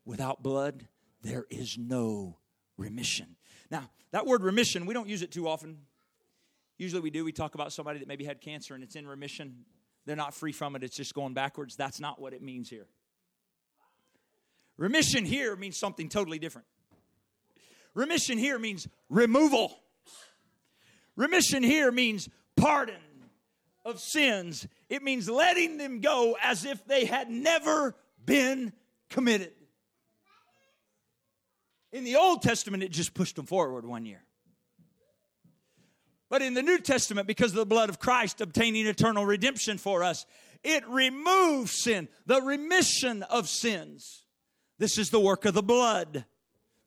Without 0.05 0.43
blood, 0.43 0.87
there 1.23 1.47
is 1.49 1.79
no 1.79 2.37
remission. 2.77 3.37
Now, 3.71 3.89
that 4.11 4.27
word 4.27 4.43
remission, 4.43 4.85
we 4.85 4.93
don't 4.93 5.09
use 5.09 5.23
it 5.23 5.31
too 5.31 5.47
often. 5.47 5.79
Usually 6.77 7.01
we 7.01 7.09
do. 7.09 7.23
We 7.23 7.31
talk 7.31 7.55
about 7.55 7.71
somebody 7.71 7.99
that 7.99 8.07
maybe 8.07 8.25
had 8.25 8.41
cancer 8.41 8.73
and 8.73 8.83
it's 8.83 8.95
in 8.95 9.07
remission. 9.07 9.65
They're 10.05 10.15
not 10.15 10.33
free 10.33 10.51
from 10.51 10.75
it, 10.75 10.83
it's 10.83 10.95
just 10.95 11.13
going 11.13 11.33
backwards. 11.33 11.75
That's 11.75 11.99
not 11.99 12.19
what 12.19 12.33
it 12.33 12.41
means 12.41 12.69
here. 12.69 12.87
Remission 14.77 15.25
here 15.25 15.55
means 15.55 15.77
something 15.77 16.09
totally 16.09 16.39
different. 16.39 16.67
Remission 17.93 18.37
here 18.37 18.57
means 18.57 18.87
removal. 19.09 19.79
Remission 21.15 21.61
here 21.61 21.91
means 21.91 22.27
pardon 22.55 22.95
of 23.85 23.99
sins. 23.99 24.67
It 24.89 25.03
means 25.03 25.29
letting 25.29 25.77
them 25.77 26.01
go 26.01 26.35
as 26.41 26.65
if 26.65 26.85
they 26.85 27.05
had 27.05 27.29
never 27.29 27.95
been 28.25 28.73
committed. 29.09 29.51
In 31.91 32.03
the 32.03 32.15
Old 32.15 32.41
Testament, 32.41 32.81
it 32.81 32.91
just 32.91 33.13
pushed 33.13 33.35
them 33.35 33.45
forward 33.45 33.85
one 33.85 34.05
year. 34.05 34.23
But 36.33 36.41
in 36.41 36.55
the 36.55 36.63
New 36.63 36.79
Testament, 36.79 37.27
because 37.27 37.51
of 37.51 37.57
the 37.57 37.65
blood 37.67 37.89
of 37.89 37.99
Christ 37.99 38.41
obtaining 38.41 38.87
eternal 38.87 39.23
redemption 39.23 39.77
for 39.77 40.01
us, 40.01 40.25
it 40.63 40.83
removes 40.87 41.83
sin, 41.83 42.07
the 42.25 42.41
remission 42.41 43.21
of 43.21 43.47
sins. 43.47 44.25
This 44.79 44.97
is 44.97 45.11
the 45.11 45.19
work 45.19 45.45
of 45.45 45.53
the 45.53 45.61
blood. 45.61 46.25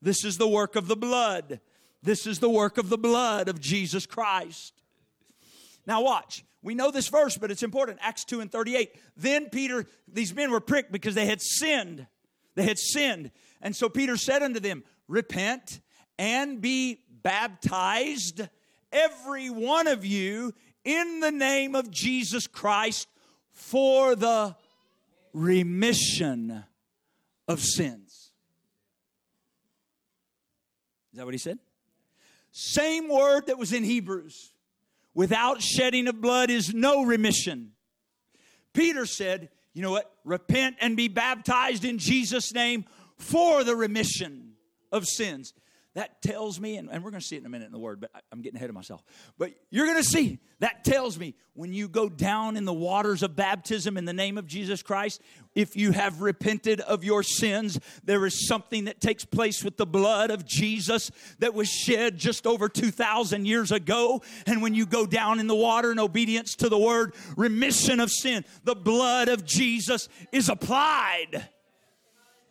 This 0.02 0.24
is 0.24 0.36
the 0.36 0.48
work 0.48 0.74
of 0.74 0.88
the 0.88 0.96
blood. 0.96 1.60
This 2.02 2.26
is 2.26 2.40
the 2.40 2.50
work 2.50 2.76
of 2.76 2.88
the 2.88 2.98
blood 2.98 3.46
of 3.46 3.60
Jesus 3.60 4.04
Christ. 4.04 4.82
Now, 5.86 6.02
watch. 6.02 6.44
We 6.60 6.74
know 6.74 6.90
this 6.90 7.06
verse, 7.06 7.38
but 7.38 7.52
it's 7.52 7.62
important. 7.62 8.00
Acts 8.02 8.24
2 8.24 8.40
and 8.40 8.50
38. 8.50 8.96
Then 9.16 9.48
Peter, 9.50 9.86
these 10.12 10.34
men 10.34 10.50
were 10.50 10.58
pricked 10.58 10.90
because 10.90 11.14
they 11.14 11.26
had 11.26 11.40
sinned. 11.40 12.08
They 12.56 12.64
had 12.64 12.80
sinned. 12.80 13.30
And 13.62 13.76
so 13.76 13.88
Peter 13.88 14.16
said 14.16 14.42
unto 14.42 14.58
them, 14.58 14.82
Repent 15.06 15.82
and 16.18 16.60
be 16.60 16.98
baptized, 17.22 18.48
every 18.92 19.50
one 19.50 19.86
of 19.86 20.04
you, 20.04 20.52
in 20.84 21.20
the 21.20 21.32
name 21.32 21.74
of 21.74 21.90
Jesus 21.90 22.46
Christ 22.46 23.08
for 23.50 24.14
the 24.14 24.54
remission 25.32 26.64
of 27.48 27.60
sins. 27.60 28.30
Is 31.12 31.18
that 31.18 31.24
what 31.24 31.34
he 31.34 31.38
said? 31.38 31.58
Same 32.52 33.08
word 33.08 33.46
that 33.46 33.58
was 33.58 33.72
in 33.72 33.84
Hebrews. 33.84 34.52
without 35.14 35.62
shedding 35.62 36.08
of 36.08 36.20
blood 36.20 36.50
is 36.50 36.74
no 36.74 37.02
remission. 37.02 37.72
Peter 38.74 39.06
said, 39.06 39.48
You 39.72 39.80
know 39.80 39.90
what? 39.90 40.12
Repent 40.24 40.76
and 40.80 40.94
be 40.94 41.08
baptized 41.08 41.86
in 41.86 41.98
Jesus' 41.98 42.52
name 42.52 42.84
for 43.16 43.64
the 43.64 43.74
remission 43.74 44.52
of 44.92 45.06
sins. 45.06 45.54
That 45.96 46.20
tells 46.20 46.60
me, 46.60 46.76
and, 46.76 46.90
and 46.90 47.02
we're 47.02 47.10
going 47.10 47.22
to 47.22 47.26
see 47.26 47.36
it 47.36 47.38
in 47.38 47.46
a 47.46 47.48
minute 47.48 47.64
in 47.64 47.72
the 47.72 47.78
word, 47.78 48.02
but 48.02 48.10
I, 48.14 48.20
I'm 48.30 48.42
getting 48.42 48.58
ahead 48.58 48.68
of 48.68 48.74
myself. 48.74 49.02
But 49.38 49.52
you're 49.70 49.86
going 49.86 49.96
to 49.96 50.06
see, 50.06 50.40
that 50.58 50.84
tells 50.84 51.18
me 51.18 51.34
when 51.54 51.72
you 51.72 51.88
go 51.88 52.10
down 52.10 52.58
in 52.58 52.66
the 52.66 52.74
waters 52.74 53.22
of 53.22 53.34
baptism 53.34 53.96
in 53.96 54.04
the 54.04 54.12
name 54.12 54.36
of 54.36 54.46
Jesus 54.46 54.82
Christ, 54.82 55.22
if 55.54 55.74
you 55.74 55.92
have 55.92 56.20
repented 56.20 56.82
of 56.82 57.02
your 57.02 57.22
sins, 57.22 57.80
there 58.04 58.26
is 58.26 58.46
something 58.46 58.84
that 58.84 59.00
takes 59.00 59.24
place 59.24 59.64
with 59.64 59.78
the 59.78 59.86
blood 59.86 60.30
of 60.30 60.44
Jesus 60.44 61.10
that 61.38 61.54
was 61.54 61.70
shed 61.70 62.18
just 62.18 62.46
over 62.46 62.68
2,000 62.68 63.46
years 63.46 63.72
ago. 63.72 64.20
And 64.44 64.60
when 64.60 64.74
you 64.74 64.84
go 64.84 65.06
down 65.06 65.40
in 65.40 65.46
the 65.46 65.56
water 65.56 65.90
in 65.92 65.98
obedience 65.98 66.56
to 66.56 66.68
the 66.68 66.78
word, 66.78 67.14
remission 67.38 68.00
of 68.00 68.10
sin, 68.10 68.44
the 68.64 68.76
blood 68.76 69.28
of 69.28 69.46
Jesus 69.46 70.10
is 70.30 70.50
applied. 70.50 71.48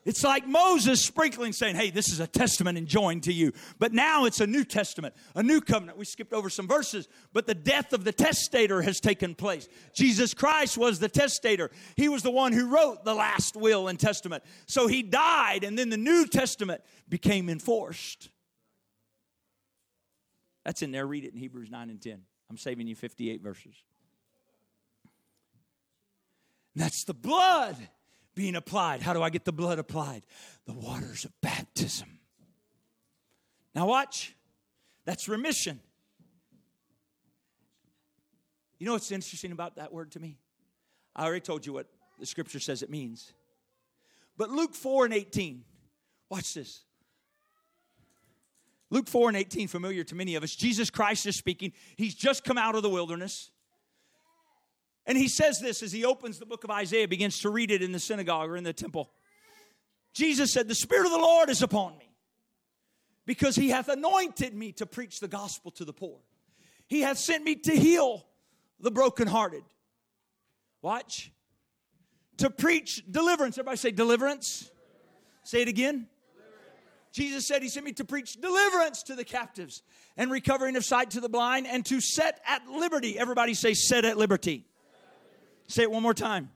It's 0.06 0.24
like 0.24 0.47
Moses 0.47 1.03
sprinkling, 1.03 1.51
saying, 1.51 1.76
Hey, 1.76 1.89
this 1.89 2.10
is 2.12 2.20
a 2.20 2.28
testament 2.28 2.78
enjoined 2.78 3.24
to 3.24 3.34
you. 3.34 3.53
But 3.80 3.91
now 3.91 4.26
it's 4.26 4.39
a 4.39 4.45
new 4.45 4.64
testament, 4.64 5.16
a 5.34 5.41
new 5.41 5.62
covenant. 5.62 5.97
We 5.97 6.06
skipped 6.06 6.32
over 6.32 6.47
some 6.47 6.68
verses, 6.68 7.08
but 7.34 7.47
the 7.47 7.56
death 7.56 7.91
of 7.91 8.03
the 8.03 8.12
testator 8.12 8.84
has 8.84 8.99
taken 8.99 9.34
place. 9.34 9.68
Jesus 9.95 10.36
Christ 10.36 10.78
was 10.78 10.99
the 10.99 11.10
testator. 11.10 11.72
He 11.95 12.08
was 12.08 12.22
the 12.22 12.30
one 12.30 12.53
who 12.53 12.68
wrote 12.68 13.03
the 13.03 13.16
last 13.16 13.56
will 13.56 13.88
and 13.88 13.99
testament. 13.99 14.43
So 14.68 14.86
he 14.86 15.01
died, 15.01 15.64
and 15.64 15.78
then 15.78 15.89
the 15.89 15.97
New 15.97 16.28
Testament 16.28 16.82
became 17.10 17.49
enforced. 17.49 18.30
That's 20.64 20.84
in 20.84 20.91
there. 20.91 21.08
Read 21.08 21.26
it 21.26 21.34
in 21.34 21.39
Hebrews 21.39 21.72
9 21.72 21.89
and 21.89 22.01
10. 22.01 22.22
I'm 22.51 22.58
saving 22.58 22.86
you 22.86 22.95
58 22.95 23.41
verses. 23.41 23.74
That's 26.76 27.06
the 27.06 27.14
blood 27.14 27.78
being 28.36 28.55
applied. 28.55 29.01
How 29.01 29.13
do 29.13 29.23
I 29.23 29.29
get 29.29 29.45
the 29.45 29.53
blood 29.53 29.79
applied? 29.79 30.23
The 30.65 30.73
waters 30.73 31.25
of 31.25 31.31
baptism. 31.41 32.19
Now, 33.73 33.88
watch. 33.88 34.36
That's 35.05 35.27
remission. 35.27 35.79
You 38.77 38.86
know 38.86 38.93
what's 38.93 39.11
interesting 39.11 39.51
about 39.51 39.77
that 39.77 39.93
word 39.93 40.11
to 40.11 40.19
me? 40.19 40.38
I 41.15 41.25
already 41.25 41.41
told 41.41 41.65
you 41.65 41.73
what 41.73 41.88
the 42.19 42.25
scripture 42.25 42.59
says 42.59 42.83
it 42.83 42.89
means. 42.89 43.31
But 44.38 44.49
Luke 44.49 44.75
4 44.75 45.05
and 45.05 45.13
18, 45.13 45.63
watch 46.29 46.53
this. 46.53 46.81
Luke 48.89 49.07
4 49.07 49.29
and 49.29 49.38
18, 49.38 49.67
familiar 49.67 50.03
to 50.03 50.15
many 50.15 50.36
of 50.36 50.43
us. 50.43 50.55
Jesus 50.55 50.89
Christ 50.89 51.25
is 51.25 51.36
speaking. 51.36 51.71
He's 51.95 52.13
just 52.13 52.43
come 52.43 52.57
out 52.57 52.75
of 52.75 52.83
the 52.83 52.89
wilderness. 52.89 53.51
And 55.08 55.18
he 55.18 55.28
says 55.28 55.60
this 55.60 55.84
as 55.84 55.91
he 55.91 56.03
opens 56.03 56.39
the 56.39 56.45
book 56.45 56.64
of 56.64 56.72
Isaiah, 56.72 57.08
begins 57.08 57.39
to 57.39 57.49
read 57.49 57.72
it 57.72 57.82
in 57.82 57.91
the 57.91 57.99
synagogue 57.99 58.49
or 58.49 58.58
in 58.58 58.64
the 58.64 58.74
temple. 58.74 59.12
Jesus 60.14 60.51
said, 60.51 60.68
The 60.68 60.76
Spirit 60.76 61.06
of 61.06 61.12
the 61.12 61.20
Lord 61.20 61.49
is 61.49 61.62
upon 61.62 61.97
me, 61.97 62.10
because 63.26 63.56
he 63.56 63.70
hath 63.70 63.88
anointed 63.88 64.53
me 64.53 64.72
to 64.74 64.86
preach 64.86 65.20
the 65.20 65.28
gospel 65.28 65.72
to 65.72 65.86
the 65.86 65.93
poor. 65.93 66.20
He 66.88 67.01
hath 67.01 67.18
sent 67.18 67.43
me 67.43 67.56
to 67.56 67.76
heal 67.76 68.26
the 68.80 68.91
brokenhearted. 68.91 69.64
Watch. 70.82 71.32
To 72.38 72.49
preach 72.49 73.03
deliverance. 73.10 73.58
Everybody 73.58 73.78
say 73.78 73.91
deliverance. 73.91 74.70
Say 75.43 75.62
it 75.62 75.68
again. 75.68 76.08
Jesus 77.12 77.47
said 77.47 77.62
he 77.62 77.70
sent 77.70 77.86
me 77.86 77.93
to 77.93 78.03
preach 78.03 78.41
deliverance 78.41 79.03
to 79.03 79.16
the 79.16 79.24
captives 79.24 79.84
and 80.18 80.30
recovering 80.30 80.76
of 80.76 80.84
sight 80.84 81.12
to 81.12 81.22
the 81.22 81.30
blind 81.30 81.66
and 81.66 81.86
to 81.86 82.01
set 82.01 82.41
at 82.45 82.68
liberty. 82.68 83.18
Everybody 83.18 83.53
say 83.53 83.74
set 83.74 84.03
at 84.03 84.18
liberty 84.18 84.66
Say 85.68 85.84
it 85.84 85.91
one 85.91 86.03
more 86.03 86.13
time. 86.13 86.51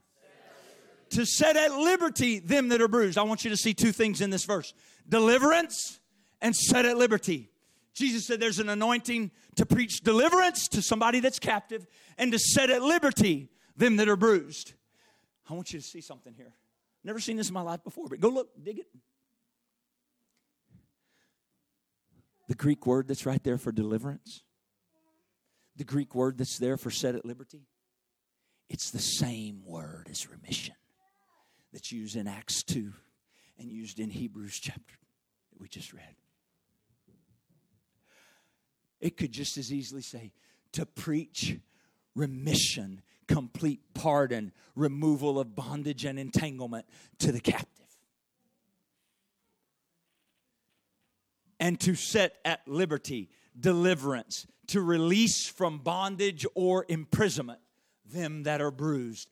To 1.11 1.25
set 1.25 1.57
at 1.57 1.71
liberty 1.71 2.39
them 2.39 2.69
that 2.69 2.81
are 2.81 2.87
bruised. 2.87 3.17
I 3.17 3.23
want 3.23 3.43
you 3.43 3.49
to 3.49 3.57
see 3.57 3.73
two 3.73 3.91
things 3.91 4.21
in 4.21 4.29
this 4.29 4.45
verse 4.45 4.73
deliverance 5.07 5.99
and 6.41 6.55
set 6.55 6.85
at 6.85 6.97
liberty. 6.97 7.49
Jesus 7.93 8.25
said 8.25 8.39
there's 8.39 8.59
an 8.59 8.69
anointing 8.69 9.31
to 9.55 9.65
preach 9.65 10.01
deliverance 10.01 10.67
to 10.69 10.81
somebody 10.81 11.19
that's 11.19 11.39
captive 11.39 11.85
and 12.17 12.31
to 12.31 12.39
set 12.39 12.69
at 12.69 12.81
liberty 12.81 13.49
them 13.75 13.97
that 13.97 14.07
are 14.07 14.15
bruised. 14.15 14.73
I 15.49 15.53
want 15.53 15.73
you 15.73 15.79
to 15.79 15.85
see 15.85 16.01
something 16.01 16.33
here. 16.33 16.53
Never 17.03 17.19
seen 17.19 17.37
this 17.37 17.47
in 17.47 17.53
my 17.53 17.61
life 17.61 17.83
before, 17.83 18.07
but 18.07 18.19
go 18.19 18.29
look, 18.29 18.49
dig 18.61 18.79
it. 18.79 18.87
The 22.47 22.55
Greek 22.55 22.85
word 22.85 23.07
that's 23.07 23.25
right 23.25 23.43
there 23.43 23.57
for 23.57 23.71
deliverance, 23.71 24.43
the 25.75 25.83
Greek 25.83 26.15
word 26.15 26.37
that's 26.37 26.57
there 26.57 26.77
for 26.77 26.89
set 26.89 27.15
at 27.15 27.25
liberty, 27.25 27.67
it's 28.69 28.91
the 28.91 28.99
same 28.99 29.61
word 29.65 30.07
as 30.11 30.29
remission 30.29 30.75
that's 31.73 31.91
used 31.91 32.15
in 32.15 32.27
Acts 32.27 32.63
2 32.63 32.93
and 33.57 33.71
used 33.71 33.99
in 33.99 34.09
Hebrews 34.09 34.59
chapter 34.59 34.95
that 35.51 35.59
we 35.59 35.67
just 35.67 35.91
read. 35.91 36.15
It 39.01 39.17
could 39.17 39.31
just 39.31 39.57
as 39.57 39.71
easily 39.71 40.01
say 40.01 40.33
to 40.73 40.85
preach 40.85 41.57
remission, 42.15 43.01
complete 43.27 43.81
pardon, 43.93 44.51
removal 44.75 45.39
of 45.39 45.55
bondage 45.55 46.05
and 46.05 46.19
entanglement 46.19 46.85
to 47.19 47.31
the 47.31 47.39
captive. 47.39 47.67
And 51.59 51.79
to 51.81 51.95
set 51.95 52.37
at 52.45 52.67
liberty, 52.67 53.29
deliverance, 53.59 54.47
to 54.67 54.81
release 54.81 55.47
from 55.47 55.79
bondage 55.79 56.45
or 56.55 56.85
imprisonment 56.87 57.59
them 58.11 58.43
that 58.43 58.61
are 58.61 58.71
bruised. 58.71 59.29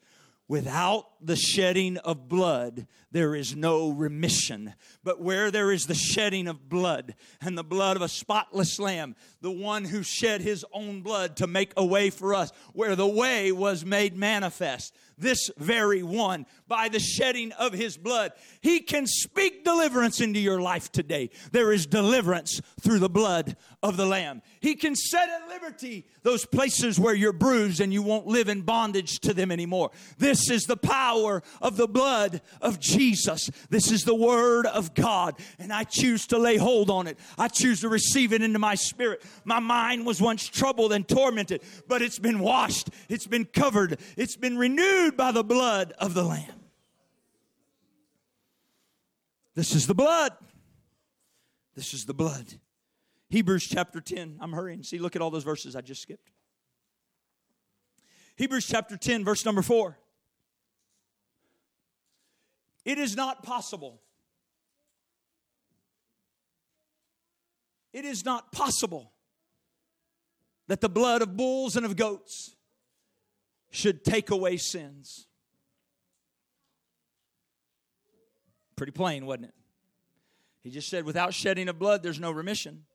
Without 0.48 1.06
the 1.22 1.36
shedding 1.36 1.98
of 1.98 2.28
blood, 2.28 2.88
there 3.12 3.36
is 3.36 3.56
no 3.56 3.90
remission. 3.90 4.74
But 5.04 5.22
where 5.22 5.52
there 5.52 5.72
is 5.72 5.86
the 5.86 5.96
shedding 5.96 6.48
of 6.48 6.70
blood 6.70 7.16
and 7.42 7.58
the 7.58 7.64
blood 7.64 7.96
of 7.96 8.02
a 8.02 8.10
spotless 8.10 8.80
lamb, 8.80 9.16
the 9.42 9.52
one 9.52 9.86
who 9.86 10.04
shed 10.04 10.42
his 10.42 10.66
own 10.74 11.02
blood 11.02 11.38
to 11.38 11.48
make 11.48 11.74
a 11.78 11.86
way 11.86 12.10
for 12.10 12.34
us, 12.34 12.52
where 12.74 12.96
the 12.96 13.08
way 13.08 13.52
was 13.52 13.86
made 13.86 14.18
manifest, 14.18 14.94
this 15.18 15.50
very 15.58 16.04
one, 16.04 16.46
by 16.68 16.90
the 16.90 17.00
shedding 17.00 17.52
of 17.54 17.74
his 17.74 17.98
blood, 17.98 18.34
he 18.62 18.82
can 18.82 19.08
speak 19.08 19.64
deliverance 19.64 20.22
into 20.22 20.40
your 20.40 20.62
life 20.62 20.92
today. 20.92 21.32
There 21.52 21.72
is 21.74 21.88
deliverance 21.88 22.62
through 22.82 23.00
the 23.00 23.10
blood 23.10 23.56
of 23.82 23.98
the 23.98 24.06
Lamb. 24.06 24.44
He 24.60 24.76
can 24.76 24.96
set 24.96 25.28
at 25.28 25.48
liberty 25.48 26.06
those 26.22 26.46
places 26.46 27.00
where 27.00 27.16
you're 27.16 27.34
bruised 27.34 27.82
and 27.82 27.92
you 27.92 28.04
won't 28.04 28.28
live 28.28 28.48
in 28.48 28.62
bondage 28.62 29.20
to 29.22 29.34
them 29.34 29.52
anymore. 29.52 29.90
This 30.20 30.52
is 30.52 30.64
the 30.64 30.78
power 30.78 31.07
of 31.62 31.78
the 31.78 31.88
blood 31.88 32.42
of 32.62 32.80
Jesus. 32.80 33.50
This 33.70 33.92
is 33.92 34.04
the 34.04 34.16
Word 34.16 34.66
of 34.66 34.94
God, 34.94 35.36
and 35.60 35.72
I 35.72 35.84
choose 35.84 36.28
to 36.28 36.38
lay 36.38 36.58
hold 36.58 36.90
on 36.90 37.08
it. 37.08 37.18
I 37.38 37.48
choose 37.48 37.82
to 37.82 37.90
receive 37.90 38.34
it 38.34 38.42
into 38.42 38.60
my 38.60 38.76
spirit. 38.76 39.24
My 39.46 39.60
mind 39.60 40.06
was 40.06 40.22
once 40.22 40.48
troubled 40.48 40.94
and 40.94 41.08
tormented, 41.08 41.62
but 41.88 42.02
it's 42.02 42.20
been 42.20 42.40
washed, 42.40 42.90
it's 43.10 43.28
been 43.28 43.46
covered, 43.46 44.00
it's 44.16 44.36
been 44.36 44.58
renewed 44.58 45.16
by 45.16 45.32
the 45.32 45.44
blood 45.44 45.94
of 46.00 46.14
the 46.14 46.24
Lamb. 46.24 46.62
This 49.56 49.74
is 49.74 49.88
the 49.88 49.96
blood. 49.96 50.34
This 51.76 51.94
is 51.94 52.06
the 52.06 52.14
blood. 52.14 52.46
Hebrews 53.30 53.68
chapter 53.68 54.00
10. 54.00 54.38
I'm 54.40 54.52
hurrying. 54.52 54.84
See, 54.84 55.00
look 55.00 55.16
at 55.16 55.22
all 55.22 55.32
those 55.32 55.44
verses 55.44 55.76
I 55.76 55.82
just 55.82 56.02
skipped. 56.02 56.32
Hebrews 58.36 58.68
chapter 58.68 58.98
10, 58.98 59.26
verse 59.26 59.46
number 59.46 59.62
4. 59.62 59.98
It 62.88 62.98
is 62.98 63.18
not 63.18 63.44
possible. 63.44 64.00
It 67.92 68.06
is 68.06 68.24
not 68.24 68.54
possible 68.54 69.12
that 70.70 70.80
the 70.80 70.88
blood 70.88 71.22
of 71.22 71.36
bulls 71.36 71.76
and 71.76 71.86
of 71.86 71.98
goats 71.98 72.56
should 73.72 74.06
take 74.06 74.32
away 74.32 74.56
sins. 74.56 75.28
Pretty 78.78 78.94
plain, 78.94 79.26
wasn't 79.26 79.48
it? 79.48 79.54
He 80.64 80.70
just 80.70 80.88
said, 80.88 81.04
without 81.04 81.34
shedding 81.34 81.68
of 81.68 81.78
blood, 81.78 82.04
there's 82.04 82.22
no 82.22 82.32
remission. 82.32 82.86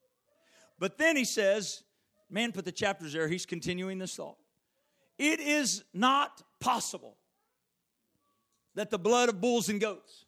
But 0.79 0.97
then 0.97 1.17
he 1.17 1.27
says, 1.27 1.83
man, 2.31 2.53
put 2.53 2.65
the 2.65 2.73
chapters 2.73 3.13
there. 3.13 3.29
He's 3.29 3.45
continuing 3.45 3.99
this 3.99 4.17
thought. 4.17 4.39
It 5.19 5.39
is 5.39 5.85
not 5.93 6.41
possible 6.61 7.19
that 8.75 8.91
the 8.91 8.99
blood 8.99 9.29
of 9.29 9.41
bulls 9.41 9.69
and 9.69 9.81
goats 9.81 10.25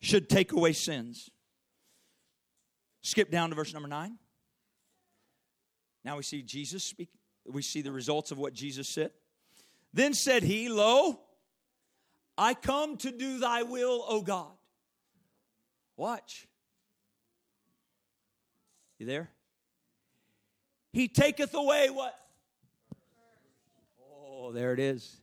should 0.00 0.28
take 0.28 0.52
away 0.52 0.72
sins. 0.72 1.30
Skip 3.02 3.30
down 3.30 3.50
to 3.50 3.56
verse 3.56 3.72
number 3.72 3.88
nine. 3.88 4.18
Now 6.04 6.16
we 6.16 6.22
see 6.22 6.42
Jesus 6.42 6.84
speak. 6.84 7.10
We 7.46 7.62
see 7.62 7.82
the 7.82 7.92
results 7.92 8.30
of 8.30 8.38
what 8.38 8.52
Jesus 8.54 8.88
said. 8.88 9.10
Then 9.92 10.14
said 10.14 10.42
he, 10.42 10.68
Lo, 10.68 11.20
I 12.38 12.54
come 12.54 12.96
to 12.98 13.10
do 13.10 13.38
thy 13.38 13.62
will, 13.62 14.04
O 14.08 14.22
God. 14.22 14.52
Watch. 15.96 16.46
You 18.98 19.06
there? 19.06 19.30
He 20.92 21.08
taketh 21.08 21.54
away 21.54 21.90
what? 21.90 22.14
Oh, 24.00 24.52
there 24.52 24.72
it 24.72 24.78
is. 24.78 25.21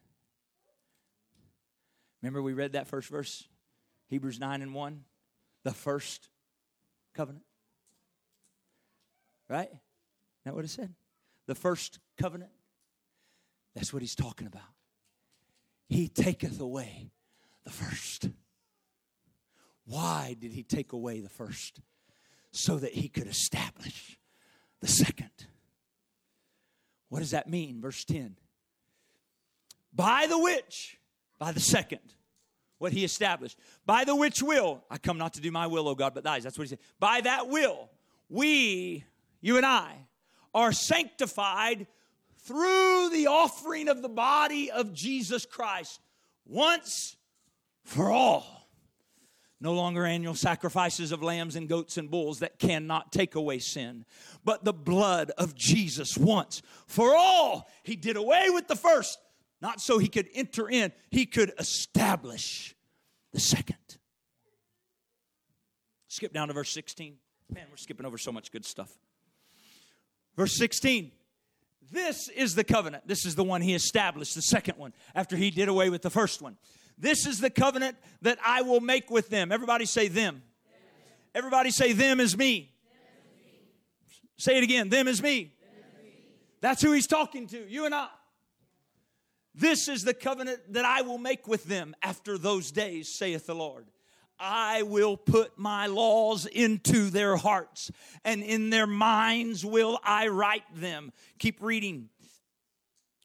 Remember, 2.21 2.41
we 2.41 2.53
read 2.53 2.73
that 2.73 2.87
first 2.87 3.09
verse? 3.09 3.47
Hebrews 4.07 4.39
9 4.39 4.61
and 4.61 4.73
1. 4.73 5.03
The 5.63 5.71
first 5.71 6.29
covenant. 7.13 7.45
Right? 9.47 9.69
Isn't 9.69 9.79
that 10.45 10.55
what 10.55 10.65
it 10.65 10.69
said? 10.69 10.93
The 11.47 11.55
first 11.55 11.99
covenant. 12.17 12.51
That's 13.75 13.93
what 13.93 14.01
he's 14.01 14.15
talking 14.15 14.47
about. 14.47 14.61
He 15.87 16.07
taketh 16.07 16.59
away 16.59 17.11
the 17.63 17.71
first. 17.71 18.29
Why 19.85 20.35
did 20.39 20.51
he 20.51 20.63
take 20.63 20.93
away 20.93 21.19
the 21.19 21.29
first? 21.29 21.81
So 22.51 22.77
that 22.77 22.93
he 22.93 23.09
could 23.09 23.27
establish 23.27 24.19
the 24.81 24.87
second. 24.87 25.31
What 27.09 27.19
does 27.19 27.31
that 27.31 27.49
mean? 27.49 27.81
Verse 27.81 28.03
10. 28.05 28.35
By 29.93 30.27
the 30.27 30.37
which, 30.37 30.98
by 31.39 31.51
the 31.51 31.59
second, 31.59 32.01
what 32.77 32.93
he 32.93 33.03
established, 33.03 33.57
by 33.85 34.03
the 34.03 34.15
which 34.15 34.43
will, 34.43 34.83
I 34.89 34.97
come 34.97 35.17
not 35.17 35.33
to 35.33 35.41
do 35.41 35.51
my 35.51 35.67
will, 35.67 35.87
O 35.87 35.95
God, 35.95 36.13
but 36.13 36.23
thy. 36.23 36.39
That's 36.39 36.57
what 36.57 36.65
he 36.65 36.69
said. 36.69 36.79
By 36.99 37.21
that 37.21 37.47
will, 37.47 37.89
we, 38.29 39.03
you 39.41 39.57
and 39.57 39.65
I, 39.65 39.95
are 40.53 40.71
sanctified 40.71 41.87
through 42.43 43.09
the 43.11 43.27
offering 43.27 43.87
of 43.89 44.01
the 44.01 44.09
body 44.09 44.71
of 44.71 44.93
Jesus 44.93 45.45
Christ 45.45 45.99
once 46.45 47.15
for 47.83 48.11
all. 48.11 48.69
No 49.61 49.73
longer 49.73 50.05
annual 50.05 50.35
sacrifices 50.35 51.11
of 51.11 51.21
lambs 51.21 51.57
and 51.57 51.67
goats 51.67 51.97
and 51.97 52.09
bulls 52.09 52.39
that 52.39 52.59
cannot 52.59 53.11
take 53.11 53.35
away 53.35 53.59
sin, 53.59 54.05
but 54.45 54.63
the 54.63 54.73
blood 54.73 55.31
of 55.37 55.53
Jesus 55.53 56.17
once 56.17 56.61
for 56.87 57.13
all. 57.13 57.69
He 57.83 57.97
did 57.97 58.15
away 58.15 58.49
with 58.49 58.67
the 58.67 58.77
first, 58.77 59.19
not 59.61 59.81
so 59.81 59.97
he 59.97 60.07
could 60.07 60.29
enter 60.33 60.69
in, 60.69 60.91
he 61.09 61.25
could 61.25 61.53
establish 61.59 62.75
the 63.33 63.39
second. 63.39 63.75
Skip 66.07 66.33
down 66.33 66.47
to 66.47 66.53
verse 66.53 66.71
16. 66.71 67.15
Man, 67.53 67.65
we're 67.69 67.77
skipping 67.77 68.05
over 68.05 68.17
so 68.17 68.31
much 68.31 68.51
good 68.51 68.65
stuff. 68.65 68.91
Verse 70.35 70.55
16. 70.57 71.11
This 71.91 72.29
is 72.29 72.55
the 72.55 72.63
covenant. 72.63 73.07
This 73.07 73.25
is 73.25 73.35
the 73.35 73.43
one 73.43 73.61
he 73.61 73.73
established, 73.73 74.35
the 74.35 74.41
second 74.41 74.77
one, 74.77 74.93
after 75.15 75.35
he 75.35 75.49
did 75.49 75.69
away 75.69 75.89
with 75.89 76.01
the 76.01 76.09
first 76.09 76.41
one. 76.41 76.57
This 76.97 77.25
is 77.25 77.39
the 77.39 77.49
covenant 77.49 77.97
that 78.21 78.37
I 78.45 78.61
will 78.61 78.81
make 78.81 79.09
with 79.09 79.29
them. 79.29 79.51
Everybody 79.51 79.85
say 79.85 80.07
them. 80.07 80.43
Everybody 81.33 81.71
say 81.71 81.93
them 81.93 82.19
is 82.19 82.37
me. 82.37 82.73
Say 84.37 84.57
it 84.57 84.63
again. 84.63 84.89
Them 84.89 85.07
is 85.07 85.21
me. 85.21 85.53
That's 86.61 86.81
who 86.81 86.91
he's 86.91 87.07
talking 87.07 87.47
to, 87.47 87.69
you 87.69 87.85
and 87.85 87.95
I. 87.95 88.07
This 89.59 89.89
is 89.89 90.05
the 90.05 90.13
covenant 90.13 90.71
that 90.71 90.85
I 90.85 91.01
will 91.01 91.17
make 91.17 91.45
with 91.45 91.65
them 91.65 91.93
after 92.01 92.37
those 92.37 92.71
days, 92.71 93.13
saith 93.13 93.45
the 93.45 93.53
Lord. 93.53 93.87
I 94.39 94.83
will 94.83 95.17
put 95.17 95.59
my 95.59 95.87
laws 95.87 96.45
into 96.45 97.09
their 97.09 97.35
hearts, 97.35 97.91
and 98.23 98.41
in 98.41 98.69
their 98.69 98.87
minds 98.87 99.65
will 99.65 99.99
I 100.01 100.29
write 100.29 100.63
them. 100.73 101.11
Keep 101.39 101.61
reading. 101.61 102.07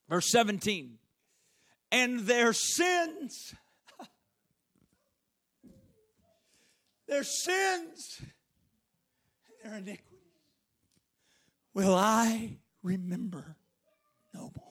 Verse 0.09 0.29
17. 0.29 0.97
And 1.93 2.19
their 2.21 2.51
sins 2.51 3.55
their 7.07 7.23
sins 7.23 8.19
and 9.63 9.71
their 9.71 9.77
iniquities 9.77 10.19
will 11.73 11.95
I 11.95 12.57
remember 12.83 13.55
no 14.33 14.51
more. 14.53 14.64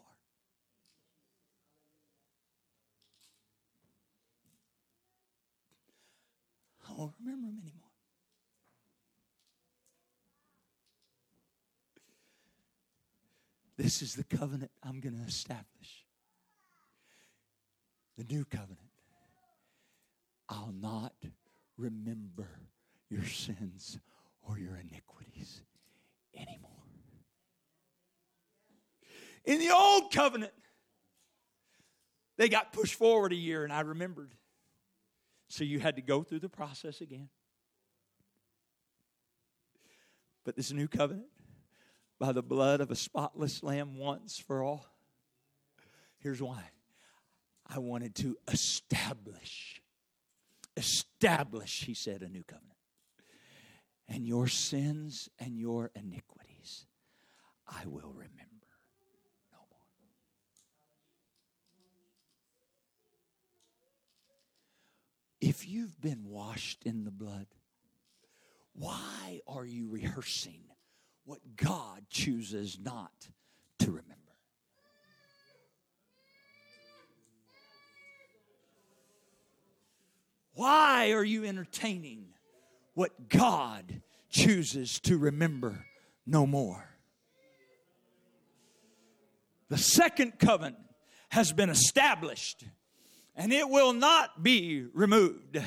I 6.95 7.01
won't 7.01 7.15
remember 7.19 7.49
them 7.49 7.59
anymore. 7.61 7.81
This 13.77 14.03
is 14.03 14.15
the 14.15 14.23
covenant 14.25 14.71
I'm 14.83 15.01
going 15.01 15.17
to 15.17 15.27
establish. 15.27 16.05
The 18.17 18.25
new 18.25 18.45
covenant. 18.45 18.79
I'll 20.49 20.75
not 20.81 21.15
remember 21.77 22.49
your 23.11 23.25
sins 23.25 23.99
or 24.43 24.59
your 24.59 24.77
iniquities 24.77 25.63
anymore. 26.37 26.71
In 29.45 29.59
the 29.59 29.71
old 29.71 30.13
covenant, 30.13 30.53
they 32.37 32.49
got 32.49 32.73
pushed 32.73 32.95
forward 32.95 33.33
a 33.33 33.37
year, 33.37 33.65
and 33.65 33.73
I 33.73 33.81
remembered. 33.81 34.35
So 35.55 35.63
you 35.63 35.79
had 35.79 35.95
to 35.95 36.03
go 36.03 36.25
through 36.25 36.41
the 36.41 36.49
process 36.49 37.01
again. 37.01 37.29
But 40.45 40.57
this 40.57 40.73
new 40.73 40.89
covenant, 40.89 41.29
by 42.19 42.33
the 42.33 42.43
blood 42.43 42.81
of 42.81 42.91
a 42.91 42.97
spotless 42.97 43.63
lamb 43.63 43.97
once 43.97 44.37
for 44.37 44.65
all, 44.65 44.85
here's 46.19 46.43
why. 46.43 46.65
I 47.69 47.79
wanted 47.79 48.17
to 48.17 48.37
establish 48.51 49.81
establish, 50.77 51.85
he 51.85 51.95
said, 51.95 52.23
a 52.23 52.29
new 52.29 52.43
covenant. 52.43 52.73
And 54.09 54.27
your 54.27 54.49
sins 54.49 55.29
and 55.39 55.57
your 55.57 55.93
iniquities 55.95 56.87
I 57.69 57.87
will 57.87 58.13
remember 58.13 58.54
If 65.55 65.69
you've 65.69 66.01
been 66.01 66.25
washed 66.31 66.83
in 66.85 67.05
the 67.05 67.13
blood, 67.13 67.47
why 68.73 69.41
are 69.47 69.65
you 69.65 69.89
rehearsing 69.89 70.63
what 71.25 71.39
God 71.55 72.07
chooses 72.11 72.77
not 72.83 73.13
to 73.79 73.93
remember? 73.93 74.17
Why 80.55 81.13
are 81.13 81.23
you 81.23 81.45
entertaining 81.45 82.31
what 82.95 83.29
God 83.29 84.03
chooses 84.31 84.99
to 85.03 85.17
remember 85.17 85.87
no 86.27 86.49
more? 86.49 86.85
The 89.69 89.79
second 89.79 90.41
covenant 90.41 90.79
has 91.29 91.53
been 91.53 91.71
established 91.71 92.65
and 93.37 93.53
it 93.53 93.69
will 93.69 93.93
not 93.93 94.43
be 94.43 94.87
removed. 94.93 95.61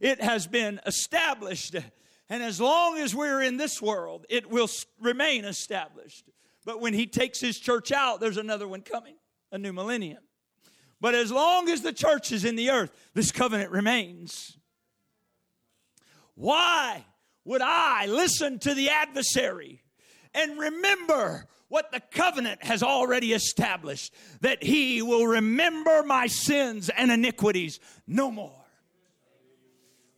It 0.00 0.20
has 0.20 0.46
been 0.46 0.80
established, 0.86 1.74
and 2.28 2.42
as 2.42 2.60
long 2.60 2.98
as 2.98 3.14
we're 3.14 3.42
in 3.42 3.56
this 3.56 3.80
world, 3.80 4.26
it 4.28 4.50
will 4.50 4.68
remain 5.00 5.44
established. 5.44 6.30
But 6.64 6.80
when 6.80 6.94
He 6.94 7.06
takes 7.06 7.40
His 7.40 7.58
church 7.58 7.92
out, 7.92 8.20
there's 8.20 8.36
another 8.36 8.68
one 8.68 8.82
coming, 8.82 9.14
a 9.50 9.58
new 9.58 9.72
millennium. 9.72 10.22
But 11.00 11.14
as 11.14 11.30
long 11.30 11.68
as 11.68 11.82
the 11.82 11.92
church 11.92 12.32
is 12.32 12.44
in 12.44 12.56
the 12.56 12.70
earth, 12.70 12.90
this 13.14 13.30
covenant 13.30 13.70
remains. 13.70 14.56
Why 16.34 17.04
would 17.44 17.60
I 17.62 18.06
listen 18.06 18.58
to 18.60 18.74
the 18.74 18.88
adversary 18.88 19.82
and 20.32 20.58
remember 20.58 21.46
what 21.74 21.90
the 21.90 21.98
covenant 21.98 22.62
has 22.62 22.84
already 22.84 23.32
established 23.32 24.14
that 24.42 24.62
he 24.62 25.02
will 25.02 25.26
remember 25.26 26.04
my 26.04 26.28
sins 26.28 26.88
and 26.88 27.10
iniquities 27.10 27.80
no 28.06 28.30
more? 28.30 28.63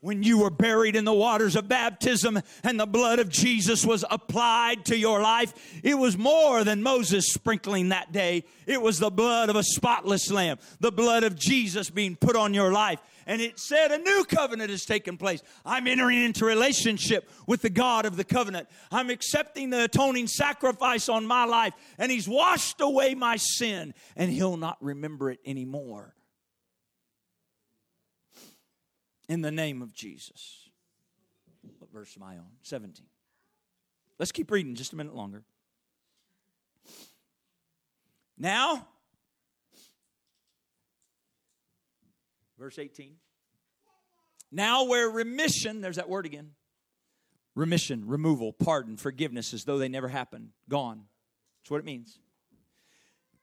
When 0.01 0.23
you 0.23 0.39
were 0.39 0.51
buried 0.51 0.95
in 0.95 1.05
the 1.05 1.13
waters 1.13 1.57
of 1.57 1.69
baptism 1.69 2.41
and 2.63 2.79
the 2.79 2.87
blood 2.87 3.19
of 3.19 3.29
Jesus 3.29 3.85
was 3.85 4.05
applied 4.11 4.85
to 4.87 4.97
your 4.97 5.21
life, 5.21 5.55
it 5.83 5.95
was 5.95 6.17
more 6.19 6.65
than 6.65 6.83
Moses 6.83 7.33
sprinkling 7.33 7.89
that 7.89 8.13
day. 8.13 8.45
It 8.67 8.81
was 8.81 8.99
the 8.99 9.11
blood 9.11 9.49
of 9.49 9.57
a 9.57 9.63
spotless 9.63 10.31
lamb, 10.31 10.59
the 10.81 10.93
blood 10.93 11.25
of 11.25 11.35
Jesus 11.35 11.91
being 11.91 12.15
put 12.15 12.37
on 12.37 12.55
your 12.55 12.73
life. 12.73 13.01
And 13.27 13.41
it 13.41 13.59
said 13.59 13.91
a 13.91 13.99
new 13.99 14.25
covenant 14.25 14.71
has 14.71 14.85
taken 14.85 15.17
place. 15.17 15.43
I'm 15.65 15.89
entering 15.89 16.23
into 16.23 16.45
relationship 16.45 17.29
with 17.47 17.63
the 17.63 17.71
God 17.71 18.07
of 18.07 18.17
the 18.17 18.25
covenant. 18.25 18.69
I'm 18.93 19.11
accepting 19.11 19.71
the 19.71 19.85
atoning 19.85 20.29
sacrifice 20.29 21.09
on 21.09 21.27
my 21.27 21.45
life, 21.45 21.75
and 21.99 22.13
He's 22.13 22.29
washed 22.29 22.81
away 22.81 23.15
my 23.17 23.37
sin, 23.37 23.95
and 24.15 24.31
He'll 24.31 24.57
not 24.57 24.77
remember 24.81 25.31
it 25.31 25.41
anymore 25.45 26.16
in 29.29 29.41
the 29.41 29.51
name 29.51 29.83
of 29.83 29.93
Jesus. 29.93 30.69
What 31.79 31.93
verse 31.93 32.17
am 32.17 32.23
I 32.23 32.37
on? 32.37 32.47
17. 32.63 33.07
Let's 34.19 34.33
keep 34.33 34.51
reading 34.51 34.75
just 34.75 34.93
a 34.93 34.97
minute 34.97 35.15
longer. 35.15 35.43
Now, 38.39 38.87
verse 42.59 42.79
18. 42.79 43.17
Now, 44.53 44.85
where 44.85 45.09
remission, 45.09 45.81
there's 45.81 45.97
that 45.97 46.09
word 46.09 46.27
again 46.27 46.53
remission, 47.55 48.07
removal, 48.07 48.53
pardon, 48.53 48.97
forgiveness, 48.97 49.55
as 49.55 49.65
though 49.65 49.79
they 49.79 49.89
never 49.89 50.09
happened, 50.09 50.51
gone. 50.69 51.05
That's 51.63 51.71
what 51.71 51.79
it 51.79 51.87
means. 51.87 52.19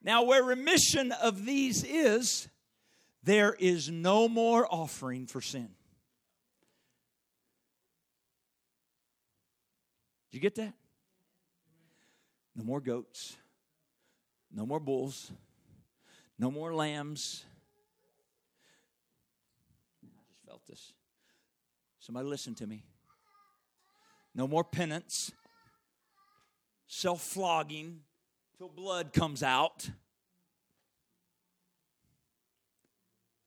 Now, 0.04 0.24
where 0.24 0.44
remission 0.44 1.12
of 1.12 1.46
these 1.46 1.84
is, 1.84 2.48
there 3.24 3.54
is 3.54 3.90
no 3.90 4.28
more 4.28 4.68
offering 4.70 5.28
for 5.28 5.42
sin. 5.42 5.70
Did 10.30 10.38
you 10.38 10.42
get 10.42 10.56
that? 10.56 10.74
No 12.56 12.64
more 12.64 12.82
goats, 12.82 13.38
no 14.52 14.66
more 14.66 14.80
bulls, 14.80 15.32
no 16.38 16.52
more 16.52 16.74
lambs. 16.74 17.46
I 20.04 20.08
just 20.28 20.46
felt 20.46 20.62
this. 20.68 20.94
Somebody 22.00 22.28
listen 22.28 22.54
to 22.56 22.68
me. 22.68 22.84
No 24.36 24.48
more 24.48 24.64
penance, 24.64 25.32
self 26.88 27.22
flogging 27.22 28.02
till 28.58 28.70
blood 28.70 29.14
comes 29.14 29.42
out. 29.44 29.90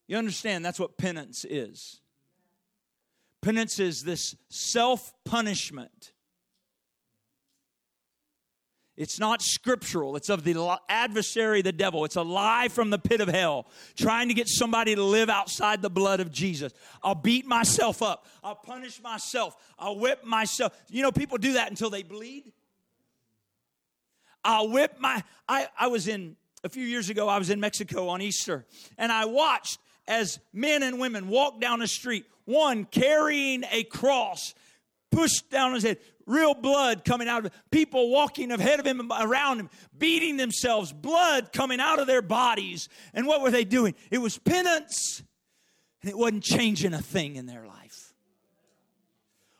You 0.06 0.16
understand 0.16 0.64
that's 0.64 0.78
what 0.78 0.96
penance 0.96 1.44
is. 1.48 2.00
Penance 3.42 3.78
is 3.78 4.02
this 4.02 4.34
self 4.48 5.12
punishment 5.24 6.12
it's 8.96 9.20
not 9.20 9.42
scriptural. 9.42 10.16
It's 10.16 10.30
of 10.30 10.42
the 10.42 10.78
adversary, 10.88 11.60
the 11.60 11.72
devil. 11.72 12.04
It's 12.06 12.16
a 12.16 12.22
lie 12.22 12.68
from 12.68 12.88
the 12.88 12.98
pit 12.98 13.20
of 13.20 13.28
hell, 13.28 13.66
trying 13.94 14.28
to 14.28 14.34
get 14.34 14.48
somebody 14.48 14.94
to 14.94 15.02
live 15.02 15.28
outside 15.28 15.82
the 15.82 15.90
blood 15.90 16.20
of 16.20 16.32
Jesus. 16.32 16.72
I'll 17.02 17.14
beat 17.14 17.46
myself 17.46 18.02
up. 18.02 18.26
I'll 18.42 18.54
punish 18.54 19.02
myself. 19.02 19.54
I'll 19.78 19.98
whip 19.98 20.24
myself. 20.24 20.72
You 20.88 21.02
know, 21.02 21.12
people 21.12 21.36
do 21.36 21.54
that 21.54 21.68
until 21.68 21.90
they 21.90 22.02
bleed. 22.02 22.52
I'll 24.42 24.70
whip 24.70 24.96
my. 24.98 25.22
I, 25.46 25.68
I 25.78 25.88
was 25.88 26.08
in, 26.08 26.36
a 26.64 26.70
few 26.70 26.84
years 26.84 27.10
ago, 27.10 27.28
I 27.28 27.38
was 27.38 27.50
in 27.50 27.60
Mexico 27.60 28.08
on 28.08 28.22
Easter, 28.22 28.64
and 28.96 29.12
I 29.12 29.26
watched 29.26 29.78
as 30.08 30.38
men 30.52 30.82
and 30.82 30.98
women 30.98 31.28
walked 31.28 31.60
down 31.60 31.80
the 31.80 31.88
street, 31.88 32.26
one 32.44 32.84
carrying 32.84 33.64
a 33.70 33.84
cross 33.84 34.54
pushed 35.10 35.50
down 35.50 35.74
his 35.74 35.82
head, 35.82 35.98
real 36.26 36.54
blood 36.54 37.04
coming 37.04 37.28
out 37.28 37.40
of 37.40 37.46
it, 37.46 37.52
people 37.70 38.10
walking 38.10 38.50
ahead 38.52 38.80
of 38.80 38.86
him 38.86 39.10
around 39.10 39.58
him 39.58 39.70
beating 39.96 40.36
themselves 40.36 40.92
blood 40.92 41.52
coming 41.52 41.80
out 41.80 41.98
of 41.98 42.06
their 42.06 42.22
bodies. 42.22 42.88
And 43.14 43.26
what 43.26 43.40
were 43.40 43.50
they 43.50 43.64
doing? 43.64 43.94
It 44.10 44.18
was 44.18 44.38
penance 44.38 45.22
and 46.02 46.10
it 46.10 46.18
wasn't 46.18 46.42
changing 46.42 46.92
a 46.92 47.02
thing 47.02 47.36
in 47.36 47.46
their 47.46 47.66
life. 47.66 48.12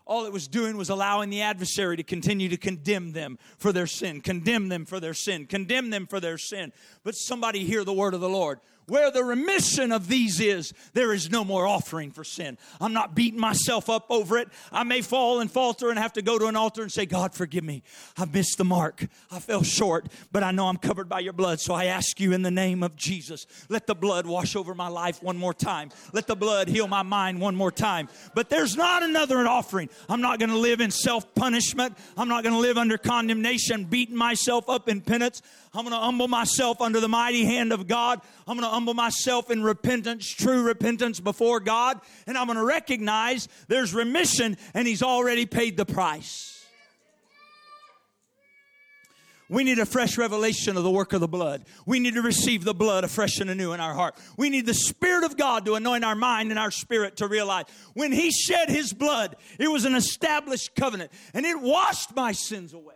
All 0.04 0.24
it 0.26 0.32
was 0.32 0.46
doing 0.46 0.76
was 0.76 0.88
allowing 0.88 1.30
the 1.30 1.42
adversary 1.42 1.96
to 1.96 2.04
continue 2.04 2.48
to 2.50 2.56
condemn 2.56 3.12
them 3.12 3.38
for 3.58 3.72
their 3.72 3.88
sin 3.88 4.20
condemn 4.20 4.68
them 4.68 4.84
for 4.84 5.00
their 5.00 5.14
sin 5.14 5.46
condemn 5.46 5.90
them 5.90 6.06
for 6.06 6.20
their 6.20 6.38
sin. 6.38 6.72
But 7.02 7.16
somebody 7.16 7.64
hear 7.64 7.82
the 7.82 7.92
word 7.92 8.14
of 8.14 8.20
the 8.20 8.28
lord 8.28 8.60
where 8.86 9.10
the 9.10 9.24
remission 9.24 9.92
of 9.92 10.08
these 10.08 10.40
is, 10.40 10.72
there 10.92 11.12
is 11.12 11.30
no 11.30 11.44
more 11.44 11.66
offering 11.66 12.10
for 12.10 12.24
sin. 12.24 12.56
I'm 12.80 12.92
not 12.92 13.14
beating 13.14 13.40
myself 13.40 13.90
up 13.90 14.06
over 14.10 14.38
it. 14.38 14.48
I 14.70 14.84
may 14.84 15.02
fall 15.02 15.40
and 15.40 15.50
falter 15.50 15.90
and 15.90 15.98
have 15.98 16.12
to 16.14 16.22
go 16.22 16.38
to 16.38 16.46
an 16.46 16.56
altar 16.56 16.82
and 16.82 16.92
say, 16.92 17.04
God, 17.06 17.34
forgive 17.34 17.64
me. 17.64 17.82
I've 18.16 18.32
missed 18.32 18.58
the 18.58 18.64
mark. 18.64 19.06
I 19.30 19.40
fell 19.40 19.62
short, 19.62 20.06
but 20.30 20.42
I 20.42 20.52
know 20.52 20.68
I'm 20.68 20.76
covered 20.76 21.08
by 21.08 21.20
your 21.20 21.32
blood. 21.32 21.60
So 21.60 21.74
I 21.74 21.86
ask 21.86 22.20
you 22.20 22.32
in 22.32 22.42
the 22.42 22.50
name 22.50 22.82
of 22.82 22.96
Jesus, 22.96 23.46
let 23.68 23.86
the 23.86 23.94
blood 23.94 24.26
wash 24.26 24.54
over 24.54 24.74
my 24.74 24.88
life 24.88 25.22
one 25.22 25.36
more 25.36 25.54
time. 25.54 25.90
Let 26.12 26.26
the 26.26 26.36
blood 26.36 26.68
heal 26.68 26.86
my 26.86 27.02
mind 27.02 27.40
one 27.40 27.56
more 27.56 27.72
time. 27.72 28.08
But 28.34 28.50
there's 28.50 28.76
not 28.76 29.02
another 29.02 29.38
offering. 29.46 29.88
I'm 30.08 30.20
not 30.20 30.38
going 30.38 30.50
to 30.50 30.58
live 30.58 30.80
in 30.80 30.90
self 30.90 31.34
punishment. 31.34 31.96
I'm 32.16 32.28
not 32.28 32.42
going 32.44 32.54
to 32.54 32.60
live 32.60 32.78
under 32.78 32.98
condemnation, 32.98 33.84
beating 33.84 34.16
myself 34.16 34.68
up 34.68 34.88
in 34.88 35.00
penance. 35.00 35.42
I'm 35.76 35.84
going 35.84 35.92
to 35.92 36.00
humble 36.00 36.26
myself 36.26 36.80
under 36.80 37.00
the 37.00 37.08
mighty 37.08 37.44
hand 37.44 37.70
of 37.70 37.86
God. 37.86 38.22
I'm 38.46 38.56
going 38.56 38.66
to 38.66 38.72
humble 38.72 38.94
myself 38.94 39.50
in 39.50 39.62
repentance, 39.62 40.26
true 40.26 40.62
repentance 40.62 41.20
before 41.20 41.60
God. 41.60 42.00
And 42.26 42.38
I'm 42.38 42.46
going 42.46 42.56
to 42.56 42.64
recognize 42.64 43.46
there's 43.68 43.92
remission 43.92 44.56
and 44.72 44.88
He's 44.88 45.02
already 45.02 45.44
paid 45.44 45.76
the 45.76 45.84
price. 45.84 46.54
We 49.48 49.62
need 49.64 49.78
a 49.78 49.86
fresh 49.86 50.18
revelation 50.18 50.76
of 50.76 50.82
the 50.82 50.90
work 50.90 51.12
of 51.12 51.20
the 51.20 51.28
blood. 51.28 51.66
We 51.84 52.00
need 52.00 52.14
to 52.14 52.22
receive 52.22 52.64
the 52.64 52.74
blood 52.74 53.04
afresh 53.04 53.38
and 53.38 53.48
anew 53.48 53.72
in 53.74 53.80
our 53.80 53.94
heart. 53.94 54.16
We 54.36 54.50
need 54.50 54.66
the 54.66 54.74
Spirit 54.74 55.24
of 55.24 55.36
God 55.36 55.66
to 55.66 55.74
anoint 55.74 56.04
our 56.04 56.16
mind 56.16 56.50
and 56.50 56.58
our 56.58 56.72
spirit 56.72 57.18
to 57.18 57.28
realize 57.28 57.66
when 57.94 58.12
He 58.12 58.30
shed 58.32 58.70
His 58.70 58.92
blood, 58.92 59.36
it 59.60 59.68
was 59.68 59.84
an 59.84 59.94
established 59.94 60.74
covenant 60.74 61.12
and 61.34 61.46
it 61.46 61.60
washed 61.60 62.16
my 62.16 62.32
sins 62.32 62.72
away. 62.72 62.94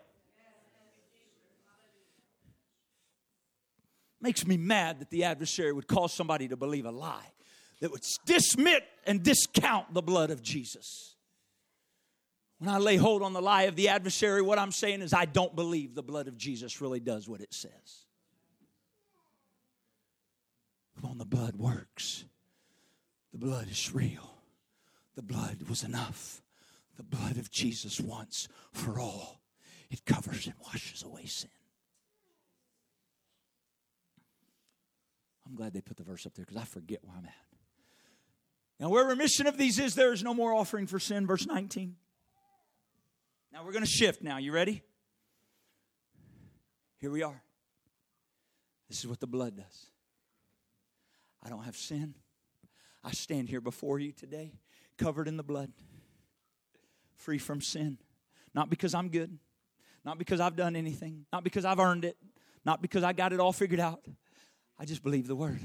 Makes 4.20 4.46
me 4.46 4.56
mad 4.56 5.00
that 5.00 5.10
the 5.10 5.24
adversary 5.24 5.72
would 5.72 5.86
cause 5.86 6.12
somebody 6.12 6.48
to 6.48 6.56
believe 6.56 6.84
a 6.84 6.90
lie 6.90 7.32
that 7.80 7.90
would 7.90 8.02
dismiss 8.26 8.82
and 9.06 9.22
discount 9.22 9.94
the 9.94 10.02
blood 10.02 10.30
of 10.30 10.42
Jesus. 10.42 11.16
When 12.58 12.68
I 12.68 12.76
lay 12.76 12.96
hold 12.96 13.22
on 13.22 13.32
the 13.32 13.40
lie 13.40 13.62
of 13.62 13.76
the 13.76 13.88
adversary, 13.88 14.42
what 14.42 14.58
I'm 14.58 14.72
saying 14.72 15.00
is 15.00 15.14
I 15.14 15.24
don't 15.24 15.56
believe 15.56 15.94
the 15.94 16.02
blood 16.02 16.28
of 16.28 16.36
Jesus 16.36 16.82
really 16.82 17.00
does 17.00 17.26
what 17.26 17.40
it 17.40 17.54
says. 17.54 18.04
Come 21.00 21.12
on, 21.12 21.18
the 21.18 21.24
blood 21.24 21.56
works. 21.56 22.24
The 23.32 23.38
blood 23.38 23.68
is 23.70 23.94
real. 23.94 24.34
The 25.14 25.22
blood 25.22 25.62
was 25.68 25.82
enough. 25.84 26.42
The 26.98 27.02
blood 27.02 27.38
of 27.38 27.50
Jesus 27.50 27.98
once 27.98 28.48
for 28.72 29.00
all. 29.00 29.40
It 29.90 30.04
covers 30.04 30.46
and 30.46 30.54
washes 30.62 31.02
away 31.02 31.24
sin. 31.24 31.48
I'm 35.50 35.56
glad 35.56 35.72
they 35.72 35.80
put 35.80 35.96
the 35.96 36.04
verse 36.04 36.26
up 36.26 36.34
there 36.34 36.44
because 36.44 36.62
I 36.62 36.64
forget 36.64 37.00
where 37.02 37.16
I'm 37.16 37.24
at. 37.24 37.34
Now, 38.78 38.88
where 38.88 39.04
remission 39.04 39.48
of 39.48 39.58
these 39.58 39.80
is, 39.80 39.96
there 39.96 40.12
is 40.12 40.22
no 40.22 40.32
more 40.32 40.54
offering 40.54 40.86
for 40.86 41.00
sin. 41.00 41.26
Verse 41.26 41.44
19. 41.44 41.96
Now, 43.52 43.64
we're 43.64 43.72
going 43.72 43.84
to 43.84 43.90
shift 43.90 44.22
now. 44.22 44.38
You 44.38 44.52
ready? 44.52 44.82
Here 46.98 47.10
we 47.10 47.24
are. 47.24 47.42
This 48.88 49.00
is 49.00 49.08
what 49.08 49.18
the 49.18 49.26
blood 49.26 49.56
does. 49.56 49.86
I 51.42 51.48
don't 51.48 51.64
have 51.64 51.76
sin. 51.76 52.14
I 53.02 53.10
stand 53.10 53.48
here 53.48 53.60
before 53.60 53.98
you 53.98 54.12
today, 54.12 54.52
covered 54.98 55.26
in 55.26 55.36
the 55.36 55.42
blood, 55.42 55.72
free 57.16 57.38
from 57.38 57.60
sin. 57.60 57.98
Not 58.54 58.70
because 58.70 58.94
I'm 58.94 59.08
good, 59.08 59.36
not 60.04 60.18
because 60.18 60.38
I've 60.38 60.54
done 60.54 60.76
anything, 60.76 61.26
not 61.32 61.42
because 61.42 61.64
I've 61.64 61.80
earned 61.80 62.04
it, 62.04 62.16
not 62.64 62.82
because 62.82 63.02
I 63.02 63.14
got 63.14 63.32
it 63.32 63.40
all 63.40 63.52
figured 63.52 63.80
out, 63.80 64.04
I 64.80 64.86
just 64.86 65.02
believe 65.02 65.26
the 65.26 65.36
word. 65.36 65.60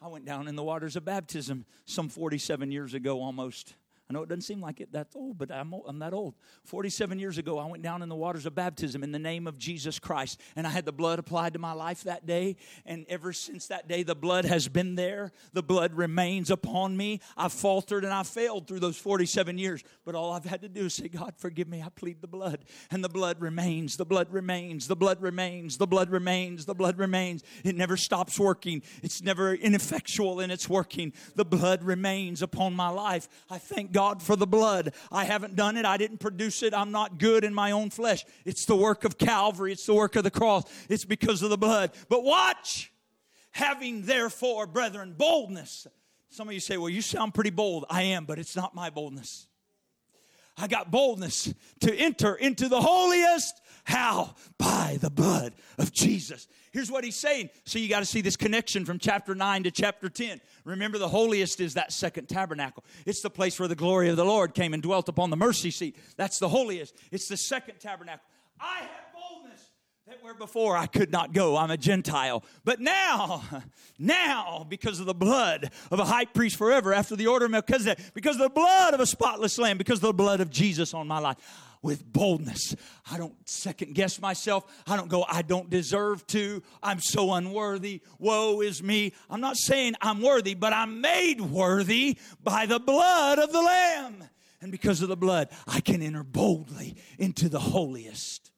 I 0.00 0.08
went 0.08 0.24
down 0.24 0.48
in 0.48 0.56
the 0.56 0.62
waters 0.62 0.96
of 0.96 1.04
baptism 1.04 1.66
some 1.84 2.08
47 2.08 2.72
years 2.72 2.94
ago 2.94 3.20
almost. 3.20 3.74
I 4.10 4.12
know 4.12 4.22
it 4.22 4.28
doesn't 4.28 4.42
seem 4.42 4.60
like 4.60 4.80
it 4.80 4.92
that 4.92 5.08
old, 5.14 5.38
but 5.38 5.50
I'm, 5.50 5.72
I'm 5.72 5.98
that 6.00 6.12
old. 6.12 6.34
47 6.64 7.18
years 7.18 7.38
ago, 7.38 7.58
I 7.58 7.64
went 7.64 7.82
down 7.82 8.02
in 8.02 8.10
the 8.10 8.14
waters 8.14 8.44
of 8.44 8.54
baptism 8.54 9.02
in 9.02 9.12
the 9.12 9.18
name 9.18 9.46
of 9.46 9.56
Jesus 9.56 9.98
Christ, 9.98 10.38
and 10.56 10.66
I 10.66 10.70
had 10.70 10.84
the 10.84 10.92
blood 10.92 11.18
applied 11.18 11.54
to 11.54 11.58
my 11.58 11.72
life 11.72 12.02
that 12.02 12.26
day. 12.26 12.56
And 12.84 13.06
ever 13.08 13.32
since 13.32 13.68
that 13.68 13.88
day, 13.88 14.02
the 14.02 14.14
blood 14.14 14.44
has 14.44 14.68
been 14.68 14.94
there. 14.94 15.32
The 15.54 15.62
blood 15.62 15.94
remains 15.94 16.50
upon 16.50 16.98
me. 16.98 17.20
I 17.34 17.48
faltered 17.48 18.04
and 18.04 18.12
I 18.12 18.24
failed 18.24 18.68
through 18.68 18.80
those 18.80 18.98
47 18.98 19.56
years, 19.56 19.82
but 20.04 20.14
all 20.14 20.32
I've 20.32 20.44
had 20.44 20.60
to 20.62 20.68
do 20.68 20.84
is 20.84 20.94
say, 20.94 21.08
God, 21.08 21.32
forgive 21.38 21.68
me. 21.68 21.80
I 21.80 21.88
plead 21.88 22.20
the 22.20 22.28
blood, 22.28 22.66
and 22.90 23.02
the 23.02 23.08
blood 23.08 23.40
remains. 23.40 23.96
The 23.96 24.04
blood 24.04 24.30
remains. 24.30 24.86
The 24.86 24.96
blood 24.96 25.22
remains. 25.22 25.78
The 25.78 25.86
blood 25.86 26.10
remains. 26.10 26.66
The 26.66 26.74
blood 26.74 26.98
remains. 26.98 27.42
It 27.64 27.74
never 27.74 27.96
stops 27.96 28.38
working. 28.38 28.82
It's 29.02 29.22
never 29.22 29.54
ineffectual 29.54 30.40
in 30.40 30.50
its 30.50 30.68
working. 30.68 31.14
The 31.36 31.46
blood 31.46 31.82
remains 31.82 32.42
upon 32.42 32.74
my 32.74 32.90
life. 32.90 33.28
I 33.48 33.56
thank 33.56 33.93
God 33.94 34.22
for 34.22 34.36
the 34.36 34.46
blood. 34.46 34.92
I 35.10 35.24
haven't 35.24 35.56
done 35.56 35.78
it. 35.78 35.86
I 35.86 35.96
didn't 35.96 36.18
produce 36.18 36.62
it. 36.62 36.74
I'm 36.74 36.90
not 36.90 37.18
good 37.18 37.44
in 37.44 37.54
my 37.54 37.70
own 37.70 37.88
flesh. 37.88 38.26
It's 38.44 38.66
the 38.66 38.76
work 38.76 39.04
of 39.04 39.16
Calvary. 39.16 39.72
It's 39.72 39.86
the 39.86 39.94
work 39.94 40.16
of 40.16 40.24
the 40.24 40.30
cross. 40.30 40.64
It's 40.90 41.06
because 41.06 41.40
of 41.40 41.48
the 41.48 41.56
blood. 41.56 41.92
But 42.10 42.24
watch. 42.24 42.92
Having 43.52 44.02
therefore, 44.02 44.66
brethren, 44.66 45.14
boldness. 45.16 45.86
Some 46.28 46.48
of 46.48 46.54
you 46.54 46.60
say, 46.60 46.76
well, 46.76 46.88
you 46.88 47.00
sound 47.00 47.32
pretty 47.32 47.50
bold. 47.50 47.86
I 47.88 48.02
am, 48.02 48.24
but 48.24 48.40
it's 48.40 48.56
not 48.56 48.74
my 48.74 48.90
boldness. 48.90 49.46
I 50.56 50.66
got 50.66 50.90
boldness 50.90 51.52
to 51.80 51.94
enter 51.94 52.34
into 52.34 52.68
the 52.68 52.80
holiest. 52.80 53.60
How? 53.84 54.34
By 54.58 54.98
the 55.00 55.10
blood 55.10 55.54
of 55.78 55.92
Jesus. 55.92 56.48
Here's 56.72 56.90
what 56.90 57.04
he's 57.04 57.16
saying. 57.16 57.50
So 57.64 57.78
you 57.78 57.88
got 57.88 58.00
to 58.00 58.06
see 58.06 58.22
this 58.22 58.36
connection 58.36 58.84
from 58.84 58.98
chapter 58.98 59.34
9 59.34 59.64
to 59.64 59.70
chapter 59.70 60.08
10. 60.08 60.40
Remember, 60.64 60.98
the 60.98 61.08
holiest 61.08 61.60
is 61.60 61.74
that 61.74 61.92
second 61.92 62.28
tabernacle. 62.28 62.82
It's 63.04 63.20
the 63.20 63.30
place 63.30 63.58
where 63.60 63.68
the 63.68 63.74
glory 63.74 64.08
of 64.08 64.16
the 64.16 64.24
Lord 64.24 64.54
came 64.54 64.72
and 64.72 64.82
dwelt 64.82 65.08
upon 65.08 65.30
the 65.30 65.36
mercy 65.36 65.70
seat. 65.70 65.96
That's 66.16 66.38
the 66.38 66.48
holiest. 66.48 66.96
It's 67.12 67.28
the 67.28 67.36
second 67.36 67.78
tabernacle. 67.78 68.24
I 68.58 68.78
have 68.78 69.12
boldness 69.12 69.70
that 70.06 70.22
where 70.22 70.34
before 70.34 70.76
I 70.76 70.86
could 70.86 71.12
not 71.12 71.32
go. 71.32 71.56
I'm 71.56 71.70
a 71.70 71.76
Gentile. 71.76 72.42
But 72.64 72.80
now, 72.80 73.42
now, 73.98 74.66
because 74.68 74.98
of 75.00 75.06
the 75.06 75.14
blood 75.14 75.70
of 75.90 75.98
a 75.98 76.04
high 76.04 76.24
priest 76.24 76.56
forever 76.56 76.94
after 76.94 77.16
the 77.16 77.26
order 77.26 77.44
of 77.44 77.50
Melchizedek, 77.50 78.14
because 78.14 78.36
of 78.36 78.42
the 78.42 78.48
blood 78.50 78.94
of 78.94 79.00
a 79.00 79.06
spotless 79.06 79.58
lamb, 79.58 79.76
because 79.76 79.98
of 79.98 80.02
the 80.02 80.12
blood 80.14 80.40
of 80.40 80.50
Jesus 80.50 80.94
on 80.94 81.06
my 81.06 81.18
life, 81.18 81.36
with 81.84 82.10
boldness. 82.10 82.74
I 83.10 83.18
don't 83.18 83.36
second 83.48 83.94
guess 83.94 84.20
myself. 84.20 84.64
I 84.86 84.96
don't 84.96 85.08
go, 85.08 85.24
I 85.28 85.42
don't 85.42 85.68
deserve 85.68 86.26
to. 86.28 86.62
I'm 86.82 86.98
so 86.98 87.34
unworthy. 87.34 88.00
Woe 88.18 88.62
is 88.62 88.82
me. 88.82 89.12
I'm 89.28 89.42
not 89.42 89.56
saying 89.58 89.94
I'm 90.00 90.22
worthy, 90.22 90.54
but 90.54 90.72
I'm 90.72 91.02
made 91.02 91.42
worthy 91.42 92.18
by 92.42 92.64
the 92.64 92.80
blood 92.80 93.38
of 93.38 93.52
the 93.52 93.60
Lamb. 93.60 94.24
And 94.62 94.72
because 94.72 95.02
of 95.02 95.10
the 95.10 95.16
blood, 95.16 95.50
I 95.66 95.80
can 95.80 96.00
enter 96.00 96.24
boldly 96.24 96.96
into 97.18 97.50
the 97.50 97.60
holiest. 97.60 98.50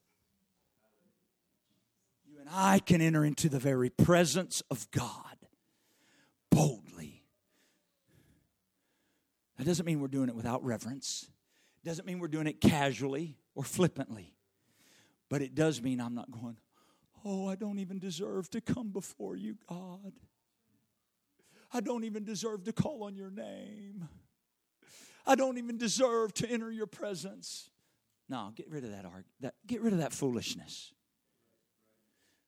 You 2.24 2.38
and 2.38 2.48
I 2.50 2.78
can 2.78 3.00
enter 3.00 3.24
into 3.24 3.48
the 3.48 3.58
very 3.58 3.90
presence 3.90 4.62
of 4.70 4.88
God 4.92 5.36
boldly. 6.52 7.24
That 9.58 9.66
doesn't 9.66 9.84
mean 9.84 10.00
we're 10.00 10.06
doing 10.06 10.28
it 10.28 10.36
without 10.36 10.64
reverence. 10.64 11.28
Doesn't 11.86 12.04
mean 12.04 12.18
we're 12.18 12.26
doing 12.26 12.48
it 12.48 12.60
casually 12.60 13.38
or 13.54 13.62
flippantly. 13.62 14.34
But 15.30 15.40
it 15.40 15.54
does 15.54 15.80
mean 15.80 16.00
I'm 16.00 16.16
not 16.16 16.28
going, 16.32 16.56
oh, 17.24 17.48
I 17.48 17.54
don't 17.54 17.78
even 17.78 18.00
deserve 18.00 18.50
to 18.50 18.60
come 18.60 18.88
before 18.88 19.36
you, 19.36 19.56
God. 19.68 20.12
I 21.72 21.80
don't 21.80 22.02
even 22.02 22.24
deserve 22.24 22.64
to 22.64 22.72
call 22.72 23.04
on 23.04 23.14
your 23.14 23.30
name. 23.30 24.08
I 25.28 25.36
don't 25.36 25.58
even 25.58 25.78
deserve 25.78 26.34
to 26.34 26.50
enter 26.50 26.72
your 26.72 26.88
presence. 26.88 27.70
No, 28.28 28.50
get 28.56 28.68
rid 28.68 28.82
of 28.82 28.90
that, 28.90 29.06
that 29.38 29.54
get 29.64 29.80
rid 29.80 29.92
of 29.92 30.00
that 30.00 30.12
foolishness. 30.12 30.92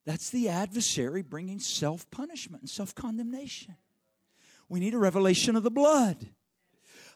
That's 0.05 0.31
the 0.31 0.49
adversary 0.49 1.23
bringing 1.23 1.61
self 1.61 2.11
punishment 2.11 2.63
and 2.63 2.71
self 2.71 2.93
condemnation. 2.93 3.77
We 4.69 4.81
need 4.81 4.95
a 4.95 4.99
revelation 4.99 5.55
of 5.55 5.63
the 5.63 5.71
blood. 5.71 6.27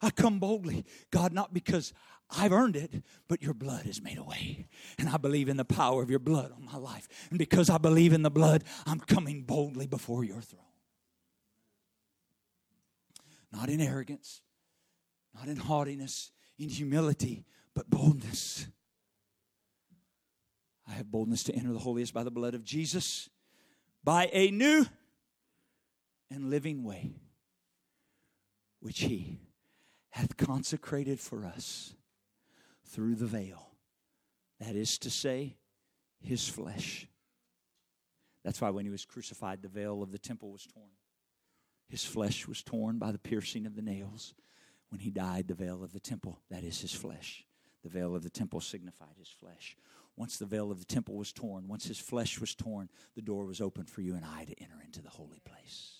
I 0.03 0.11
come 0.11 0.41
boldly, 0.41 0.85
God, 1.13 1.33
not 1.33 1.55
because 1.55 1.93
I've 2.35 2.53
earned 2.53 2.77
it, 2.77 3.03
but 3.29 3.43
your 3.43 3.55
blood 3.55 3.85
has 3.87 4.01
made 4.01 4.19
a 4.19 4.23
way. 4.23 4.67
And 4.99 5.09
I 5.09 5.17
believe 5.19 5.49
in 5.49 5.57
the 5.57 5.65
power 5.65 6.03
of 6.03 6.11
your 6.11 6.19
blood 6.19 6.53
on 6.53 6.65
my 6.65 6.77
life. 6.77 7.09
And 7.31 7.39
because 7.39 7.69
I 7.69 7.79
believe 7.79 8.13
in 8.13 8.23
the 8.23 8.31
blood, 8.31 8.65
I'm 8.87 9.01
coming 9.01 9.43
boldly 9.43 9.87
before 9.87 10.25
your 10.25 10.41
throne. 10.41 10.63
Not 13.53 13.69
in 13.69 13.81
arrogance, 13.81 14.41
not 15.35 15.47
in 15.47 15.57
haughtiness, 15.57 16.31
in 16.59 16.71
humility, 16.71 17.45
but 17.75 17.91
boldness. 17.91 18.67
I 20.89 20.93
have 20.93 21.11
boldness 21.11 21.45
to 21.45 21.55
enter 21.55 21.73
the 21.73 21.79
holiest 21.79 22.15
by 22.15 22.25
the 22.25 22.31
blood 22.31 22.55
of 22.55 22.65
Jesus, 22.65 23.29
by 24.03 24.31
a 24.33 24.51
new 24.51 24.87
and 26.31 26.49
living 26.49 26.83
way, 26.83 27.13
which 28.81 29.01
He 29.01 29.41
hath 30.11 30.37
consecrated 30.39 31.21
for 31.21 31.45
us 31.45 31.95
through 32.93 33.17
the 33.17 33.27
veil. 33.27 33.71
That 34.61 34.77
is 34.77 34.99
to 34.99 35.11
say, 35.11 35.57
His 36.21 36.49
flesh. 36.49 37.09
That's 38.45 38.61
why 38.61 38.71
when 38.71 38.85
He 38.85 38.91
was 38.91 39.05
crucified, 39.05 39.63
the 39.63 39.69
veil 39.69 40.03
of 40.03 40.13
the 40.13 40.19
temple 40.19 40.51
was 40.53 40.67
torn. 40.67 40.91
His 41.89 42.05
flesh 42.05 42.47
was 42.49 42.63
torn 42.63 42.99
by 42.99 43.13
the 43.13 43.19
piercing 43.19 43.67
of 43.67 43.77
the 43.77 43.83
nails 43.83 44.35
when 44.93 45.01
he 45.01 45.11
died, 45.11 45.49
the 45.49 45.55
veil 45.55 45.83
of 45.83 45.95
the 45.95 46.01
temple, 46.01 46.39
that 46.51 46.65
is 46.65 46.83
his 46.83 46.93
flesh. 46.93 47.47
The 47.83 47.89
veil 47.89 48.15
of 48.15 48.23
the 48.23 48.31
temple 48.31 48.61
signified 48.61 49.17
his 49.19 49.29
flesh. 49.29 49.75
Once 50.17 50.37
the 50.37 50.45
veil 50.45 50.71
of 50.71 50.81
the 50.81 50.85
temple 50.85 51.17
was 51.17 51.33
torn, 51.33 51.67
once 51.67 51.87
his 51.87 51.99
flesh 51.99 52.39
was 52.39 52.55
torn, 52.55 52.91
the 53.15 53.23
door 53.23 53.47
was 53.47 53.63
open 53.63 53.85
for 53.87 54.03
you 54.03 54.15
and 54.15 54.25
I 54.25 54.45
to 54.45 54.63
enter 54.63 54.83
into 54.85 55.01
the 55.01 55.09
holy 55.09 55.41
place. 55.47 55.95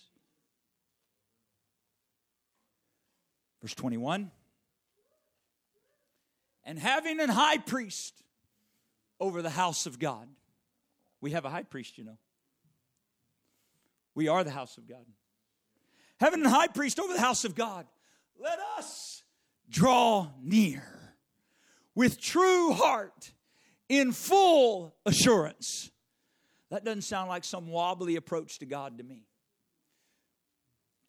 Verse 3.63 3.73
21 3.73 4.29
And 6.65 6.79
having 6.79 7.19
an 7.19 7.29
high 7.29 7.57
priest 7.57 8.23
over 9.19 9.41
the 9.41 9.49
house 9.49 9.85
of 9.85 9.99
God, 9.99 10.27
we 11.21 11.31
have 11.31 11.45
a 11.45 11.49
high 11.49 11.63
priest, 11.63 11.97
you 11.97 12.03
know. 12.03 12.17
We 14.15 14.27
are 14.27 14.43
the 14.43 14.51
house 14.51 14.77
of 14.77 14.87
God. 14.87 15.05
Having 16.19 16.45
a 16.45 16.49
high 16.49 16.67
priest 16.67 16.99
over 16.99 17.13
the 17.13 17.19
house 17.19 17.45
of 17.45 17.55
God 17.55 17.85
let 18.39 18.59
us 18.77 19.23
draw 19.69 20.27
near 20.41 20.83
with 21.95 22.19
true 22.19 22.73
heart 22.73 23.31
in 23.89 24.11
full 24.11 24.95
assurance. 25.05 25.91
That 26.69 26.83
doesn't 26.83 27.03
sound 27.03 27.29
like 27.29 27.43
some 27.43 27.67
wobbly 27.67 28.15
approach 28.15 28.59
to 28.59 28.65
God 28.65 28.97
to 28.97 29.03
me. 29.03 29.25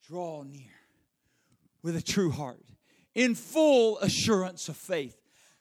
Draw 0.07 0.43
near 0.45 0.73
with 1.83 1.97
a 1.97 2.03
true 2.03 2.31
heart 2.31 2.65
in 3.15 3.35
full 3.35 3.99
assurance 3.99 4.69
of 4.69 4.77
faith, 4.77 5.17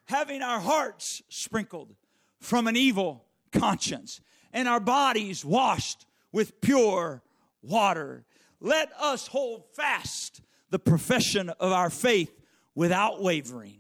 having 0.06 0.42
our 0.42 0.60
hearts 0.60 1.22
sprinkled 1.30 1.96
from 2.40 2.68
an 2.68 2.76
evil 2.76 3.26
conscience 3.52 4.22
and 4.52 4.68
our 4.68 4.80
bodies 4.80 5.44
washed 5.44 6.06
with 6.32 6.60
pure 6.62 7.24
water. 7.62 8.26
Let 8.60 8.92
us 9.00 9.28
hold 9.28 9.66
fast 9.74 10.42
the 10.70 10.80
profession 10.80 11.50
of 11.50 11.72
our 11.72 11.90
faith 11.90 12.34
without 12.76 13.22
wavering, 13.22 13.80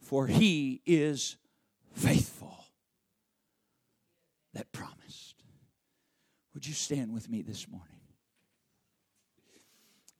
for 0.00 0.26
he 0.26 0.80
is 0.86 1.36
faithful 1.92 2.64
that 4.54 4.70
promised. 4.72 5.42
Would 6.54 6.66
you 6.66 6.74
stand 6.74 7.12
with 7.12 7.28
me 7.28 7.42
this 7.42 7.68
morning? 7.68 7.88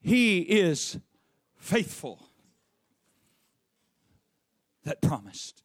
He 0.00 0.40
is 0.40 0.98
faithful 1.56 2.26
that 4.84 5.00
promised. 5.00 5.62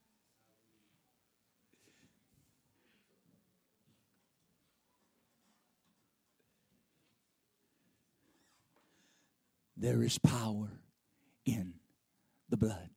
there 9.78 10.02
is 10.02 10.18
power 10.18 10.82
in 11.46 11.76
the 12.50 12.58
blood. 12.58 12.90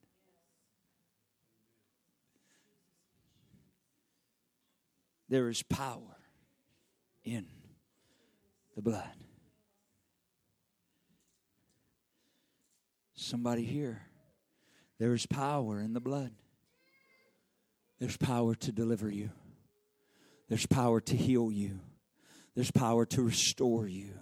There 5.28 5.48
is 5.48 5.62
power 5.62 6.16
in 7.22 7.46
the 8.74 8.82
blood. 8.82 9.04
Somebody 13.14 13.64
here, 13.64 14.02
there 15.00 15.14
is 15.14 15.24
power 15.26 15.80
in 15.80 15.94
the 15.94 16.00
blood. 16.00 16.30
There's 17.98 18.18
power 18.18 18.54
to 18.54 18.70
deliver 18.70 19.10
you. 19.10 19.30
There's 20.48 20.66
power 20.66 21.00
to 21.00 21.16
heal 21.16 21.50
you. 21.50 21.80
There's 22.54 22.70
power 22.70 23.06
to 23.06 23.22
restore 23.22 23.88
you. 23.88 24.12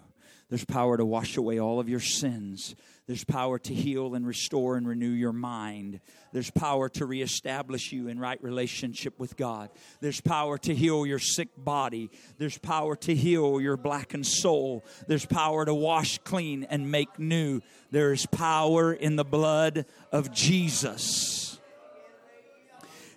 There's 0.49 0.65
power 0.65 0.97
to 0.97 1.05
wash 1.05 1.37
away 1.37 1.59
all 1.59 1.81
of 1.81 1.89
your 1.89 2.01
sins. 2.01 2.77
There's 3.09 3.25
power 3.25 3.59
to 3.59 3.75
heal 3.75 4.15
and 4.15 4.27
restore 4.27 4.77
and 4.77 4.87
renew 4.87 5.09
your 5.09 5.33
mind. 5.33 6.01
There's 6.33 6.51
power 6.51 6.91
to 6.91 7.07
reestablish 7.07 7.91
you 7.91 8.09
in 8.09 8.21
right 8.21 8.41
relationship 8.45 9.19
with 9.19 9.35
God. 9.35 9.71
There's 10.03 10.21
power 10.21 10.59
to 10.59 10.75
heal 10.75 11.07
your 11.07 11.19
sick 11.19 11.49
body. 11.57 12.11
There's 12.37 12.59
power 12.59 12.97
to 12.97 13.15
heal 13.15 13.63
your 13.63 13.79
blackened 13.79 14.27
soul. 14.27 14.85
There's 15.07 15.25
power 15.25 15.65
to 15.65 15.73
wash 15.73 16.19
clean 16.19 16.65
and 16.65 16.91
make 16.93 17.19
new. 17.19 17.63
There's 17.91 18.27
power 18.27 18.93
in 18.93 19.17
the 19.17 19.25
blood 19.25 19.87
of 20.13 20.31
Jesus. 20.31 21.48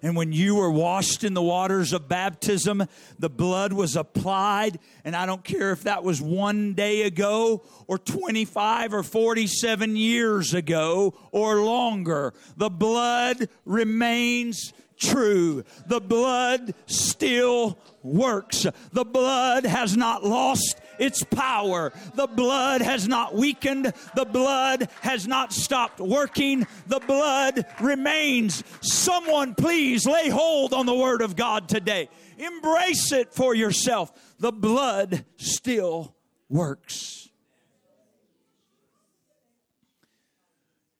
And 0.01 0.15
when 0.15 0.31
you 0.31 0.55
were 0.55 0.71
washed 0.71 1.23
in 1.23 1.33
the 1.33 1.41
waters 1.41 1.93
of 1.93 2.07
baptism, 2.07 2.83
the 3.19 3.29
blood 3.29 3.71
was 3.71 3.95
applied. 3.95 4.79
And 5.05 5.15
I 5.15 5.25
don't 5.25 5.43
care 5.43 5.71
if 5.71 5.83
that 5.83 6.03
was 6.03 6.21
one 6.21 6.73
day 6.73 7.03
ago 7.03 7.63
or 7.87 7.97
25 7.97 8.93
or 8.93 9.03
47 9.03 9.95
years 9.95 10.53
ago 10.53 11.13
or 11.31 11.61
longer, 11.61 12.33
the 12.57 12.69
blood 12.69 13.47
remains 13.65 14.73
true. 14.97 15.63
The 15.87 15.99
blood 15.99 16.73
still 16.85 17.77
works. 18.03 18.65
The 18.91 19.05
blood 19.05 19.65
has 19.65 19.97
not 19.97 20.23
lost 20.23 20.79
its 21.01 21.23
power. 21.23 21.91
The 22.13 22.27
blood 22.27 22.81
has 22.81 23.07
not 23.07 23.35
weakened. 23.35 23.91
The 24.15 24.25
blood 24.25 24.87
has 25.01 25.27
not 25.27 25.51
stopped 25.51 25.99
working. 25.99 26.67
The 26.87 26.99
blood 26.99 27.65
remains. 27.81 28.63
Someone, 28.81 29.55
please 29.55 30.05
lay 30.05 30.29
hold 30.29 30.73
on 30.73 30.85
the 30.85 30.95
word 30.95 31.21
of 31.21 31.35
God 31.35 31.67
today. 31.67 32.07
Embrace 32.37 33.11
it 33.11 33.33
for 33.33 33.55
yourself. 33.55 34.11
The 34.39 34.51
blood 34.51 35.25
still 35.37 36.15
works. 36.49 37.29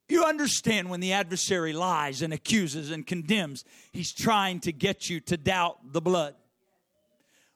You 0.09 0.25
understand 0.25 0.89
when 0.89 0.99
the 0.99 1.13
adversary 1.13 1.71
lies 1.71 2.21
and 2.21 2.33
accuses 2.33 2.91
and 2.91 3.07
condemns, 3.07 3.63
he's 3.93 4.11
trying 4.11 4.59
to 4.61 4.73
get 4.73 5.09
you 5.09 5.21
to 5.21 5.37
doubt 5.37 5.93
the 5.93 6.01
blood. 6.01 6.35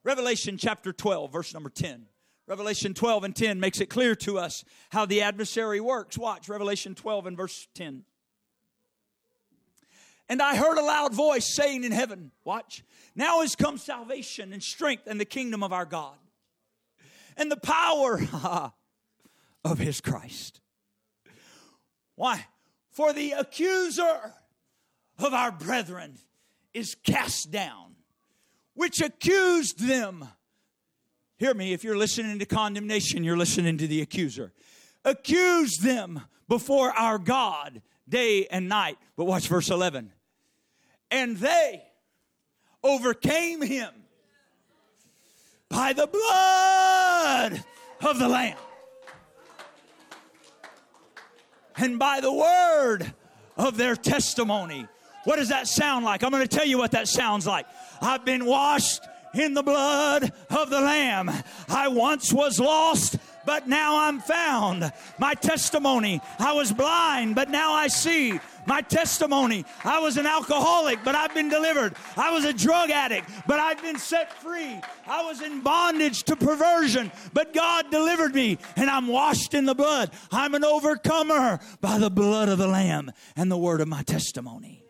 Revelation 0.06 0.58
chapter 0.58 0.94
12, 0.94 1.34
verse 1.34 1.54
number 1.54 1.70
10. 1.70 2.06
Revelation 2.48 2.94
12 2.94 3.24
and 3.24 3.36
10 3.36 3.60
makes 3.60 3.82
it 3.82 3.88
clear 3.88 4.16
to 4.16 4.38
us 4.38 4.64
how 4.92 5.06
the 5.06 5.22
adversary 5.22 5.80
works. 5.80 6.18
Watch 6.18 6.48
Revelation 6.48 6.94
12 6.94 7.28
and 7.28 7.38
verse 7.38 7.68
10. 7.74 8.04
And 10.30 10.42
I 10.42 10.56
heard 10.56 10.78
a 10.78 10.84
loud 10.84 11.14
voice 11.14 11.56
saying 11.56 11.84
in 11.84 11.92
heaven, 11.92 12.32
Watch, 12.44 12.84
now 13.16 13.42
is 13.42 13.56
come 13.56 13.78
salvation 13.78 14.54
and 14.54 14.62
strength 14.62 15.04
and 15.08 15.20
the 15.20 15.26
kingdom 15.26 15.64
of 15.64 15.74
our 15.74 15.86
God 15.86 16.18
and 17.38 17.52
the 17.52 17.58
power 17.58 18.20
of 19.66 19.80
his 19.80 20.02
Christ. 20.02 20.62
Why? 22.16 22.46
For 22.92 23.14
the 23.14 23.32
accuser 23.32 24.34
of 25.20 25.34
our 25.34 25.52
brethren 25.52 26.18
is 26.74 26.96
cast 26.96 27.52
down, 27.52 27.96
which 28.74 29.02
accused 29.02 29.80
them. 29.80 30.28
Hear 31.38 31.54
me, 31.54 31.74
if 31.74 31.84
you're 31.84 31.98
listening 31.98 32.40
to 32.40 32.46
condemnation, 32.46 33.24
you're 33.24 33.38
listening 33.38 33.78
to 33.80 33.88
the 33.88 34.02
accuser. 34.02 34.54
Accuse 35.04 35.78
them 35.78 36.22
before 36.48 36.92
our 36.92 37.18
God 37.18 37.82
day 38.08 38.48
and 38.48 38.70
night. 38.70 38.98
But 39.18 39.26
watch 39.26 39.48
verse 39.48 39.70
11. 39.70 40.12
And 41.12 41.38
they 41.38 41.84
overcame 42.84 43.62
him 43.62 43.90
by 45.70 45.94
the 45.94 46.08
blood 46.08 47.64
of 48.02 48.20
the 48.20 48.30
Lamb 48.30 48.58
and 51.78 52.00
by 52.00 52.22
the 52.22 52.32
word 52.32 53.14
of 53.58 53.76
their 53.78 53.96
testimony. 53.96 54.88
What 55.26 55.38
does 55.38 55.50
that 55.50 55.68
sound 55.68 56.06
like? 56.06 56.24
I'm 56.24 56.32
going 56.32 56.48
to 56.48 56.56
tell 56.56 56.66
you 56.66 56.78
what 56.78 56.92
that 56.92 57.08
sounds 57.08 57.46
like. 57.46 57.66
I've 58.02 58.24
been 58.24 58.46
washed 58.46 59.02
in 59.38 59.54
the 59.54 59.64
blood 59.64 60.32
of 60.50 60.70
the 60.70 60.82
Lamb. 60.82 61.32
I 61.70 61.88
once 61.88 62.32
was 62.32 62.60
lost, 62.60 63.18
but 63.46 63.68
now 63.68 64.08
I'm 64.08 64.20
found. 64.20 64.92
My 65.20 65.34
testimony, 65.34 66.22
I 66.40 66.54
was 66.54 66.72
blind, 66.72 67.36
but 67.36 67.50
now 67.50 67.74
I 67.74 67.88
see. 67.88 68.40
My 68.68 68.82
testimony, 68.82 69.64
I 69.84 70.00
was 70.00 70.18
an 70.18 70.26
alcoholic, 70.26 71.04
but 71.04 71.14
I've 71.16 71.34
been 71.34 71.50
delivered. 71.50 71.96
I 72.18 72.32
was 72.32 72.46
a 72.46 72.54
drug 72.54 72.90
addict, 72.90 73.30
but 73.46 73.60
I've 73.60 73.82
been 73.82 74.00
set 74.00 74.34
free. 74.42 74.80
I 75.06 75.24
was 75.24 75.42
in 75.42 75.62
bondage 75.62 76.24
to 76.24 76.36
perversion, 76.36 77.12
but 77.34 77.54
God 77.54 77.92
delivered 77.92 78.34
me, 78.34 78.58
and 78.76 78.90
I'm 78.90 79.08
washed 79.08 79.54
in 79.54 79.66
the 79.66 79.76
blood. 79.76 80.12
I'm 80.32 80.56
an 80.56 80.64
overcomer 80.64 81.60
by 81.80 82.00
the 82.00 82.10
blood 82.10 82.50
of 82.50 82.58
the 82.58 82.68
Lamb 82.68 83.12
and 83.36 83.52
the 83.52 83.58
word 83.58 83.82
of 83.82 83.88
my 83.88 84.02
testimony. 84.02 84.85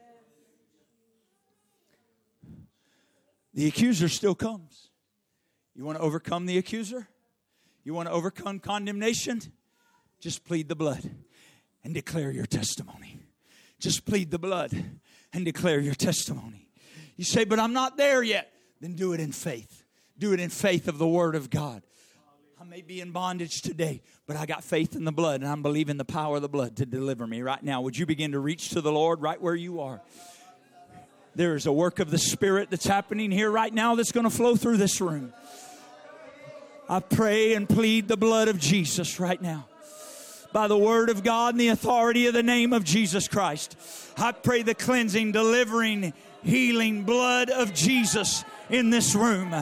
The 3.56 3.68
accuser 3.68 4.10
still 4.10 4.36
comes. 4.36 4.90
You 5.76 5.86
want 5.86 5.98
to 5.98 6.04
overcome 6.04 6.46
the 6.46 6.58
accuser? 6.58 7.08
You 7.86 7.94
want 7.94 8.10
to 8.10 8.14
overcome 8.14 8.60
condemnation? 8.60 9.42
Just 10.20 10.44
plead 10.44 10.68
the 10.68 10.76
blood 10.76 11.10
and 11.84 11.94
declare 11.94 12.32
your 12.32 12.46
testimony. 12.46 13.20
Just 13.80 14.06
plead 14.06 14.30
the 14.30 14.40
blood 14.40 14.72
and 15.32 15.46
declare 15.46 15.80
your 15.80 15.96
testimony. 15.96 16.68
You 17.16 17.24
say, 17.24 17.46
but 17.46 17.60
I'm 17.60 17.74
not 17.74 17.96
there 17.96 18.24
yet. 18.24 18.52
Then 18.82 18.94
do 18.94 19.14
it 19.14 19.22
in 19.22 19.32
faith. 19.32 19.86
Do 20.18 20.34
it 20.34 20.40
in 20.40 20.50
faith 20.50 20.88
of 20.88 20.98
the 20.98 21.08
Word 21.08 21.36
of 21.36 21.50
God. 21.50 21.82
I 22.60 22.64
may 22.64 22.82
be 22.82 23.00
in 23.00 23.12
bondage 23.12 23.62
today, 23.62 24.02
but 24.28 24.36
I 24.36 24.46
got 24.46 24.64
faith 24.64 24.96
in 24.96 25.06
the 25.06 25.12
blood 25.12 25.42
and 25.42 25.50
I'm 25.50 25.62
believing 25.62 25.98
the 25.98 26.06
power 26.06 26.38
of 26.38 26.42
the 26.42 26.50
blood 26.50 26.78
to 26.78 26.86
deliver 26.86 27.28
me 27.28 27.42
right 27.42 27.62
now. 27.62 27.82
Would 27.82 27.98
you 27.98 28.06
begin 28.06 28.32
to 28.32 28.40
reach 28.40 28.70
to 28.70 28.82
the 28.82 28.92
Lord 28.92 29.22
right 29.22 29.42
where 29.42 29.56
you 29.56 29.82
are? 29.82 30.02
There 31.36 31.56
is 31.56 31.66
a 31.66 31.72
work 31.72 32.00
of 32.00 32.12
the 32.12 32.18
Spirit 32.18 32.70
that's 32.70 32.88
happening 32.88 33.30
here 33.30 33.52
right 33.52 33.74
now 33.74 33.96
that's 33.96 34.14
going 34.14 34.24
to 34.24 34.30
flow 34.30 34.56
through 34.56 34.78
this 34.78 35.02
room. 35.02 35.34
I 36.88 37.02
pray 37.02 37.54
and 37.54 37.68
plead 37.68 38.08
the 38.08 38.16
blood 38.16 38.48
of 38.48 38.58
Jesus 38.58 39.20
right 39.20 39.42
now 39.42 39.68
by 40.54 40.70
the 40.70 40.78
word 40.78 41.10
of 41.10 41.24
God 41.24 41.54
and 41.54 41.60
the 41.60 41.68
authority 41.68 42.28
of 42.28 42.34
the 42.34 42.44
name 42.44 42.72
of 42.72 42.86
Jesus 42.86 43.28
Christ. 43.28 43.76
I 44.18 44.32
pray 44.32 44.62
the 44.62 44.76
cleansing, 44.76 45.34
delivering, 45.34 46.14
healing 46.44 47.04
blood 47.04 47.50
of 47.50 47.74
Jesus 47.74 48.46
in 48.70 48.90
this 48.90 49.16
room. 49.16 49.54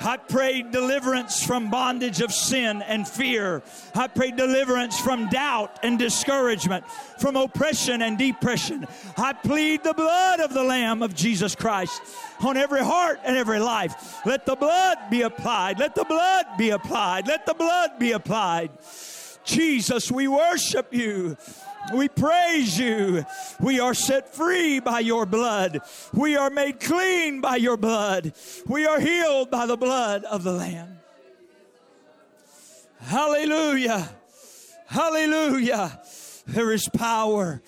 I 0.00 0.16
pray 0.16 0.62
deliverance 0.62 1.44
from 1.44 1.70
bondage 1.70 2.20
of 2.20 2.32
sin 2.32 2.82
and 2.82 3.06
fear. 3.06 3.62
I 3.94 4.08
pray 4.08 4.30
deliverance 4.30 4.98
from 5.00 5.28
doubt 5.28 5.78
and 5.82 5.98
discouragement, 5.98 6.84
from 7.18 7.36
oppression 7.36 8.02
and 8.02 8.18
depression. 8.18 8.86
I 9.16 9.32
plead 9.32 9.84
the 9.84 9.94
blood 9.94 10.40
of 10.40 10.54
the 10.54 10.62
Lamb 10.62 11.02
of 11.02 11.14
Jesus 11.14 11.54
Christ 11.54 12.00
on 12.40 12.56
every 12.56 12.84
heart 12.84 13.20
and 13.24 13.36
every 13.36 13.60
life. 13.60 14.24
Let 14.24 14.46
the 14.46 14.56
blood 14.56 14.98
be 15.10 15.22
applied. 15.22 15.78
Let 15.78 15.94
the 15.94 16.04
blood 16.04 16.46
be 16.56 16.70
applied. 16.70 17.26
Let 17.26 17.46
the 17.46 17.54
blood 17.54 17.98
be 17.98 18.12
applied. 18.12 18.70
Jesus, 19.44 20.12
we 20.12 20.28
worship 20.28 20.92
you. 20.92 21.36
We 21.94 22.08
praise 22.08 22.78
you. 22.78 23.24
We 23.60 23.80
are 23.80 23.94
set 23.94 24.34
free 24.34 24.80
by 24.80 25.00
your 25.00 25.26
blood. 25.26 25.80
We 26.12 26.36
are 26.36 26.50
made 26.50 26.80
clean 26.80 27.40
by 27.40 27.56
your 27.56 27.76
blood. 27.76 28.32
We 28.66 28.86
are 28.86 29.00
healed 29.00 29.50
by 29.50 29.66
the 29.66 29.76
blood 29.76 30.24
of 30.24 30.42
the 30.44 30.52
Lamb. 30.52 30.98
Hallelujah. 33.00 34.08
Hallelujah. 34.86 36.00
There 36.46 36.72
is 36.72 36.88
power 36.88 37.62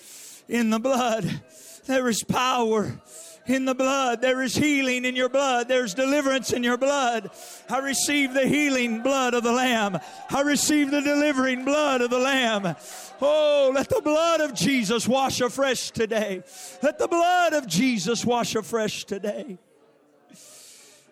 in 0.47 0.69
the 0.69 0.79
blood. 0.79 1.41
There 1.85 2.07
is 2.09 2.23
power 2.23 2.99
in 3.45 3.65
the 3.65 3.75
blood. 3.75 4.21
There 4.21 4.41
is 4.41 4.55
healing 4.55 5.05
in 5.05 5.15
your 5.15 5.29
blood. 5.29 5.67
There's 5.67 5.93
deliverance 5.93 6.53
in 6.53 6.63
your 6.63 6.77
blood. 6.77 7.31
I 7.71 7.79
receive 7.79 8.33
the 8.33 8.45
healing 8.45 9.01
blood 9.01 9.33
of 9.33 9.43
the 9.43 9.51
Lamb. 9.51 9.97
I 10.29 10.41
receive 10.41 10.91
the 10.91 11.01
delivering 11.01 11.63
blood 11.63 12.01
of 12.01 12.09
the 12.09 12.19
Lamb. 12.19 12.75
Oh, 13.21 13.71
let 13.73 13.87
the 13.87 14.01
blood 14.01 14.41
of 14.41 14.53
Jesus 14.53 15.07
wash 15.07 15.39
afresh 15.39 15.91
today. 15.91 16.43
Let 16.83 16.99
the 16.99 17.07
blood 17.07 17.53
of 17.53 17.67
Jesus 17.67 18.25
wash 18.25 18.55
afresh 18.55 19.05
today. 19.05 19.57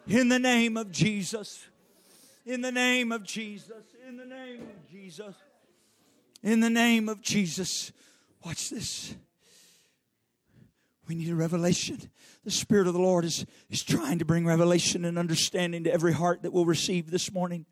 In 0.07 0.27
the 0.27 0.39
name 0.39 0.75
of 0.75 0.91
Jesus. 0.91 1.65
In 2.45 2.61
the 2.61 2.71
name 2.71 3.11
of 3.11 3.23
Jesus. 3.23 3.83
In 4.07 4.17
the 4.17 4.25
name 4.25 4.61
of 4.61 4.91
Jesus. 4.91 5.35
In 6.43 6.59
the 6.59 6.69
name 6.69 7.07
of 7.07 7.21
Jesus. 7.21 7.91
Watch 8.43 8.69
this. 8.69 9.13
We 11.07 11.15
need 11.15 11.29
a 11.29 11.35
revelation. 11.35 12.09
The 12.49 12.55
Spirit 12.55 12.87
of 12.87 12.93
the 12.93 12.99
Lord 12.99 13.25
is, 13.25 13.45
is 13.69 13.83
trying 13.83 14.17
to 14.17 14.25
bring 14.25 14.43
revelation 14.43 15.05
and 15.05 15.19
understanding 15.19 15.83
to 15.83 15.93
every 15.93 16.13
heart 16.13 16.41
that 16.41 16.51
will 16.51 16.65
receive 16.65 17.11
this 17.11 17.31
morning. 17.31 17.67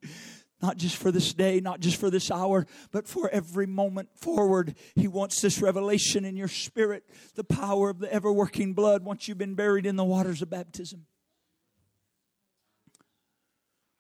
Not 0.62 0.78
just 0.78 0.98
for 0.98 1.12
this 1.12 1.34
day, 1.34 1.60
not 1.60 1.80
just 1.80 2.00
for 2.00 2.12
this 2.12 2.30
hour, 2.30 2.68
but 2.92 3.08
for 3.08 3.28
every 3.32 3.66
moment 3.66 4.10
forward. 4.14 4.76
He 4.94 5.08
wants 5.08 5.42
this 5.42 5.64
revelation 5.64 6.26
in 6.26 6.38
your 6.38 6.48
spirit, 6.48 7.06
the 7.34 7.44
power 7.44 7.90
of 7.90 7.98
the 7.98 8.14
ever 8.14 8.32
working 8.32 8.76
blood 8.76 9.04
once 9.04 9.28
you've 9.28 9.40
been 9.40 9.56
buried 9.56 9.88
in 9.88 9.96
the 9.96 10.04
waters 10.04 10.44
of 10.44 10.52
baptism. 10.52 11.08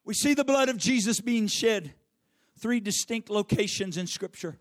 We 0.05 0.13
see 0.13 0.35
the 0.35 0.45
blood 0.45 0.69
of 0.69 0.77
Jesus 0.77 1.21
being 1.21 1.47
shed 1.47 1.95
three 2.59 2.79
distinct 2.79 3.31
locations 3.31 3.97
in 3.97 4.05
Scripture. 4.05 4.59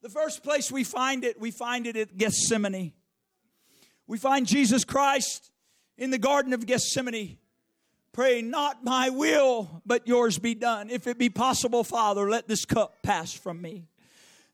The 0.00 0.08
first 0.08 0.42
place 0.42 0.72
we 0.72 0.84
find 0.84 1.22
it, 1.22 1.38
we 1.38 1.50
find 1.50 1.86
it 1.86 1.96
at 1.96 2.16
Gethsemane. 2.16 2.94
We 4.08 4.16
find 4.16 4.46
Jesus 4.46 4.84
Christ 4.84 5.52
in 5.98 6.10
the 6.10 6.18
Garden 6.18 6.54
of 6.54 6.64
Gethsemane 6.64 7.36
praying, 8.12 8.50
Not 8.50 8.82
my 8.82 9.10
will, 9.10 9.82
but 9.86 10.08
yours 10.08 10.38
be 10.38 10.54
done. 10.54 10.88
If 10.90 11.06
it 11.06 11.18
be 11.18 11.28
possible, 11.28 11.84
Father, 11.84 12.28
let 12.28 12.48
this 12.48 12.64
cup 12.64 13.02
pass 13.02 13.32
from 13.32 13.60
me. 13.62 13.86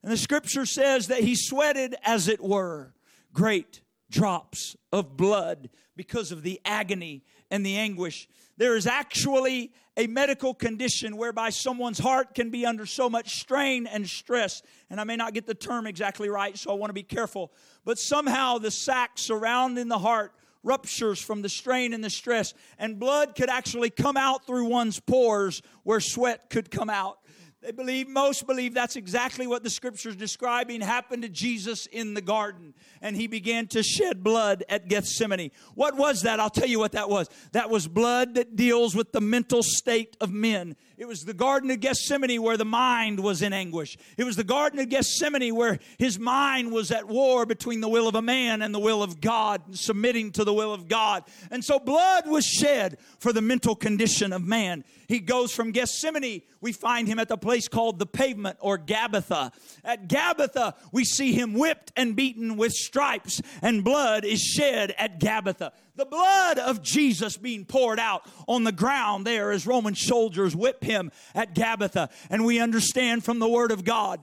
And 0.02 0.12
the 0.12 0.18
scripture 0.18 0.66
says 0.66 1.06
that 1.06 1.20
he 1.20 1.36
sweated, 1.36 1.94
as 2.04 2.28
it 2.28 2.42
were, 2.42 2.92
great 3.32 3.80
drops 4.10 4.76
of 4.92 5.16
blood 5.16 5.70
because 5.96 6.32
of 6.32 6.42
the 6.42 6.60
agony 6.64 7.22
and 7.48 7.64
the 7.64 7.76
anguish. 7.76 8.28
There 8.56 8.76
is 8.76 8.86
actually 8.86 9.72
a 9.96 10.06
medical 10.06 10.54
condition 10.54 11.16
whereby 11.16 11.50
someone's 11.50 11.98
heart 11.98 12.34
can 12.34 12.50
be 12.50 12.66
under 12.66 12.86
so 12.86 13.08
much 13.08 13.40
strain 13.40 13.86
and 13.86 14.08
stress. 14.08 14.62
And 14.90 15.00
I 15.00 15.04
may 15.04 15.16
not 15.16 15.34
get 15.34 15.46
the 15.46 15.54
term 15.54 15.86
exactly 15.86 16.28
right, 16.28 16.56
so 16.56 16.70
I 16.70 16.74
want 16.74 16.90
to 16.90 16.94
be 16.94 17.02
careful. 17.02 17.52
But 17.84 17.98
somehow 17.98 18.58
the 18.58 18.70
sac 18.70 19.12
surrounding 19.16 19.88
the 19.88 19.98
heart 19.98 20.32
ruptures 20.64 21.20
from 21.20 21.42
the 21.42 21.48
strain 21.48 21.92
and 21.92 22.02
the 22.02 22.10
stress, 22.10 22.54
and 22.78 22.98
blood 22.98 23.34
could 23.36 23.50
actually 23.50 23.90
come 23.90 24.16
out 24.16 24.46
through 24.46 24.64
one's 24.64 24.98
pores 24.98 25.60
where 25.82 26.00
sweat 26.00 26.48
could 26.48 26.70
come 26.70 26.88
out. 26.88 27.18
They 27.64 27.72
believe, 27.72 28.08
most 28.08 28.46
believe 28.46 28.74
that's 28.74 28.94
exactly 28.94 29.46
what 29.46 29.62
the 29.62 29.70
scripture 29.70 30.10
is 30.10 30.16
describing 30.16 30.82
happened 30.82 31.22
to 31.22 31.30
Jesus 31.30 31.86
in 31.86 32.12
the 32.12 32.20
garden. 32.20 32.74
And 33.00 33.16
he 33.16 33.26
began 33.26 33.68
to 33.68 33.82
shed 33.82 34.22
blood 34.22 34.64
at 34.68 34.86
Gethsemane. 34.86 35.50
What 35.74 35.96
was 35.96 36.20
that? 36.22 36.40
I'll 36.40 36.50
tell 36.50 36.68
you 36.68 36.78
what 36.78 36.92
that 36.92 37.08
was. 37.08 37.30
That 37.52 37.70
was 37.70 37.88
blood 37.88 38.34
that 38.34 38.54
deals 38.54 38.94
with 38.94 39.12
the 39.12 39.22
mental 39.22 39.62
state 39.62 40.14
of 40.20 40.30
men. 40.30 40.76
It 40.96 41.08
was 41.08 41.24
the 41.24 41.34
Garden 41.34 41.72
of 41.72 41.80
Gethsemane 41.80 42.40
where 42.40 42.56
the 42.56 42.64
mind 42.64 43.18
was 43.18 43.42
in 43.42 43.52
anguish. 43.52 43.98
It 44.16 44.22
was 44.22 44.36
the 44.36 44.44
Garden 44.44 44.78
of 44.78 44.88
Gethsemane 44.88 45.54
where 45.54 45.80
his 45.98 46.20
mind 46.20 46.70
was 46.70 46.92
at 46.92 47.08
war 47.08 47.46
between 47.46 47.80
the 47.80 47.88
will 47.88 48.06
of 48.06 48.14
a 48.14 48.22
man 48.22 48.62
and 48.62 48.72
the 48.72 48.78
will 48.78 49.02
of 49.02 49.20
God, 49.20 49.76
submitting 49.76 50.30
to 50.32 50.44
the 50.44 50.52
will 50.52 50.72
of 50.72 50.86
God. 50.86 51.24
And 51.50 51.64
so 51.64 51.80
blood 51.80 52.28
was 52.28 52.44
shed 52.44 52.98
for 53.18 53.32
the 53.32 53.42
mental 53.42 53.74
condition 53.74 54.32
of 54.32 54.42
man. 54.42 54.84
He 55.08 55.18
goes 55.18 55.52
from 55.52 55.72
Gethsemane, 55.72 56.42
we 56.60 56.72
find 56.72 57.08
him 57.08 57.18
at 57.18 57.28
the 57.28 57.36
place 57.36 57.66
called 57.66 57.98
the 57.98 58.06
pavement 58.06 58.58
or 58.60 58.78
Gabbatha. 58.78 59.52
At 59.84 60.08
Gabbatha, 60.08 60.74
we 60.92 61.04
see 61.04 61.32
him 61.32 61.54
whipped 61.54 61.92
and 61.96 62.14
beaten 62.14 62.56
with 62.56 62.72
stripes, 62.72 63.42
and 63.62 63.84
blood 63.84 64.24
is 64.24 64.40
shed 64.40 64.94
at 64.96 65.18
Gabbatha. 65.18 65.72
The 65.96 66.04
blood 66.04 66.58
of 66.58 66.82
Jesus 66.82 67.36
being 67.36 67.64
poured 67.64 68.00
out 68.00 68.26
on 68.48 68.64
the 68.64 68.72
ground 68.72 69.24
there 69.26 69.52
as 69.52 69.66
Roman 69.66 69.94
soldiers 69.94 70.56
whip 70.56 70.82
him 70.82 71.12
at 71.34 71.54
Gabbatha. 71.54 72.10
And 72.30 72.44
we 72.44 72.58
understand 72.58 73.24
from 73.24 73.38
the 73.38 73.48
Word 73.48 73.70
of 73.70 73.84
God, 73.84 74.22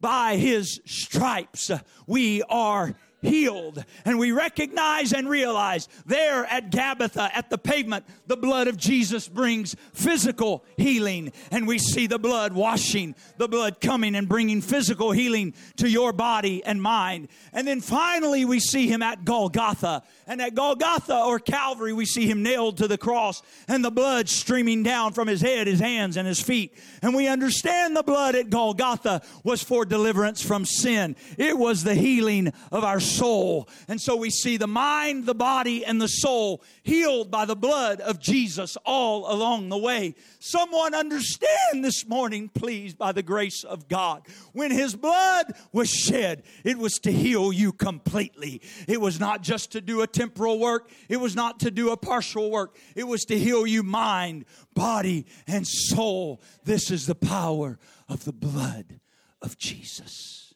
by 0.00 0.36
his 0.36 0.80
stripes 0.86 1.70
we 2.06 2.42
are 2.44 2.94
healed. 3.22 3.84
And 4.04 4.18
we 4.18 4.32
recognize 4.32 5.12
and 5.12 5.28
realize 5.28 5.88
there 6.06 6.44
at 6.46 6.70
Gabbatha, 6.70 7.30
at 7.34 7.50
the 7.50 7.58
pavement, 7.58 8.04
the 8.26 8.36
blood 8.36 8.68
of 8.68 8.76
Jesus 8.76 9.28
brings 9.28 9.76
physical 9.92 10.64
healing. 10.76 11.32
And 11.50 11.66
we 11.66 11.78
see 11.78 12.06
the 12.06 12.18
blood 12.18 12.52
washing, 12.52 13.14
the 13.36 13.48
blood 13.48 13.80
coming 13.80 14.14
and 14.14 14.28
bringing 14.28 14.60
physical 14.60 15.12
healing 15.12 15.54
to 15.76 15.88
your 15.88 16.12
body 16.12 16.64
and 16.64 16.80
mind. 16.82 17.28
And 17.52 17.66
then 17.66 17.80
finally, 17.80 18.44
we 18.44 18.60
see 18.60 18.86
him 18.86 19.02
at 19.02 19.24
Golgotha. 19.24 20.02
And 20.26 20.40
at 20.40 20.54
Golgotha 20.54 21.24
or 21.24 21.38
Calvary, 21.38 21.92
we 21.92 22.06
see 22.06 22.26
him 22.26 22.42
nailed 22.42 22.78
to 22.78 22.88
the 22.88 22.98
cross 22.98 23.42
and 23.68 23.84
the 23.84 23.90
blood 23.90 24.28
streaming 24.28 24.82
down 24.82 25.12
from 25.12 25.28
his 25.28 25.40
head, 25.40 25.66
his 25.66 25.80
hands, 25.80 26.16
and 26.16 26.26
his 26.26 26.40
feet. 26.40 26.74
And 27.02 27.14
we 27.14 27.28
understand 27.28 27.96
the 27.96 28.02
blood 28.02 28.34
at 28.34 28.50
Golgotha 28.50 29.22
was 29.44 29.62
for 29.62 29.84
deliverance 29.84 30.42
from 30.42 30.64
sin, 30.64 31.16
it 31.38 31.56
was 31.56 31.84
the 31.84 31.94
healing 31.94 32.52
of 32.72 32.84
our 32.84 33.00
soul. 33.16 33.68
And 33.88 34.00
so 34.00 34.16
we 34.16 34.30
see 34.30 34.56
the 34.56 34.66
mind, 34.66 35.26
the 35.26 35.34
body, 35.34 35.84
and 35.84 36.00
the 36.00 36.08
soul 36.08 36.62
healed 36.82 37.30
by 37.30 37.44
the 37.44 37.56
blood 37.56 38.00
of 38.00 38.20
Jesus 38.20 38.76
all 38.84 39.30
along 39.32 39.68
the 39.68 39.78
way. 39.78 40.14
Someone 40.38 40.94
understand 40.94 41.84
this 41.84 42.06
morning, 42.06 42.48
please, 42.48 42.94
by 42.94 43.12
the 43.12 43.22
grace 43.22 43.64
of 43.64 43.88
God. 43.88 44.26
When 44.52 44.70
his 44.70 44.94
blood 44.94 45.52
was 45.72 45.90
shed, 45.90 46.42
it 46.64 46.78
was 46.78 46.94
to 47.00 47.12
heal 47.12 47.52
you 47.52 47.72
completely. 47.72 48.62
It 48.88 49.00
was 49.00 49.20
not 49.20 49.42
just 49.42 49.72
to 49.72 49.80
do 49.80 50.02
a 50.02 50.06
temporal 50.06 50.58
work, 50.58 50.90
it 51.08 51.18
was 51.18 51.36
not 51.36 51.60
to 51.60 51.70
do 51.70 51.90
a 51.90 51.96
partial 51.96 52.50
work, 52.50 52.76
it 52.94 53.04
was 53.04 53.24
to 53.24 53.38
heal 53.38 53.66
you 53.66 53.82
mind, 53.82 54.44
body, 54.74 55.26
and 55.46 55.66
soul. 55.66 56.40
This 56.64 56.90
is 56.90 57.06
the 57.06 57.14
power 57.14 57.78
of 58.08 58.24
the 58.24 58.32
blood 58.32 59.00
of 59.42 59.58
Jesus. 59.58 60.54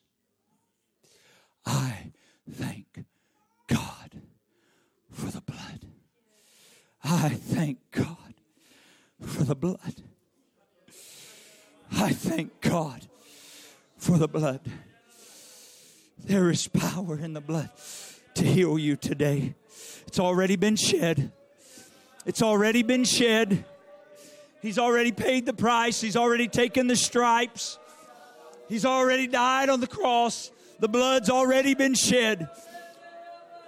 I 1.66 2.12
thank 2.50 3.04
God 3.66 4.22
for 5.10 5.26
the 5.26 5.40
blood. 5.40 5.86
I 7.02 7.30
thank 7.30 7.78
God 7.90 8.34
for 9.20 9.44
the 9.44 9.54
blood. 9.54 10.02
I 11.92 12.12
thank 12.12 12.60
God 12.60 13.06
for 13.96 14.18
the 14.18 14.28
blood. 14.28 14.60
There 16.18 16.50
is 16.50 16.66
power 16.68 17.18
in 17.18 17.34
the 17.34 17.40
blood 17.40 17.70
to 18.34 18.44
heal 18.44 18.78
you 18.78 18.96
today. 18.96 19.54
It's 20.06 20.18
already 20.18 20.56
been 20.56 20.76
shed. 20.76 21.32
It's 22.26 22.42
already 22.42 22.82
been 22.82 23.04
shed. 23.04 23.64
He's 24.62 24.78
already 24.78 25.12
paid 25.12 25.44
the 25.44 25.52
price. 25.52 26.00
He's 26.00 26.16
already 26.16 26.48
taken 26.48 26.86
the 26.86 26.96
stripes. 26.96 27.78
He's 28.68 28.86
already 28.86 29.26
died 29.26 29.68
on 29.68 29.80
the 29.80 29.86
cross. 29.86 30.50
The 30.80 30.88
blood's 30.88 31.30
already 31.30 31.74
been 31.74 31.94
shed. 31.94 32.48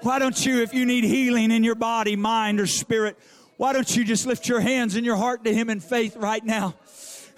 Why 0.03 0.19
don't 0.19 0.45
you, 0.45 0.63
if 0.63 0.75
you 0.75 0.87
need 0.87 1.05
healing 1.05 1.51
in 1.51 1.65
your 1.65 1.75
body, 1.75 2.17
mind, 2.17 2.61
or 2.61 2.67
spirit, 2.67 3.17
why 3.57 3.73
don't 3.73 3.97
you 3.97 4.05
just 4.05 4.27
lift 4.27 4.49
your 4.49 4.61
hands 4.61 4.97
and 4.97 5.07
your 5.07 5.17
heart 5.17 5.45
to 5.45 5.55
Him 5.55 5.71
in 5.71 5.81
faith 5.81 6.17
right 6.17 6.45
now? 6.45 6.75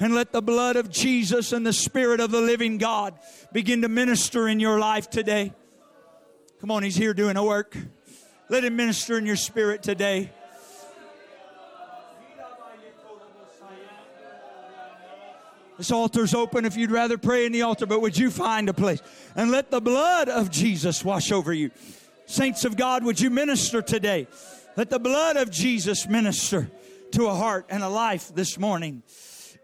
And 0.00 0.14
let 0.14 0.32
the 0.32 0.42
blood 0.42 0.76
of 0.76 0.90
Jesus 0.90 1.52
and 1.52 1.66
the 1.66 1.72
Spirit 1.72 2.20
of 2.20 2.30
the 2.30 2.40
living 2.40 2.78
God 2.78 3.18
begin 3.52 3.82
to 3.82 3.88
minister 3.88 4.48
in 4.48 4.60
your 4.60 4.78
life 4.78 5.10
today. 5.10 5.52
Come 6.60 6.70
on, 6.70 6.82
He's 6.82 6.96
here 6.96 7.14
doing 7.14 7.36
a 7.36 7.44
work. 7.44 7.76
Let 8.48 8.64
Him 8.64 8.76
minister 8.76 9.18
in 9.18 9.26
your 9.26 9.36
spirit 9.36 9.82
today. 9.82 10.30
This 15.78 15.92
altar's 15.92 16.34
open 16.34 16.64
if 16.64 16.76
you'd 16.76 16.90
rather 16.90 17.16
pray 17.16 17.46
in 17.46 17.52
the 17.52 17.62
altar, 17.62 17.86
but 17.86 18.00
would 18.02 18.18
you 18.18 18.32
find 18.32 18.68
a 18.68 18.74
place 18.74 19.00
and 19.36 19.52
let 19.52 19.70
the 19.70 19.80
blood 19.80 20.28
of 20.28 20.50
Jesus 20.50 21.04
wash 21.04 21.30
over 21.30 21.52
you? 21.52 21.70
Saints 22.26 22.64
of 22.64 22.76
God, 22.76 23.04
would 23.04 23.20
you 23.20 23.30
minister 23.30 23.80
today? 23.80 24.26
Let 24.76 24.90
the 24.90 24.98
blood 24.98 25.36
of 25.36 25.50
Jesus 25.50 26.08
minister 26.08 26.68
to 27.12 27.26
a 27.26 27.34
heart 27.34 27.66
and 27.70 27.84
a 27.84 27.88
life 27.88 28.34
this 28.34 28.58
morning. 28.58 29.04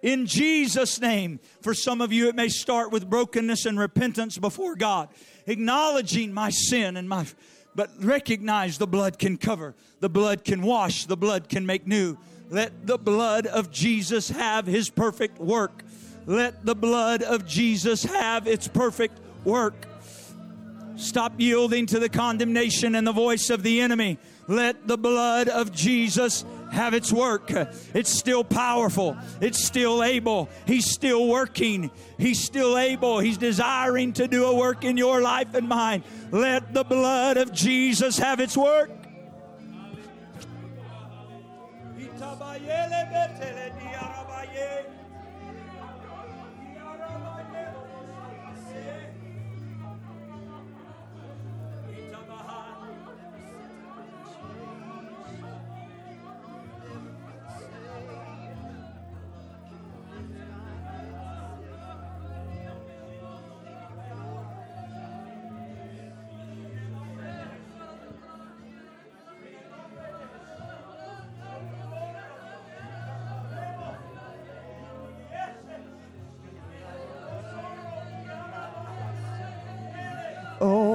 In 0.02 0.26
Jesus' 0.26 1.00
name, 1.00 1.40
for 1.62 1.74
some 1.74 2.00
of 2.00 2.12
you, 2.12 2.28
it 2.28 2.36
may 2.36 2.48
start 2.48 2.92
with 2.92 3.10
brokenness 3.10 3.66
and 3.66 3.78
repentance 3.78 4.38
before 4.38 4.76
God, 4.76 5.08
acknowledging 5.46 6.32
my 6.32 6.50
sin 6.50 6.96
and 6.96 7.08
my, 7.08 7.26
but 7.74 7.90
recognize 7.98 8.78
the 8.78 8.86
blood 8.86 9.18
can 9.18 9.36
cover, 9.36 9.74
the 9.98 10.08
blood 10.08 10.44
can 10.44 10.62
wash, 10.62 11.06
the 11.06 11.16
blood 11.16 11.48
can 11.48 11.66
make 11.66 11.88
new. 11.88 12.18
Let 12.50 12.86
the 12.86 12.98
blood 12.98 13.46
of 13.46 13.70
Jesus 13.70 14.28
have 14.30 14.66
his 14.66 14.90
perfect 14.90 15.40
work 15.40 15.82
let 16.26 16.64
the 16.64 16.74
blood 16.74 17.22
of 17.22 17.46
Jesus 17.46 18.04
have 18.04 18.46
its 18.46 18.68
perfect 18.68 19.18
work. 19.44 19.74
Stop 20.96 21.34
yielding 21.38 21.86
to 21.86 21.98
the 21.98 22.08
condemnation 22.08 22.94
and 22.94 23.06
the 23.06 23.12
voice 23.12 23.50
of 23.50 23.62
the 23.62 23.80
enemy. 23.80 24.18
Let 24.46 24.86
the 24.86 24.96
blood 24.96 25.48
of 25.48 25.72
Jesus 25.72 26.44
have 26.70 26.94
its 26.94 27.12
work. 27.12 27.50
It's 27.94 28.12
still 28.12 28.44
powerful. 28.44 29.16
It's 29.40 29.64
still 29.64 30.02
able. 30.02 30.48
He's 30.66 30.90
still 30.90 31.26
working. 31.26 31.90
He's 32.18 32.44
still 32.44 32.78
able. 32.78 33.18
He's 33.18 33.38
desiring 33.38 34.12
to 34.14 34.28
do 34.28 34.46
a 34.46 34.54
work 34.54 34.84
in 34.84 34.96
your 34.96 35.20
life 35.20 35.54
and 35.54 35.68
mine. 35.68 36.04
Let 36.30 36.74
the 36.74 36.84
blood 36.84 37.36
of 37.36 37.52
Jesus 37.52 38.18
have 38.18 38.40
its 38.40 38.56
work. 38.56 38.90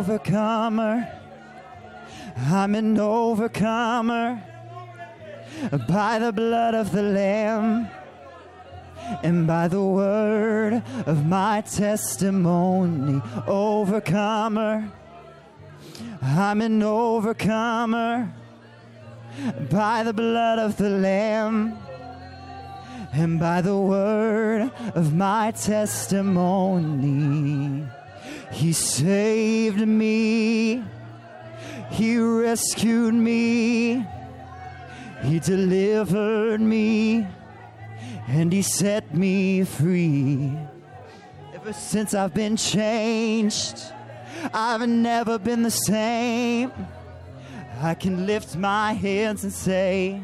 Overcomer. 0.10 1.08
I'm 2.36 2.74
an 2.74 2.98
overcomer 2.98 4.42
by 5.88 6.18
the 6.18 6.34
blood 6.34 6.74
of 6.74 6.92
the 6.92 7.04
Lamb 7.04 7.88
and 9.22 9.46
by 9.46 9.68
the 9.68 9.84
word 9.84 10.82
of 11.06 11.28
my 11.28 11.62
testimony. 11.62 13.22
Overcomer. 13.46 14.92
I'm 16.24 16.62
an 16.62 16.82
overcomer 16.82 18.34
by 19.70 20.02
the 20.02 20.14
blood 20.14 20.58
of 20.58 20.78
the 20.78 20.90
Lamb 20.90 21.78
and 23.14 23.40
by 23.40 23.62
the 23.62 23.78
word 23.78 24.72
of 24.96 25.14
my 25.14 25.52
testimony. 25.52 26.40
He 28.52 28.74
saved 28.74 29.88
me. 29.88 30.84
He 31.92 32.18
rescued 32.18 33.14
me. 33.14 34.06
He 35.24 35.40
delivered 35.40 36.62
me. 36.62 37.28
And 38.28 38.54
he 38.54 38.62
set 38.62 39.14
me 39.14 39.64
free. 39.64 40.58
Ever 41.54 41.74
since 41.74 42.14
I've 42.14 42.34
been 42.34 42.56
changed, 42.56 43.82
I've 44.54 44.88
never 44.88 45.38
been 45.38 45.64
the 45.64 45.72
same. 45.72 46.72
I 47.82 47.96
can 47.96 48.26
lift 48.26 48.56
my 48.56 48.94
hands 48.94 49.44
and 49.44 49.54
say, 49.54 50.22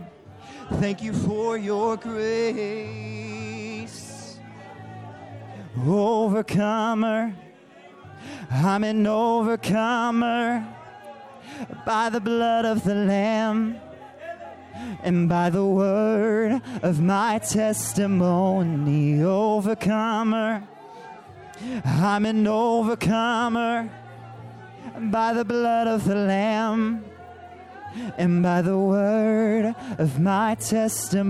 Thank 0.74 1.02
you 1.04 1.14
for 1.14 1.58
your 1.58 1.96
grace. 1.98 3.06
overcomer. 5.86 7.34
I'm 8.52 8.84
an 8.84 9.08
overcomer 9.08 10.68
by 11.86 12.10
the 12.10 12.20
blood 12.20 12.66
of 12.66 12.84
the 12.84 12.96
Lamb 12.96 13.80
and 15.04 15.30
by 15.30 15.50
the 15.50 15.66
word 15.66 16.62
of 16.84 17.02
my 17.02 17.40
testimony. 17.40 19.24
Overcomer. 19.24 20.64
I'm 21.86 22.26
an 22.26 22.46
overcomer 22.48 23.90
by 25.00 25.34
the 25.34 25.46
blood 25.46 25.88
of 25.88 26.06
the 26.06 26.16
Lamb 26.16 27.06
and 28.18 28.44
by 28.44 28.62
the 28.62 28.78
word 28.78 29.74
of 29.98 30.20
my 30.20 30.56
testimony. 30.56 31.26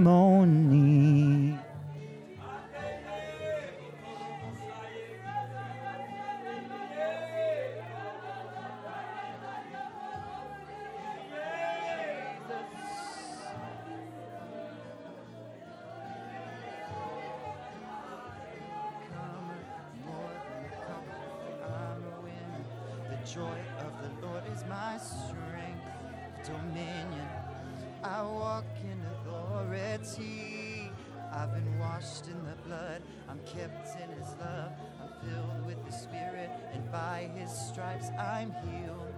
I've 31.34 31.54
been 31.54 31.80
washed 31.80 32.28
in 32.28 32.44
the 32.44 32.56
blood. 32.68 33.02
I'm 33.30 33.40
kept 33.46 33.88
in 34.02 34.10
His 34.18 34.36
love. 34.40 34.72
I'm 35.02 35.30
filled 35.30 35.66
with 35.66 35.86
the 35.86 35.92
Spirit, 35.92 36.50
and 36.74 36.92
by 36.92 37.30
His 37.36 37.50
stripes 37.50 38.08
I'm 38.20 38.52
healed 38.52 39.14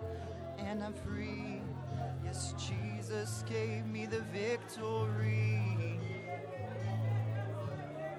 and 0.59 0.83
I'm 0.83 0.93
free. 0.93 1.61
Yes, 2.23 2.53
Jesus 2.57 3.43
gave 3.47 3.85
me 3.85 4.05
the 4.05 4.21
victory. 4.33 5.99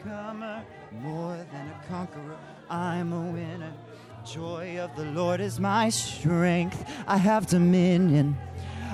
Comer, 0.03 0.65
more 0.93 1.37
than 1.53 1.69
a 1.69 1.85
conqueror, 1.89 2.39
I'm 2.71 3.13
a 3.13 3.31
winner. 3.31 3.73
Joy 4.25 4.79
of 4.79 4.95
the 4.97 5.05
Lord 5.05 5.41
is 5.41 5.61
my 5.61 5.91
strength. 5.91 6.85
I 7.07 7.19
have 7.19 7.47
dominion. 7.47 8.37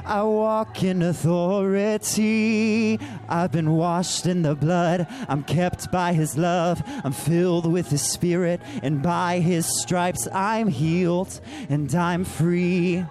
I 0.04 0.22
walk 0.22 0.82
in 0.82 1.02
authority. 1.02 2.98
I've 3.28 3.52
been 3.52 3.70
washed 3.70 4.26
in 4.26 4.42
the 4.42 4.54
blood. 4.54 5.06
I'm 5.28 5.42
kept 5.42 5.90
by 5.90 6.12
his 6.12 6.36
love. 6.36 6.82
I'm 7.04 7.12
filled 7.12 7.70
with 7.70 7.88
his 7.88 8.02
spirit. 8.02 8.60
And 8.82 9.02
by 9.02 9.40
his 9.40 9.66
stripes, 9.80 10.28
I'm 10.32 10.68
healed 10.68 11.40
and 11.68 11.94
I'm 11.94 12.24
free. 12.24 13.04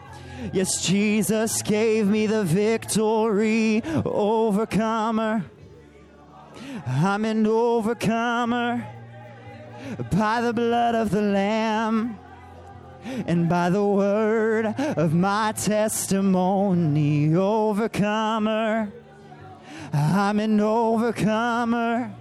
Yes, 0.52 0.86
Jesus 0.86 1.62
gave 1.64 2.08
me 2.08 2.28
the 2.28 2.44
victory. 2.44 3.82
Overcomer. 4.06 5.46
I'm 6.86 7.26
an 7.26 7.48
overcomer 7.48 8.88
by 10.12 10.42
the 10.42 10.54
blood 10.54 10.96
of 10.96 11.10
the 11.12 11.22
Lamb 11.22 12.20
and 13.06 13.50
by 13.50 13.70
the 13.70 13.86
word 13.86 14.66
of 14.78 15.14
my 15.14 15.52
testimony. 15.54 17.36
Overcomer, 17.36 18.92
I'm 19.94 20.40
an 20.40 20.60
overcomer 20.60 22.12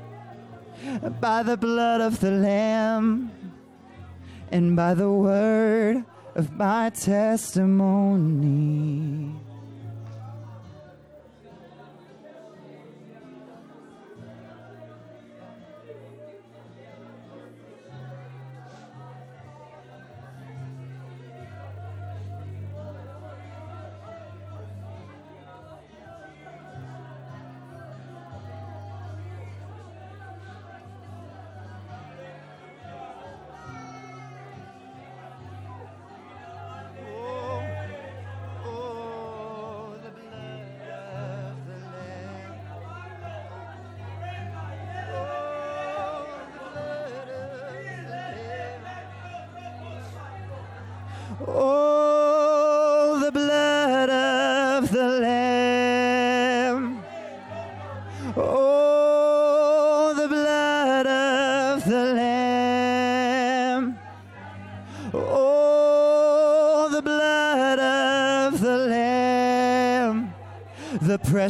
by 1.20 1.42
the 1.42 1.56
blood 1.56 2.00
of 2.00 2.20
the 2.20 2.30
Lamb 2.30 3.30
and 4.50 4.76
by 4.76 4.94
the 4.94 5.10
word 5.10 6.04
of 6.34 6.52
my 6.56 6.90
testimony. 6.90 8.22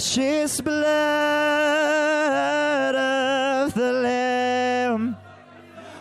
Precious 0.03 0.61
blood 0.61 0.83
of 2.97 3.73
the 3.75 3.93
Lamb. 3.93 5.17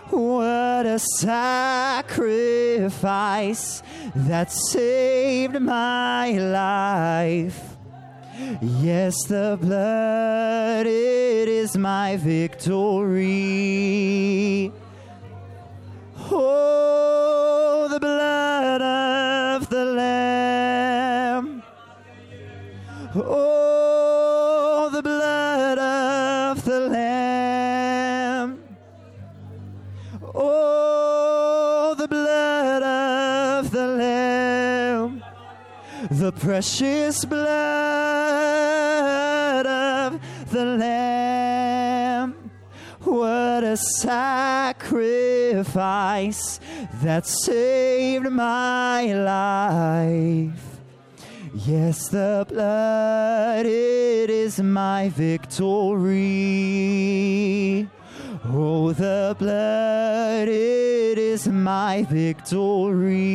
What 0.10 0.88
a 0.88 0.98
sacrifice 1.20 2.24
that 4.16 4.52
saved 4.52 5.62
my 5.62 6.32
life. 6.32 7.78
Yes, 8.60 9.14
the 9.28 9.60
blood, 9.62 10.88
it 10.88 11.48
is 11.48 11.78
my 11.78 12.18
victory. 12.18 13.52
Oh, 16.32 17.01
precious 36.62 37.26
blood 37.26 37.42
of 39.66 40.22
the 40.52 40.64
Lamb. 40.64 42.36
What 43.00 43.64
a 43.64 43.76
sacrifice 43.76 45.00
that 47.02 47.26
saved 47.26 48.30
my 48.30 49.12
life. 49.12 50.78
Yes, 51.56 52.10
the 52.10 52.46
blood, 52.48 53.66
it 53.66 54.30
is 54.30 54.62
my 54.62 55.10
victory. 55.10 56.30
Oh, 58.46 58.94
the 58.94 59.36
blood, 59.40 60.48
it 60.48 61.18
is 61.18 61.48
my 61.48 62.04
victory. 62.04 63.32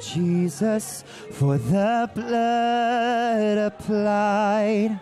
Jesus, 0.00 1.04
for 1.32 1.58
the 1.58 2.10
blood 2.14 3.58
applied. 3.58 4.98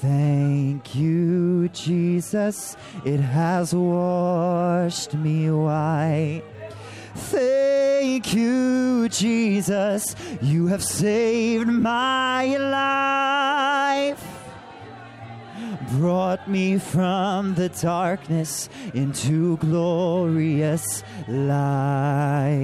Thank 0.00 0.94
you, 0.94 1.68
Jesus, 1.70 2.76
it 3.04 3.18
has 3.18 3.74
washed 3.74 5.14
me 5.14 5.50
white. 5.50 6.42
Thank 7.14 8.32
you, 8.32 9.08
Jesus, 9.08 10.14
you 10.40 10.68
have 10.68 10.84
saved 10.84 11.66
my 11.66 12.56
life. 12.56 14.24
Brought 15.92 16.48
me 16.48 16.78
from 16.78 17.54
the 17.54 17.70
darkness 17.70 18.68
into 18.94 19.56
glorious 19.56 21.02
light. 21.26 22.56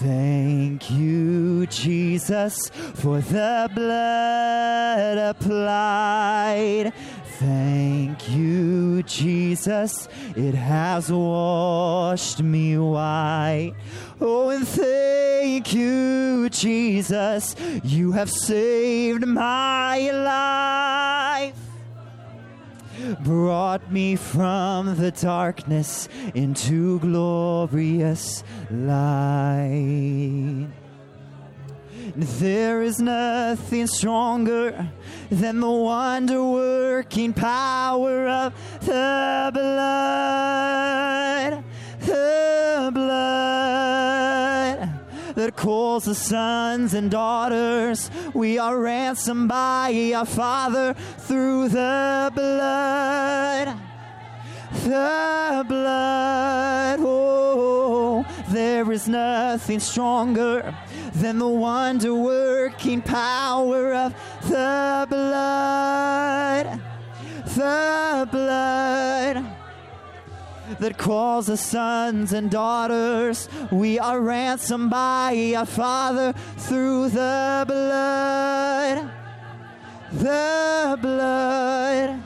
Thank 0.00 0.92
you, 0.92 1.66
Jesus, 1.66 2.70
for 2.94 3.20
the 3.20 3.68
blood 3.74 5.18
applied. 5.18 6.92
Thank 7.40 8.30
you, 8.30 9.02
Jesus, 9.02 10.08
it 10.36 10.54
has 10.54 11.10
washed 11.10 12.40
me 12.44 12.78
white. 12.78 13.74
Oh, 14.20 14.50
and 14.50 14.68
thank 14.68 15.74
you, 15.74 16.48
Jesus, 16.48 17.56
you 17.82 18.12
have 18.12 18.30
saved 18.30 19.26
my 19.26 20.10
life 20.12 21.67
brought 23.20 23.90
me 23.90 24.16
from 24.16 24.96
the 24.96 25.10
darkness 25.10 26.08
into 26.34 26.98
glorious 27.00 28.42
light. 28.70 30.68
There 32.16 32.82
is 32.82 33.00
nothing 33.00 33.86
stronger 33.86 34.90
than 35.30 35.60
the 35.60 35.70
wonder 35.70 36.42
working 36.42 37.32
power 37.32 38.26
of 38.28 38.52
the 38.80 39.50
blood. 39.52 40.58
The 42.00 42.90
blood 42.94 43.78
that 45.38 45.54
calls 45.54 46.06
the 46.06 46.16
sons 46.16 46.94
and 46.94 47.12
daughters. 47.12 48.10
We 48.34 48.58
are 48.58 48.76
ransomed 48.76 49.48
by 49.48 50.12
our 50.16 50.26
Father 50.26 50.94
through 50.94 51.68
the 51.68 52.32
blood. 52.34 53.68
The 54.82 55.64
blood, 55.68 56.98
oh, 57.02 58.26
there 58.48 58.90
is 58.90 59.06
nothing 59.06 59.78
stronger 59.78 60.74
than 61.14 61.38
the 61.38 61.46
wonder 61.46 62.14
working 62.14 63.00
power 63.00 63.94
of 63.94 64.14
the 64.42 65.06
blood. 65.08 66.80
The 67.54 68.28
blood 68.32 69.57
that 70.80 70.98
calls 70.98 71.46
the 71.46 71.56
sons 71.56 72.32
and 72.32 72.50
daughters. 72.50 73.48
We 73.70 73.98
are 73.98 74.20
ransomed 74.20 74.90
by 74.90 75.54
our 75.56 75.66
Father 75.66 76.32
through 76.56 77.10
the 77.10 77.64
blood. 77.66 79.10
The 80.12 80.98
blood. 81.00 82.22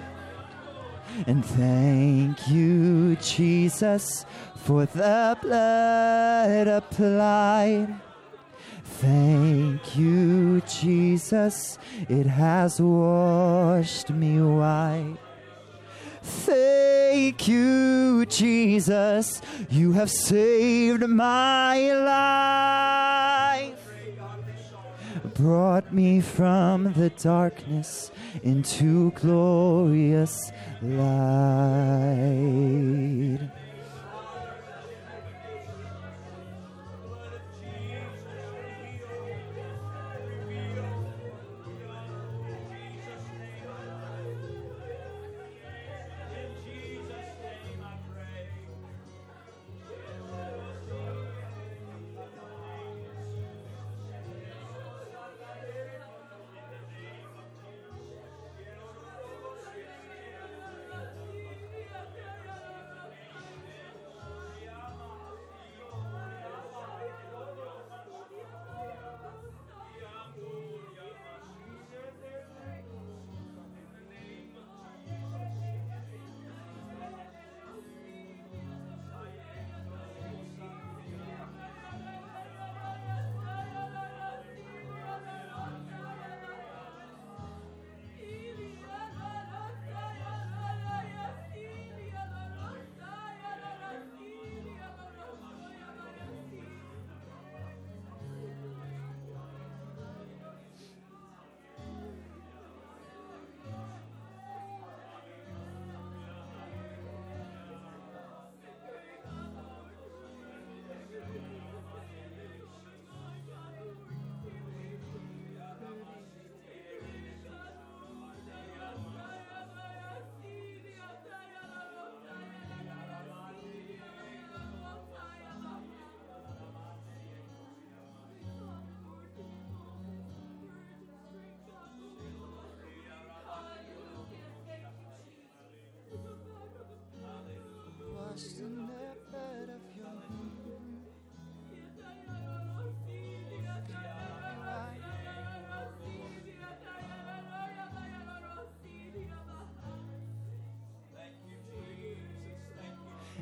And 1.27 1.45
thank 1.45 2.49
you, 2.49 3.17
Jesus, 3.17 4.25
for 4.57 4.87
the 4.87 5.37
blood 5.41 6.69
applied. 6.69 8.01
Thank 8.85 9.97
you, 9.97 10.61
Jesus, 10.63 11.79
it 12.09 12.27
has 12.27 12.81
washed 12.81 14.11
me 14.11 14.41
white. 14.41 15.17
Thank 16.23 17.49
you, 17.49 18.25
Jesus, 18.27 19.43
you 19.71 19.93
have 19.93 20.11
saved 20.11 21.07
my 21.09 21.93
life. 21.93 23.79
Brought 25.35 25.93
me 25.93 26.21
from 26.21 26.93
the 26.93 27.11
darkness 27.11 28.11
into 28.43 29.11
glorious 29.13 30.53
light. 30.81 31.03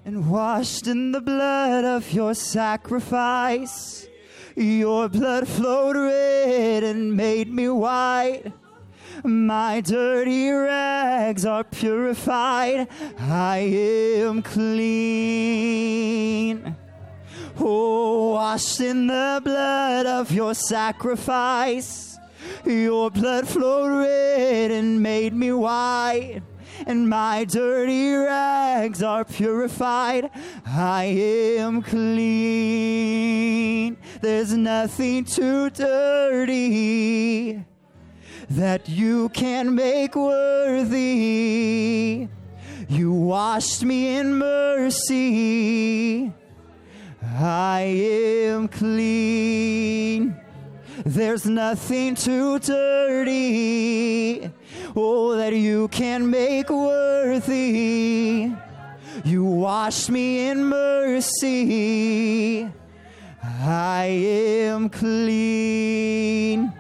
And 0.05 0.31
washed 0.31 0.87
in 0.87 1.13
the 1.13 1.21
blood 1.21 1.85
of 1.85 2.13
your 2.13 2.35
sacrifice. 2.35 4.07
Your 4.57 5.09
blood 5.09 5.47
flowed 5.49 5.97
red 5.97 6.83
and 6.83 7.17
made 7.17 7.53
me 7.53 7.69
white. 7.69 8.53
My 9.23 9.81
dirty 9.81 10.51
rags 10.51 11.45
are 11.45 11.65
purified. 11.65 12.89
I 13.19 13.59
am 13.59 14.43
clean. 14.43 15.97
Oh, 17.59 18.31
washed 18.35 18.81
in 18.81 19.07
the 19.07 19.41
blood 19.45 20.07
of 20.07 20.33
your 20.33 20.55
sacrifice. 20.55 22.19
Your 22.65 23.11
blood 23.11 23.47
flowed 23.47 24.01
red 24.01 24.71
and 24.71 25.03
made 25.03 25.35
me 25.35 25.53
white. 25.53 26.41
And 26.91 27.09
my 27.09 27.45
dirty 27.45 28.13
rags 28.15 29.01
are 29.01 29.25
purified. 29.25 30.29
I 30.67 31.05
am 31.05 31.83
clean. 31.83 33.17
There's 34.21 34.57
nothing 34.57 35.25
too 35.25 35.71
dirty 35.71 37.65
that 38.51 38.89
you 38.89 39.29
can 39.29 39.73
make 39.77 40.17
worthy. 40.17 41.47
You 42.89 43.13
washed 43.13 43.85
me 43.85 44.17
in 44.17 44.35
mercy. 44.35 46.33
I 47.23 47.83
am 48.49 48.67
clean. 48.67 50.35
There's 51.05 51.47
nothing 51.47 52.15
too 52.15 52.59
dirty, 52.59 54.51
oh, 54.97 55.37
that 55.37 55.55
you 55.55 55.89
can 55.89 56.31
make 56.31 56.71
worthy. 56.71 58.51
You 59.25 59.45
wash 59.45 60.09
me 60.09 60.49
in 60.49 60.65
mercy. 60.65 62.69
I 63.43 64.05
am 64.05 64.89
clean. 64.89 66.73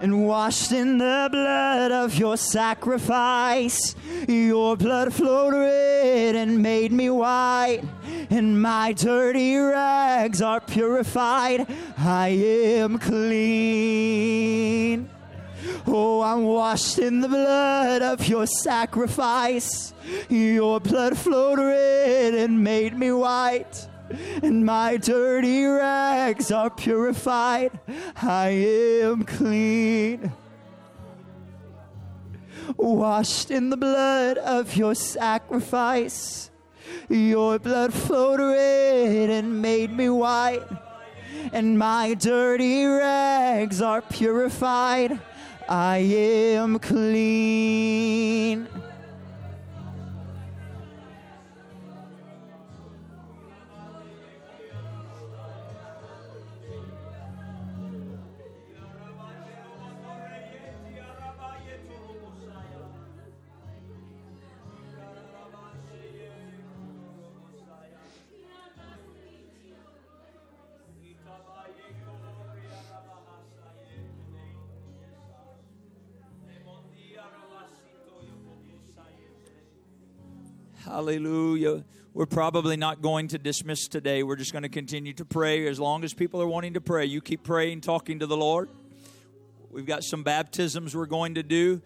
And 0.00 0.26
washed 0.26 0.72
in 0.72 0.98
the 0.98 1.28
blood 1.30 1.92
of 1.92 2.14
your 2.14 2.36
sacrifice. 2.36 3.94
Your 4.28 4.76
blood 4.76 5.12
flowed 5.12 5.54
red 5.54 6.36
and 6.36 6.62
made 6.62 6.92
me 6.92 7.10
white, 7.10 7.82
and 8.30 8.60
my 8.62 8.92
dirty 8.92 9.56
rags 9.56 10.40
are 10.42 10.60
purified. 10.60 11.66
I 11.98 12.28
am 12.28 12.98
clean. 12.98 14.28
Oh, 15.86 16.20
I'm 16.22 16.44
washed 16.44 16.98
in 16.98 17.20
the 17.20 17.28
blood 17.28 18.02
of 18.02 18.26
your 18.28 18.46
sacrifice. 18.46 19.94
Your 20.28 20.80
blood 20.80 21.16
flowed 21.16 21.58
red 21.58 22.34
and 22.34 22.62
made 22.62 22.96
me 22.96 23.10
white 23.12 23.88
and 24.42 24.64
my 24.64 24.96
dirty 24.96 25.64
rags 25.64 26.50
are 26.50 26.70
purified. 26.70 27.78
I 28.16 28.48
am 28.48 29.24
clean. 29.24 30.32
Washed 32.76 33.50
in 33.50 33.70
the 33.70 33.76
blood 33.76 34.38
of 34.38 34.76
your 34.76 34.94
sacrifice. 34.94 36.50
Your 37.08 37.58
blood 37.58 37.92
flowed 37.92 38.40
red 38.40 39.30
and 39.30 39.62
made 39.62 39.92
me 39.92 40.08
white. 40.08 40.64
And 41.52 41.78
my 41.78 42.14
dirty 42.14 42.84
rags 42.84 43.80
are 43.80 44.02
purified. 44.02 45.20
I 45.68 45.98
am 45.98 46.78
clean. 46.78 48.68
Hallelujah. 80.88 81.84
We're 82.14 82.24
probably 82.24 82.78
not 82.78 83.02
going 83.02 83.28
to 83.28 83.38
dismiss 83.38 83.88
today. 83.88 84.22
We're 84.22 84.36
just 84.36 84.52
going 84.52 84.62
to 84.62 84.70
continue 84.70 85.12
to 85.14 85.24
pray 85.26 85.68
as 85.68 85.78
long 85.78 86.02
as 86.02 86.14
people 86.14 86.40
are 86.40 86.46
wanting 86.46 86.74
to 86.74 86.80
pray. 86.80 87.04
You 87.04 87.20
keep 87.20 87.42
praying, 87.44 87.82
talking 87.82 88.20
to 88.20 88.26
the 88.26 88.38
Lord. 88.38 88.70
We've 89.70 89.84
got 89.84 90.02
some 90.02 90.22
baptisms 90.22 90.96
we're 90.96 91.04
going 91.04 91.34
to 91.34 91.42
do, 91.42 91.82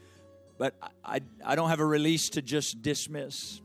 but 0.57 0.77
I, 1.05 1.21
I 1.45 1.57
don't 1.57 1.69
have 1.69 1.81
a 1.81 1.85
release 1.85 2.29
to 2.31 2.43
just 2.43 2.81
dismiss. 2.81 3.61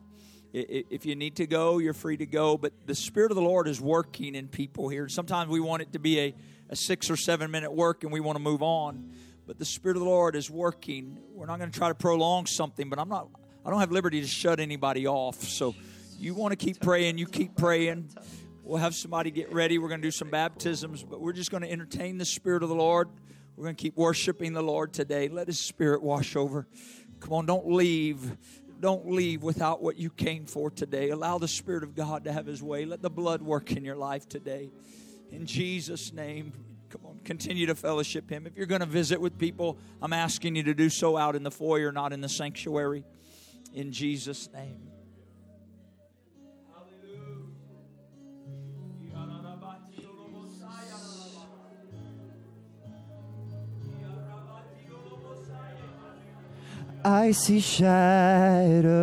If 0.53 1.05
you 1.05 1.15
need 1.15 1.35
to 1.35 1.45
go, 1.45 1.77
you're 1.77 1.93
free 1.93 2.17
to 2.17 2.25
go, 2.25 2.57
but 2.57 2.73
the 2.87 2.95
Spirit 2.95 3.29
of 3.29 3.35
the 3.35 3.43
Lord 3.43 3.67
is 3.67 3.79
working 3.79 4.33
in 4.33 4.47
people 4.47 4.89
here. 4.89 5.07
Sometimes 5.07 5.51
we 5.51 5.59
want 5.59 5.83
it 5.83 5.93
to 5.93 5.99
be 5.99 6.19
a, 6.19 6.35
a 6.71 6.75
six 6.75 7.11
or 7.11 7.15
seven 7.15 7.51
minute 7.51 7.71
work 7.71 8.03
and 8.03 8.11
we 8.11 8.21
want 8.21 8.37
to 8.37 8.43
move 8.43 8.63
on, 8.63 9.11
but 9.45 9.59
the 9.59 9.65
Spirit 9.65 9.97
of 9.97 10.01
the 10.01 10.09
Lord 10.09 10.35
is 10.35 10.49
working. 10.49 11.19
We're 11.31 11.45
not 11.45 11.59
going 11.59 11.69
to 11.69 11.77
try 11.77 11.89
to 11.89 11.95
prolong 11.95 12.47
something, 12.47 12.89
but 12.89 12.97
I'm 12.97 13.09
not 13.09 13.29
I 13.67 13.69
don't 13.69 13.81
have 13.81 13.91
liberty 13.91 14.21
to 14.21 14.27
shut 14.27 14.61
anybody 14.61 15.07
off. 15.07 15.43
So 15.43 15.75
you 16.17 16.33
want 16.33 16.53
to 16.53 16.55
keep 16.55 16.79
praying, 16.79 17.17
you 17.17 17.25
keep 17.27 17.57
praying. 17.57 18.07
We'll 18.63 18.77
have 18.77 18.95
somebody 18.95 19.29
get 19.29 19.51
ready. 19.51 19.77
We're 19.77 19.89
going 19.89 19.99
to 19.99 20.07
do 20.07 20.11
some 20.11 20.29
baptisms, 20.29 21.03
but 21.03 21.19
we're 21.19 21.33
just 21.33 21.51
going 21.51 21.63
to 21.63 21.69
entertain 21.69 22.17
the 22.17 22.23
Spirit 22.23 22.63
of 22.63 22.69
the 22.69 22.75
Lord. 22.75 23.09
We're 23.57 23.65
going 23.65 23.75
to 23.75 23.81
keep 23.81 23.97
worshiping 23.97 24.53
the 24.53 24.61
Lord 24.61 24.93
today. 24.93 25.27
Let 25.27 25.47
His 25.47 25.59
Spirit 25.59 26.01
wash 26.01 26.37
over. 26.37 26.65
Come 27.19 27.33
on, 27.33 27.45
don't 27.45 27.69
leave. 27.69 28.37
Don't 28.79 29.11
leave 29.11 29.43
without 29.43 29.83
what 29.83 29.97
you 29.97 30.11
came 30.11 30.45
for 30.45 30.71
today. 30.71 31.09
Allow 31.09 31.37
the 31.37 31.49
Spirit 31.49 31.83
of 31.83 31.93
God 31.93 32.23
to 32.23 32.31
have 32.31 32.45
His 32.45 32.63
way. 32.63 32.85
Let 32.85 33.01
the 33.01 33.09
blood 33.09 33.41
work 33.41 33.73
in 33.73 33.83
your 33.83 33.97
life 33.97 34.29
today. 34.29 34.71
In 35.29 35.45
Jesus' 35.45 36.13
name, 36.13 36.53
come 36.87 37.01
on, 37.05 37.19
continue 37.25 37.65
to 37.65 37.75
fellowship 37.75 38.29
Him. 38.29 38.47
If 38.47 38.55
you're 38.55 38.65
going 38.65 38.79
to 38.79 38.87
visit 38.87 39.19
with 39.19 39.37
people, 39.37 39.77
I'm 40.01 40.13
asking 40.13 40.55
you 40.55 40.63
to 40.63 40.73
do 40.73 40.89
so 40.89 41.17
out 41.17 41.35
in 41.35 41.43
the 41.43 41.51
foyer, 41.51 41.91
not 41.91 42.13
in 42.13 42.21
the 42.21 42.29
sanctuary 42.29 43.03
in 43.77 43.91
Jesus' 43.91 44.49
name. 44.51 44.89
I 57.05 57.31
see 57.31 57.59
shattered, 57.59 58.97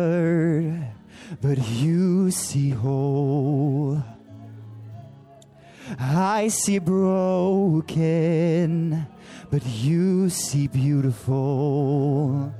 but 1.41 1.57
you 1.57 2.29
see 2.29 2.71
whole. 2.71 4.03
I 5.97 6.49
see 6.49 6.79
broken, 6.79 7.87
but 9.49 9.65
you 9.65 10.29
see 10.29 10.67
beautiful 10.67 12.53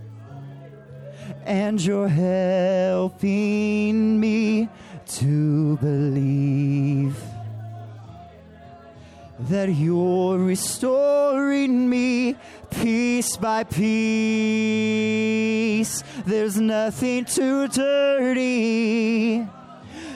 and 1.45 1.79
you're 1.79 2.07
helping 2.07 3.29
me 4.19 4.67
to 5.05 5.77
believe 5.77 7.15
that 9.39 9.69
you're 9.69 10.39
restoring 10.39 11.87
me 11.89 12.35
piece 12.71 13.37
by 13.37 13.63
piece. 13.63 13.83
There's 16.25 16.59
nothing 16.59 17.25
too 17.25 17.67
dirty 17.67 19.45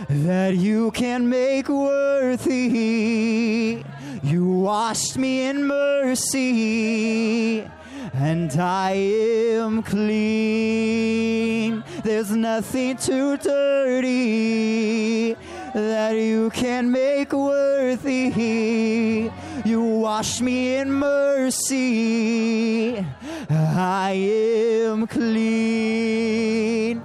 that 0.09 0.55
you 0.55 0.89
can 0.91 1.29
make 1.29 1.69
worthy. 1.69 3.83
You 4.23 4.49
washed 4.49 5.15
me 5.17 5.45
in 5.45 5.67
mercy 5.67 7.69
and 8.13 8.51
I 8.59 8.91
am 8.91 9.83
clean. 9.83 11.83
There's 12.03 12.31
nothing 12.31 12.97
too 12.97 13.37
dirty 13.37 15.35
that 15.73 16.15
you 16.15 16.49
can 16.51 16.91
make 16.91 17.31
worthy. 17.33 19.29
You 19.65 19.83
wash 19.83 20.41
me 20.41 20.75
in 20.75 20.91
mercy. 20.91 23.05
I 23.49 24.11
am 24.11 25.07
clean. 25.07 27.01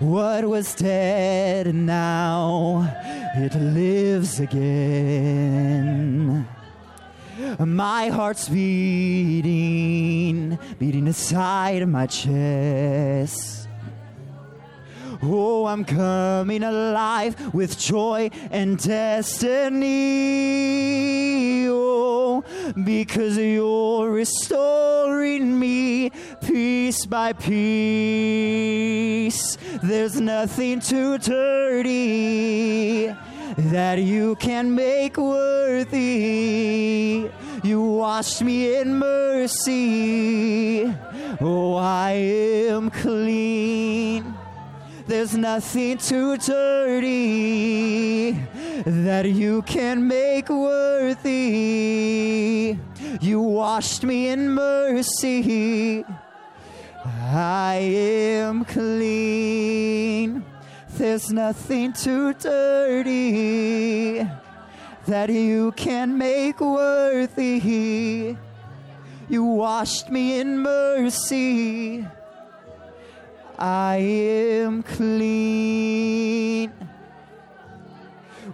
What 0.00 0.46
was 0.46 0.74
dead 0.74 1.74
now 1.74 3.03
it 3.36 3.54
lives 3.54 4.40
again. 4.40 5.24
My 7.58 8.08
heart's 8.08 8.48
beating, 8.48 9.46
beating 10.78 11.06
inside 11.08 11.82
of 11.82 11.88
my 11.88 12.06
chest. 12.06 13.68
Oh, 15.22 15.66
I'm 15.66 15.84
coming 15.84 16.62
alive 16.62 17.52
with 17.54 17.78
joy 17.78 18.30
and 18.50 18.78
destiny. 18.78 19.84
Oh, 21.68 22.44
because 22.84 23.36
you're 23.38 24.10
restoring 24.10 25.58
me 25.58 26.10
piece 26.44 27.04
by 27.06 27.32
piece. 27.32 27.56
There's 29.82 30.20
nothing 30.20 30.80
too 30.80 31.18
dirty 31.18 33.14
that 33.56 33.98
you 33.98 34.36
can 34.36 34.74
make 34.74 35.16
worthy. 35.16 36.04
You 37.62 37.82
washed 37.82 38.42
me 38.42 38.76
in 38.76 38.98
mercy. 38.98 40.92
Oh, 41.40 41.76
I 41.76 42.12
am 42.12 42.90
clean. 42.90 44.34
There's 45.06 45.36
nothing 45.36 45.98
too 45.98 46.36
dirty 46.38 48.32
that 48.86 49.26
you 49.26 49.62
can 49.62 50.08
make 50.08 50.48
worthy. 50.48 51.56
You 53.20 53.40
washed 53.40 54.02
me 54.02 54.28
in 54.28 54.50
mercy. 54.50 56.04
I 57.04 57.74
am 57.74 58.64
clean. 58.64 60.42
There's 60.96 61.32
nothing 61.32 61.92
too 61.92 62.34
dirty 62.34 64.24
that 65.08 65.28
you 65.28 65.72
can 65.72 66.16
make 66.16 66.60
worthy. 66.60 68.36
You 69.28 69.44
washed 69.44 70.08
me 70.08 70.38
in 70.38 70.60
mercy. 70.60 72.06
I 73.58 73.96
am 73.96 74.84
clean. 74.84 76.72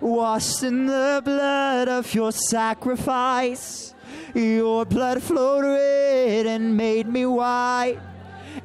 Washed 0.01 0.63
in 0.63 0.87
the 0.87 1.21
blood 1.23 1.89
of 1.89 2.15
your 2.15 2.33
sacrifice. 2.33 3.95
Your 4.35 4.87
blood 4.87 5.23
flowed 5.23 5.65
red 5.65 6.47
and 6.47 6.75
made 6.75 7.07
me 7.07 7.27
white. 7.27 7.99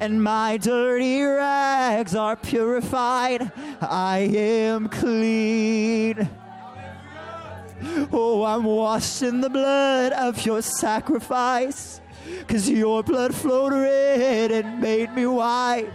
And 0.00 0.22
my 0.22 0.56
dirty 0.56 1.22
rags 1.22 2.14
are 2.14 2.36
purified. 2.36 3.50
I 3.80 4.18
am 4.18 4.88
clean. 4.88 6.28
Oh, 8.12 8.44
I'm 8.44 8.64
washed 8.64 9.22
in 9.22 9.40
the 9.40 9.50
blood 9.50 10.12
of 10.12 10.44
your 10.44 10.62
sacrifice. 10.62 12.00
Cause 12.48 12.68
your 12.68 13.02
blood 13.02 13.34
flowed 13.34 13.72
red 13.72 14.50
and 14.50 14.80
made 14.80 15.12
me 15.12 15.26
white. 15.26 15.90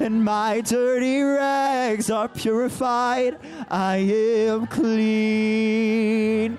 And 0.00 0.24
my 0.24 0.60
dirty 0.60 1.22
rags 1.22 2.10
are 2.10 2.28
purified. 2.28 3.38
I 3.70 3.96
am 3.96 4.66
clean. 4.66 6.58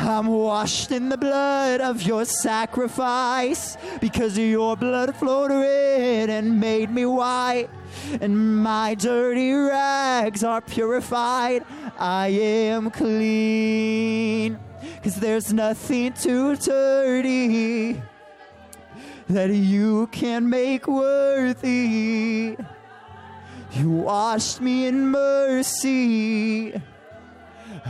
I'm 0.00 0.28
washed 0.28 0.92
in 0.92 1.08
the 1.08 1.18
blood 1.18 1.80
of 1.80 2.02
your 2.02 2.24
sacrifice 2.24 3.76
because 4.00 4.38
your 4.38 4.76
blood 4.76 5.16
flowed 5.16 5.50
red 5.50 6.30
and 6.30 6.60
made 6.60 6.88
me 6.88 7.04
white. 7.04 7.68
And 8.20 8.62
my 8.62 8.94
dirty 8.94 9.52
rags 9.52 10.44
are 10.44 10.60
purified. 10.60 11.64
I 11.98 12.28
am 12.28 12.92
clean. 12.92 14.60
Because 14.94 15.16
there's 15.16 15.52
nothing 15.52 16.12
too 16.12 16.54
dirty 16.54 18.00
that 19.28 19.50
you 19.50 20.06
can 20.12 20.48
make 20.48 20.86
worthy. 20.86 22.56
You 23.72 23.90
washed 23.90 24.60
me 24.60 24.86
in 24.86 25.08
mercy. 25.08 26.80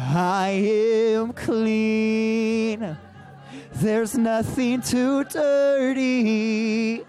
I 0.00 0.48
am 0.50 1.32
clean. 1.32 2.96
There's 3.74 4.16
nothing 4.16 4.80
too 4.80 5.24
dirty 5.24 7.04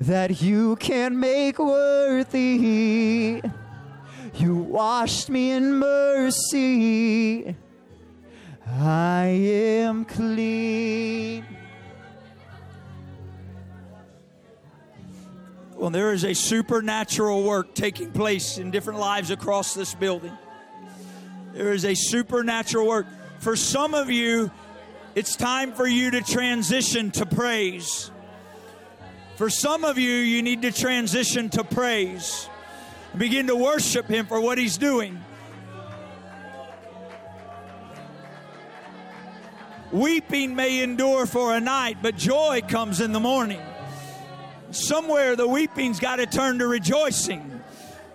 that 0.00 0.40
you 0.40 0.76
can 0.76 1.20
make 1.20 1.58
worthy. 1.58 3.42
You 4.34 4.54
washed 4.56 5.28
me 5.28 5.50
in 5.50 5.74
mercy. 5.74 7.54
I 8.66 9.26
am 9.26 10.06
clean. 10.06 11.44
Well, 15.76 15.90
there 15.90 16.12
is 16.12 16.24
a 16.24 16.34
supernatural 16.34 17.42
work 17.42 17.74
taking 17.74 18.10
place 18.10 18.56
in 18.56 18.70
different 18.70 19.00
lives 19.00 19.30
across 19.30 19.74
this 19.74 19.94
building. 19.94 20.36
There 21.52 21.72
is 21.72 21.84
a 21.84 21.94
supernatural 21.94 22.86
work. 22.86 23.06
For 23.38 23.56
some 23.56 23.94
of 23.94 24.10
you, 24.10 24.50
it's 25.14 25.34
time 25.34 25.72
for 25.72 25.86
you 25.86 26.12
to 26.12 26.20
transition 26.20 27.10
to 27.12 27.26
praise. 27.26 28.10
For 29.36 29.50
some 29.50 29.84
of 29.84 29.98
you, 29.98 30.10
you 30.10 30.42
need 30.42 30.62
to 30.62 30.70
transition 30.70 31.48
to 31.50 31.64
praise. 31.64 32.48
Begin 33.16 33.48
to 33.48 33.56
worship 33.56 34.06
Him 34.06 34.26
for 34.26 34.40
what 34.40 34.58
He's 34.58 34.78
doing. 34.78 35.18
Weeping 39.90 40.54
may 40.54 40.82
endure 40.82 41.26
for 41.26 41.56
a 41.56 41.60
night, 41.60 41.98
but 42.00 42.16
joy 42.16 42.60
comes 42.68 43.00
in 43.00 43.10
the 43.10 43.18
morning. 43.18 43.60
Somewhere 44.70 45.34
the 45.34 45.48
weeping's 45.48 45.98
got 45.98 46.16
to 46.16 46.26
turn 46.26 46.60
to 46.60 46.68
rejoicing 46.68 47.59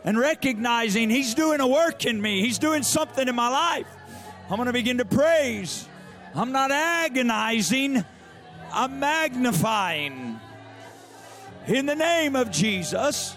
and 0.05 0.17
recognizing 0.17 1.09
He's 1.09 1.33
doing 1.33 1.59
a 1.59 1.67
work 1.67 2.05
in 2.05 2.21
me, 2.21 2.41
He's 2.41 2.59
doing 2.59 2.83
something 2.83 3.27
in 3.27 3.35
my 3.35 3.49
life. 3.49 3.87
I'm 4.49 4.55
going 4.55 4.67
to 4.67 4.73
begin 4.73 4.99
to 4.99 5.05
praise. 5.05 5.87
I'm 6.33 6.51
not 6.51 6.71
agonizing, 6.71 8.05
I'm 8.71 8.99
magnifying. 8.99 10.39
In 11.67 11.87
the 11.87 11.95
name 11.95 12.35
of 12.35 12.51
Jesus. 12.51 13.35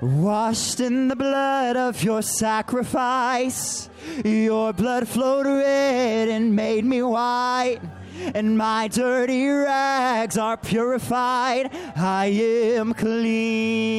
Washed 0.00 0.80
in 0.80 1.08
the 1.08 1.16
blood 1.16 1.76
of 1.76 2.02
your 2.02 2.22
sacrifice, 2.22 3.90
your 4.24 4.72
blood 4.72 5.06
flowed 5.06 5.44
red 5.44 6.30
and 6.30 6.56
made 6.56 6.86
me 6.86 7.02
white. 7.02 7.80
And 8.34 8.56
my 8.56 8.88
dirty 8.88 9.46
rags 9.46 10.38
are 10.38 10.56
purified. 10.56 11.68
I 11.96 12.26
am 12.26 12.94
clean. 12.94 13.90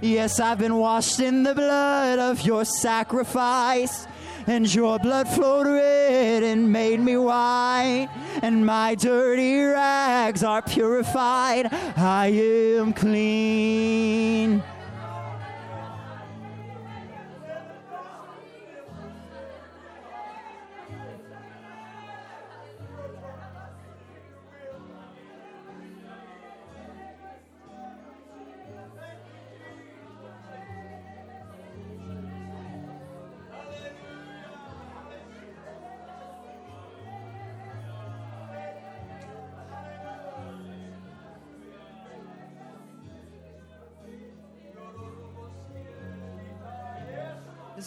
Yes, 0.00 0.38
I've 0.38 0.58
been 0.58 0.76
washed 0.76 1.18
in 1.18 1.42
the 1.42 1.56
blood 1.56 2.20
of 2.20 2.42
your 2.42 2.64
sacrifice 2.64 4.06
and 4.46 4.72
your 4.74 4.98
blood 4.98 5.28
flowed 5.28 5.66
red 5.66 6.42
and 6.42 6.72
made 6.72 7.00
me 7.00 7.16
white, 7.16 8.08
and 8.42 8.64
my 8.64 8.94
dirty 8.94 9.62
rags 9.62 10.42
are 10.42 10.62
purified. 10.62 11.68
I 11.96 12.28
am 12.28 12.92
clean. 12.92 14.62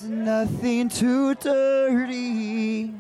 Nothing 0.08 0.90
too 0.90 1.36
dirty 1.36 2.94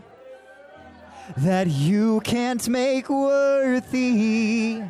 that 1.37 1.67
you 1.67 2.19
can't 2.21 2.67
make 2.69 3.09
worthy. 3.09 4.81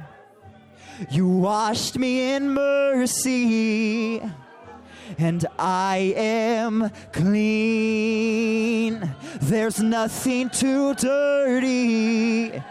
You 1.09 1.27
washed 1.27 1.97
me 1.97 2.33
in 2.33 2.51
mercy, 2.51 4.21
and 5.17 5.45
I 5.59 6.13
am 6.15 6.89
clean. 7.11 9.13
There's 9.41 9.81
nothing 9.81 10.49
too 10.49 10.93
dirty 10.95 12.61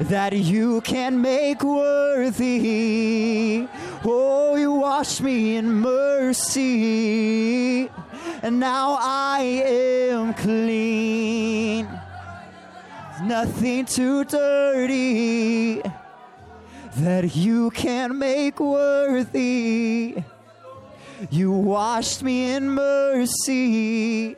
that 0.00 0.32
you 0.32 0.80
can 0.82 1.20
make 1.20 1.62
worthy. 1.62 3.68
Oh, 4.04 4.56
you 4.56 4.72
washed 4.72 5.20
me 5.20 5.56
in 5.56 5.72
mercy, 5.72 7.90
and 8.42 8.60
now 8.60 8.96
I 9.00 9.40
am 9.40 10.34
clean. 10.34 11.88
Nothing 13.22 13.84
too 13.84 14.24
dirty 14.24 15.80
that 16.96 17.34
you 17.36 17.70
can 17.70 18.18
make 18.18 18.60
worthy. 18.60 20.16
You 21.30 21.52
washed 21.52 22.22
me 22.22 22.52
in 22.52 22.70
mercy. 22.70 24.36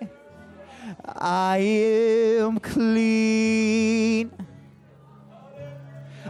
I 1.04 1.58
am 1.58 2.60
clean. 2.60 4.30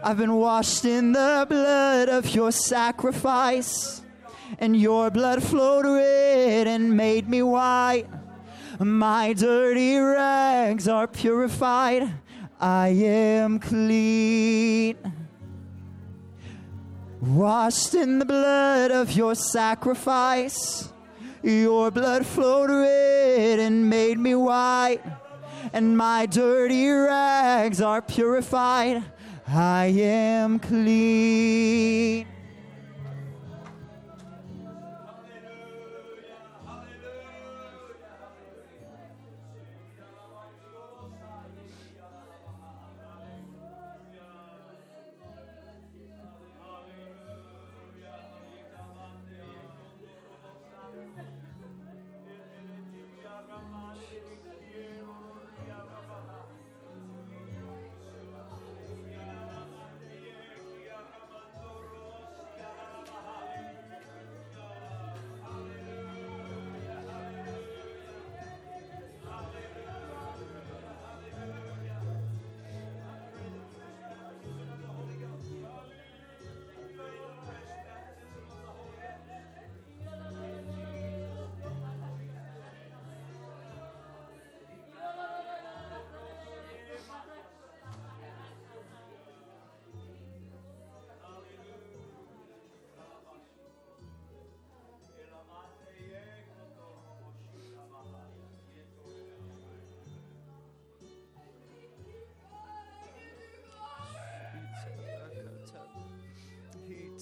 I've 0.03 0.19
been 0.19 0.35
washed 0.35 0.85
in 0.85 1.12
the 1.12 1.47
blood 1.49 2.09
of 2.09 2.33
your 2.33 2.53
sacrifice, 2.53 4.03
and 4.59 4.77
your 4.77 5.11
blood 5.11 5.43
flowed 5.43 5.85
red 5.85 6.66
and 6.66 6.97
made 6.97 7.28
me 7.28 7.43
white. 7.43 8.07
My 8.78 9.33
dirty 9.33 9.97
rags 9.97 10.89
are 10.89 11.07
purified. 11.07 12.12
I 12.61 12.89
am 12.89 13.59
clean. 13.59 14.97
Washed 17.20 17.95
in 17.95 18.19
the 18.19 18.24
blood 18.24 18.91
of 18.91 19.12
your 19.12 19.35
sacrifice. 19.35 20.93
Your 21.43 21.91
blood 21.91 22.27
flowed 22.27 22.70
red 22.70 23.59
and 23.59 23.89
made 23.89 24.19
me 24.19 24.35
white. 24.35 25.03
And 25.73 25.97
my 25.97 26.27
dirty 26.27 26.89
rags 26.89 27.81
are 27.81 28.03
purified. 28.03 29.03
I 29.47 29.87
am 29.87 30.59
clean. 30.59 32.27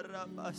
Shatarabaha. 0.00 0.52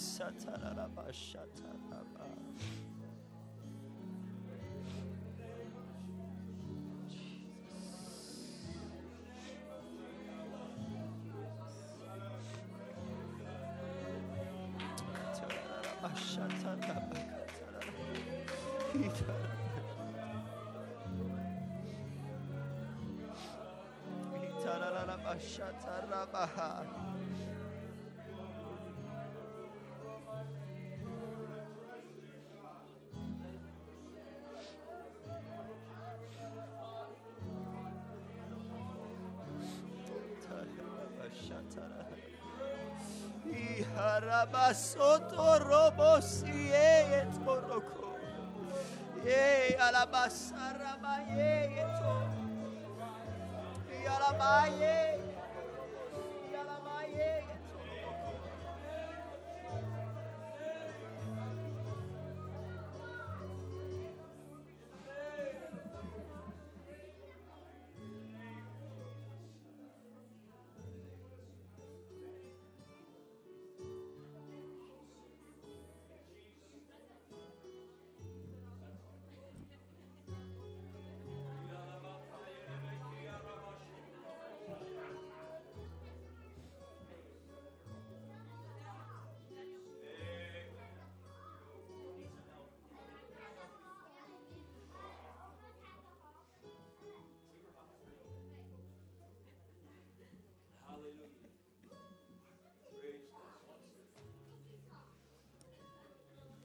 Harabasoto 43.95 45.59
robosi 45.59 46.71
e 46.73 47.25
toroko. 47.43 48.17
Ye 49.25 49.77
alabasaraba 49.77 51.15
ye 51.35 51.85
to. 51.97 52.15
Yalabaye. 54.05 55.30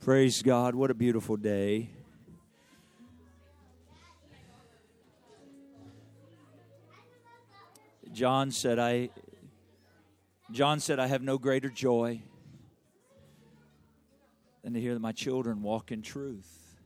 Praise 0.06 0.40
God. 0.40 0.76
What 0.76 0.92
a 0.92 0.94
beautiful 0.94 1.36
day. 1.36 1.90
John 8.12 8.52
said 8.52 8.78
I 8.78 9.10
John 10.52 10.78
said 10.78 11.00
I 11.00 11.08
have 11.08 11.22
no 11.22 11.38
greater 11.38 11.68
joy 11.68 12.22
than 14.62 14.74
to 14.74 14.80
hear 14.80 14.94
that 14.94 15.00
my 15.00 15.10
children 15.10 15.60
walk 15.60 15.90
in 15.90 16.02
truth. 16.02 16.76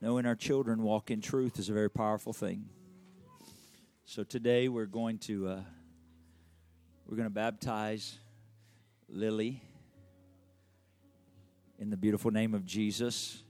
Knowing 0.00 0.26
our 0.26 0.34
children 0.34 0.82
walk 0.82 1.08
in 1.08 1.20
truth 1.20 1.60
is 1.60 1.68
a 1.68 1.72
very 1.72 1.88
powerful 1.88 2.32
thing. 2.32 2.64
So 4.06 4.24
today 4.24 4.66
we're 4.68 4.86
going 4.86 5.18
to 5.18 5.46
uh, 5.46 5.60
we're 7.06 7.16
going 7.16 7.28
to 7.28 7.30
baptize 7.30 8.18
Lily 9.08 9.62
in 11.78 11.90
the 11.90 11.96
beautiful 11.96 12.30
name 12.30 12.54
of 12.54 12.64
Jesus. 12.64 13.42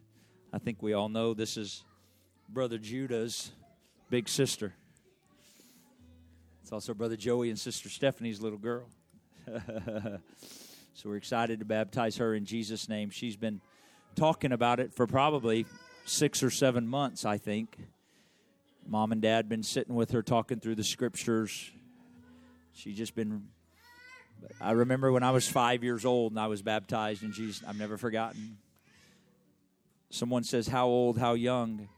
I 0.53 0.59
think 0.59 0.83
we 0.83 0.93
all 0.93 1.09
know 1.09 1.35
this 1.35 1.57
is 1.57 1.85
Brother 2.49 2.79
Judah's 2.79 3.53
big 4.11 4.29
sister. 4.29 4.73
It's 6.63 6.73
also 6.73 6.95
Brother 6.95 7.17
Joey 7.17 7.51
and 7.51 7.59
Sister 7.59 7.89
Stephanie's 7.89 8.41
little 8.41 8.59
girl. 8.59 8.89
so 9.47 10.21
we're 11.05 11.17
excited 11.17 11.59
to 11.59 11.65
baptize 11.65 12.17
her 12.17 12.35
in 12.35 12.47
Jesus' 12.47 12.89
name. 12.89 13.11
She's 13.11 13.37
been 13.37 13.61
talking 14.15 14.53
about 14.53 14.81
it 14.81 14.95
for 14.95 15.07
probably 15.07 15.67
six 16.07 16.43
or 16.43 16.51
seven 16.51 16.87
months, 16.87 17.25
I 17.25 17.37
think. 17.37 17.77
Mom 18.87 19.13
and 19.13 19.21
Dad 19.21 19.49
been 19.49 19.63
sitting 19.63 19.95
with 19.95 20.13
her 20.13 20.23
talking 20.23 20.61
through 20.61 20.77
the 20.77 20.85
scriptures. 20.85 21.71
She 22.73 22.93
just 22.93 23.15
been. 23.15 23.49
I 24.61 24.73
remember 24.73 25.12
when 25.12 25.23
I 25.23 25.31
was 25.31 25.49
five 25.49 25.85
years 25.85 26.05
old 26.05 26.33
and 26.33 26.41
I 26.41 26.47
was 26.47 26.62
baptized 26.62 27.23
in 27.23 27.33
Jesus. 27.33 27.62
I've 27.66 27.79
never 27.79 27.97
forgotten. 27.97 28.59
Someone 30.11 30.45
says, 30.45 30.69
"How 30.69 30.87
old? 30.87 31.19
How 31.19 31.35
young?" 31.35 31.89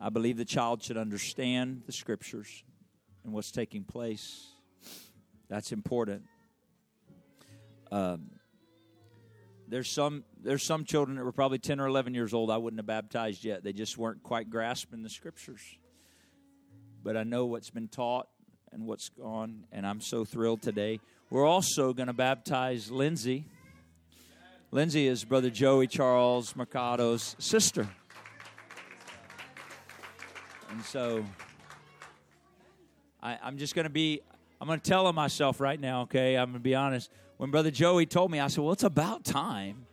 I 0.00 0.10
believe 0.10 0.36
the 0.36 0.44
child 0.44 0.82
should 0.82 0.96
understand 0.96 1.82
the 1.86 1.92
scriptures 1.92 2.64
and 3.24 3.32
what's 3.32 3.50
taking 3.50 3.84
place. 3.84 4.46
That's 5.48 5.72
important. 5.72 6.24
Um, 7.90 8.30
there's 9.68 9.88
some 9.88 10.24
there's 10.42 10.62
some 10.62 10.84
children 10.84 11.16
that 11.16 11.24
were 11.24 11.32
probably 11.32 11.58
10 11.58 11.80
or 11.80 11.86
11 11.86 12.14
years 12.14 12.34
old 12.34 12.50
I 12.50 12.56
wouldn't 12.56 12.78
have 12.78 12.86
baptized 12.86 13.44
yet. 13.44 13.64
They 13.64 13.72
just 13.72 13.96
weren't 13.96 14.22
quite 14.22 14.50
grasping 14.50 15.02
the 15.02 15.10
scriptures. 15.10 15.62
But 17.02 17.16
I 17.16 17.22
know 17.22 17.46
what's 17.46 17.70
been 17.70 17.88
taught 17.88 18.28
and 18.72 18.86
what's 18.86 19.08
gone, 19.08 19.64
and 19.72 19.86
I'm 19.86 20.00
so 20.00 20.24
thrilled 20.24 20.62
today. 20.62 21.00
We're 21.28 21.44
also 21.44 21.92
going 21.92 22.06
to 22.06 22.12
baptize 22.12 22.88
Lindsay. 22.88 23.46
Lindsay 24.70 25.08
is 25.08 25.24
Brother 25.24 25.50
Joey 25.50 25.88
Charles 25.88 26.54
Mercado's 26.54 27.34
sister. 27.40 27.88
And 30.70 30.84
so 30.84 31.24
I, 33.20 33.38
I'm 33.42 33.58
just 33.58 33.74
going 33.74 33.86
to 33.86 33.90
be, 33.90 34.20
I'm 34.60 34.68
going 34.68 34.78
to 34.78 34.88
tell 34.88 35.08
him 35.08 35.16
myself 35.16 35.60
right 35.60 35.80
now, 35.80 36.02
okay? 36.02 36.36
I'm 36.36 36.50
going 36.50 36.60
to 36.60 36.60
be 36.60 36.76
honest. 36.76 37.10
When 37.38 37.50
Brother 37.50 37.72
Joey 37.72 38.06
told 38.06 38.30
me, 38.30 38.38
I 38.38 38.46
said, 38.46 38.62
well, 38.62 38.72
it's 38.72 38.84
about 38.84 39.24
time. 39.24 39.86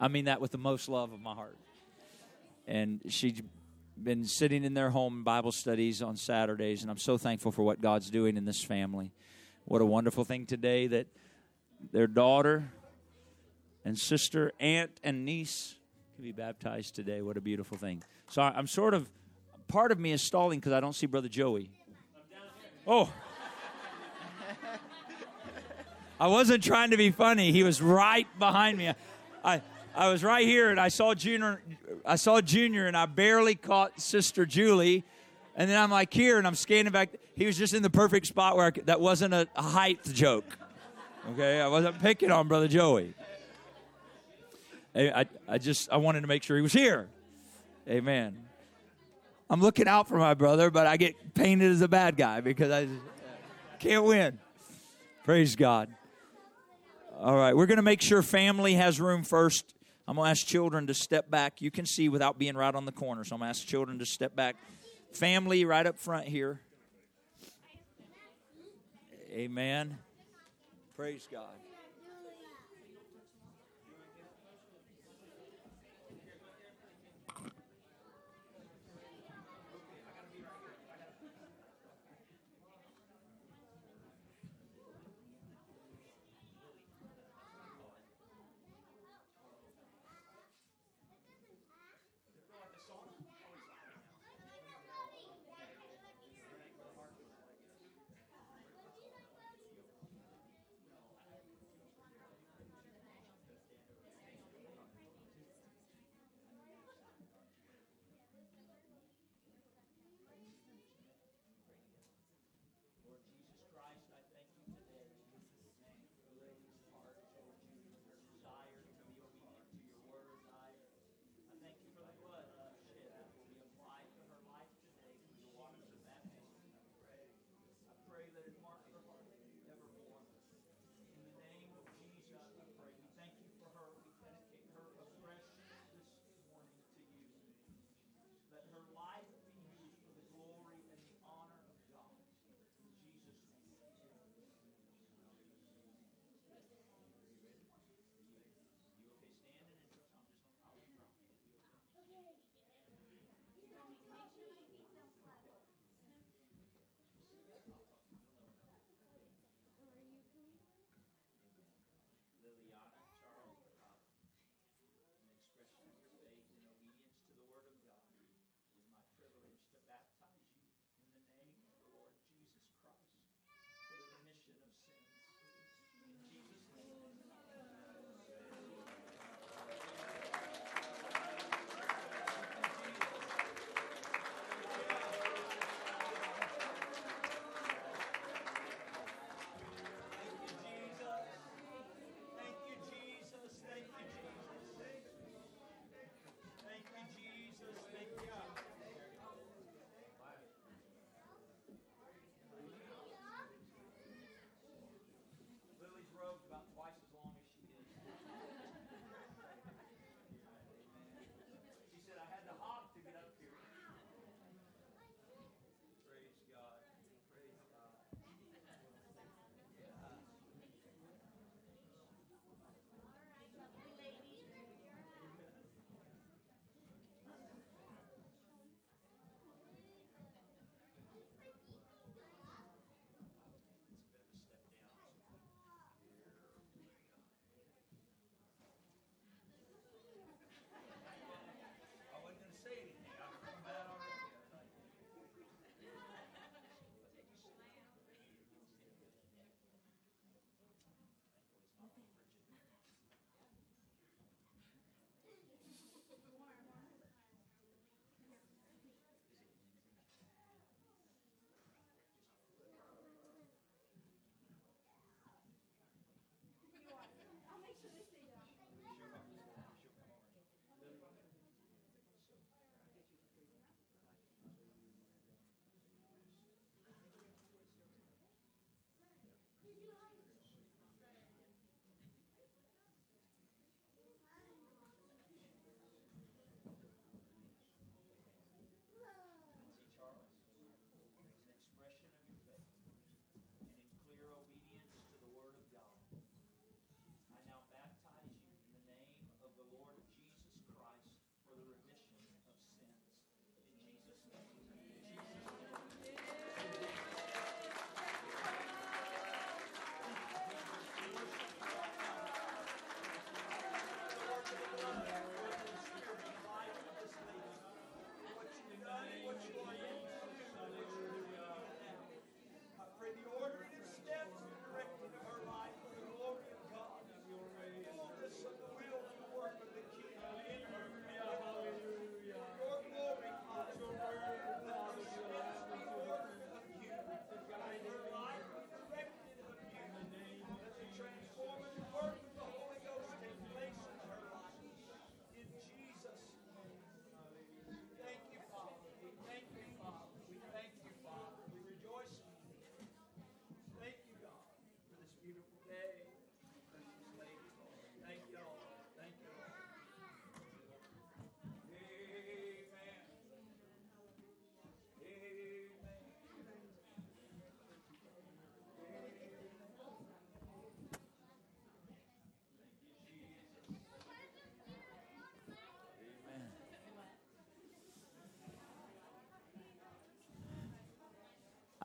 I 0.00 0.08
mean 0.08 0.24
that 0.24 0.40
with 0.40 0.50
the 0.50 0.58
most 0.58 0.88
love 0.88 1.12
of 1.12 1.20
my 1.20 1.34
heart. 1.34 1.56
And 2.66 3.00
she's 3.08 3.40
been 4.02 4.24
sitting 4.24 4.64
in 4.64 4.74
their 4.74 4.90
home 4.90 5.24
Bible 5.24 5.52
studies 5.52 6.02
on 6.02 6.16
Saturdays, 6.16 6.82
and 6.82 6.90
I'm 6.90 6.98
so 6.98 7.18
thankful 7.18 7.52
for 7.52 7.62
what 7.62 7.80
God's 7.80 8.10
doing 8.10 8.36
in 8.36 8.44
this 8.44 8.62
family. 8.62 9.12
What 9.64 9.82
a 9.82 9.86
wonderful 9.86 10.24
thing 10.24 10.46
today 10.46 10.86
that 10.86 11.06
their 11.92 12.06
daughter 12.06 12.70
and 13.84 13.98
sister, 13.98 14.52
aunt, 14.58 14.90
and 15.02 15.24
niece 15.24 15.74
can 16.14 16.24
be 16.24 16.32
baptized 16.32 16.94
today. 16.94 17.22
What 17.22 17.36
a 17.36 17.40
beautiful 17.40 17.76
thing. 17.76 18.02
So 18.28 18.42
I'm 18.42 18.66
sort 18.66 18.94
of 18.94 19.08
part 19.68 19.92
of 19.92 19.98
me 19.98 20.12
is 20.12 20.22
stalling 20.22 20.60
because 20.60 20.72
I 20.72 20.80
don't 20.80 20.94
see 20.94 21.06
Brother 21.06 21.28
Joey. 21.28 21.70
Oh. 22.86 23.12
I 26.20 26.26
wasn't 26.26 26.62
trying 26.62 26.90
to 26.90 26.96
be 26.96 27.10
funny. 27.10 27.52
He 27.52 27.62
was 27.62 27.80
right 27.80 28.26
behind 28.38 28.78
me. 28.78 28.92
I, 29.44 29.62
I 29.94 30.08
was 30.08 30.22
right 30.22 30.46
here, 30.46 30.70
and 30.70 30.78
I 30.78 30.88
saw 30.88 31.14
Junior. 31.14 31.62
I 32.04 32.16
saw 32.16 32.40
Junior, 32.40 32.86
and 32.86 32.96
I 32.96 33.06
barely 33.06 33.54
caught 33.54 34.00
Sister 34.00 34.46
Julie. 34.46 35.04
And 35.56 35.68
then 35.68 35.78
I'm 35.78 35.90
like 35.90 36.12
here, 36.12 36.38
and 36.38 36.46
I'm 36.46 36.54
scanning 36.54 36.92
back. 36.92 37.10
He 37.34 37.46
was 37.46 37.58
just 37.58 37.74
in 37.74 37.82
the 37.82 37.90
perfect 37.90 38.26
spot 38.26 38.56
where 38.56 38.70
could, 38.70 38.86
that 38.86 39.00
wasn't 39.00 39.34
a, 39.34 39.48
a 39.56 39.62
height 39.62 40.02
joke. 40.04 40.44
Okay, 41.32 41.60
I 41.60 41.68
wasn't 41.68 42.00
picking 42.00 42.30
on 42.30 42.48
Brother 42.48 42.68
Joey. 42.68 43.14
I, 44.94 45.20
I, 45.20 45.26
I 45.48 45.58
just 45.58 45.90
I 45.90 45.96
wanted 45.96 46.22
to 46.22 46.26
make 46.26 46.42
sure 46.42 46.56
he 46.56 46.62
was 46.62 46.72
here. 46.72 47.08
Amen. 47.88 48.44
I'm 49.48 49.60
looking 49.60 49.88
out 49.88 50.08
for 50.08 50.16
my 50.16 50.34
brother, 50.34 50.70
but 50.70 50.86
I 50.86 50.96
get 50.96 51.34
painted 51.34 51.72
as 51.72 51.80
a 51.80 51.88
bad 51.88 52.16
guy 52.16 52.40
because 52.40 52.70
I 52.70 52.88
can't 53.80 54.04
win. 54.04 54.38
Praise 55.24 55.56
God. 55.56 55.88
All 57.18 57.36
right, 57.36 57.54
we're 57.54 57.66
going 57.66 57.76
to 57.76 57.82
make 57.82 58.00
sure 58.00 58.22
family 58.22 58.74
has 58.74 59.00
room 59.00 59.24
first. 59.24 59.74
I'm 60.10 60.16
going 60.16 60.26
to 60.26 60.30
ask 60.32 60.44
children 60.44 60.88
to 60.88 60.94
step 60.94 61.30
back. 61.30 61.62
You 61.62 61.70
can 61.70 61.86
see 61.86 62.08
without 62.08 62.36
being 62.36 62.56
right 62.56 62.74
on 62.74 62.84
the 62.84 62.90
corner. 62.90 63.22
So 63.22 63.36
I'm 63.36 63.42
going 63.42 63.46
to 63.46 63.50
ask 63.50 63.64
children 63.64 64.00
to 64.00 64.04
step 64.04 64.34
back. 64.34 64.56
Family 65.12 65.64
right 65.64 65.86
up 65.86 66.00
front 66.00 66.26
here. 66.26 66.60
Amen. 69.30 69.98
Praise 70.96 71.28
God. 71.30 71.44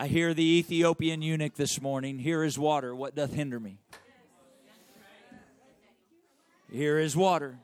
I 0.05 0.07
hear 0.07 0.35
the 0.35 0.59
Ethiopian 0.59 1.23
eunuch 1.23 1.55
this 1.55 1.81
morning. 1.81 2.19
Here 2.19 2.43
is 2.43 2.59
water. 2.59 2.93
What 2.93 3.15
doth 3.15 3.33
hinder 3.33 3.59
me? 3.59 3.79
Here 6.71 6.99
is 6.99 7.15
water. 7.17 7.57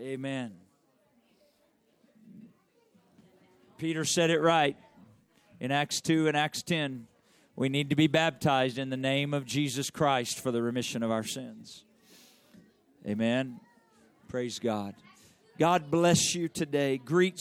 Amen. 0.00 0.54
Peter 3.76 4.06
said 4.06 4.30
it 4.30 4.40
right 4.40 4.74
in 5.60 5.70
Acts 5.70 6.00
2 6.00 6.28
and 6.28 6.34
Acts 6.34 6.62
10. 6.62 7.06
We 7.56 7.68
need 7.68 7.90
to 7.90 7.94
be 7.94 8.06
baptized 8.06 8.78
in 8.78 8.88
the 8.88 8.96
name 8.96 9.34
of 9.34 9.44
Jesus 9.44 9.90
Christ 9.90 10.40
for 10.40 10.50
the 10.50 10.62
remission 10.62 11.02
of 11.02 11.10
our 11.10 11.24
sins. 11.24 11.84
Amen. 13.06 13.60
Praise 14.28 14.58
God. 14.58 14.94
God 15.58 15.90
bless 15.90 16.34
you 16.34 16.48
today. 16.48 16.96
Greet 16.96 17.38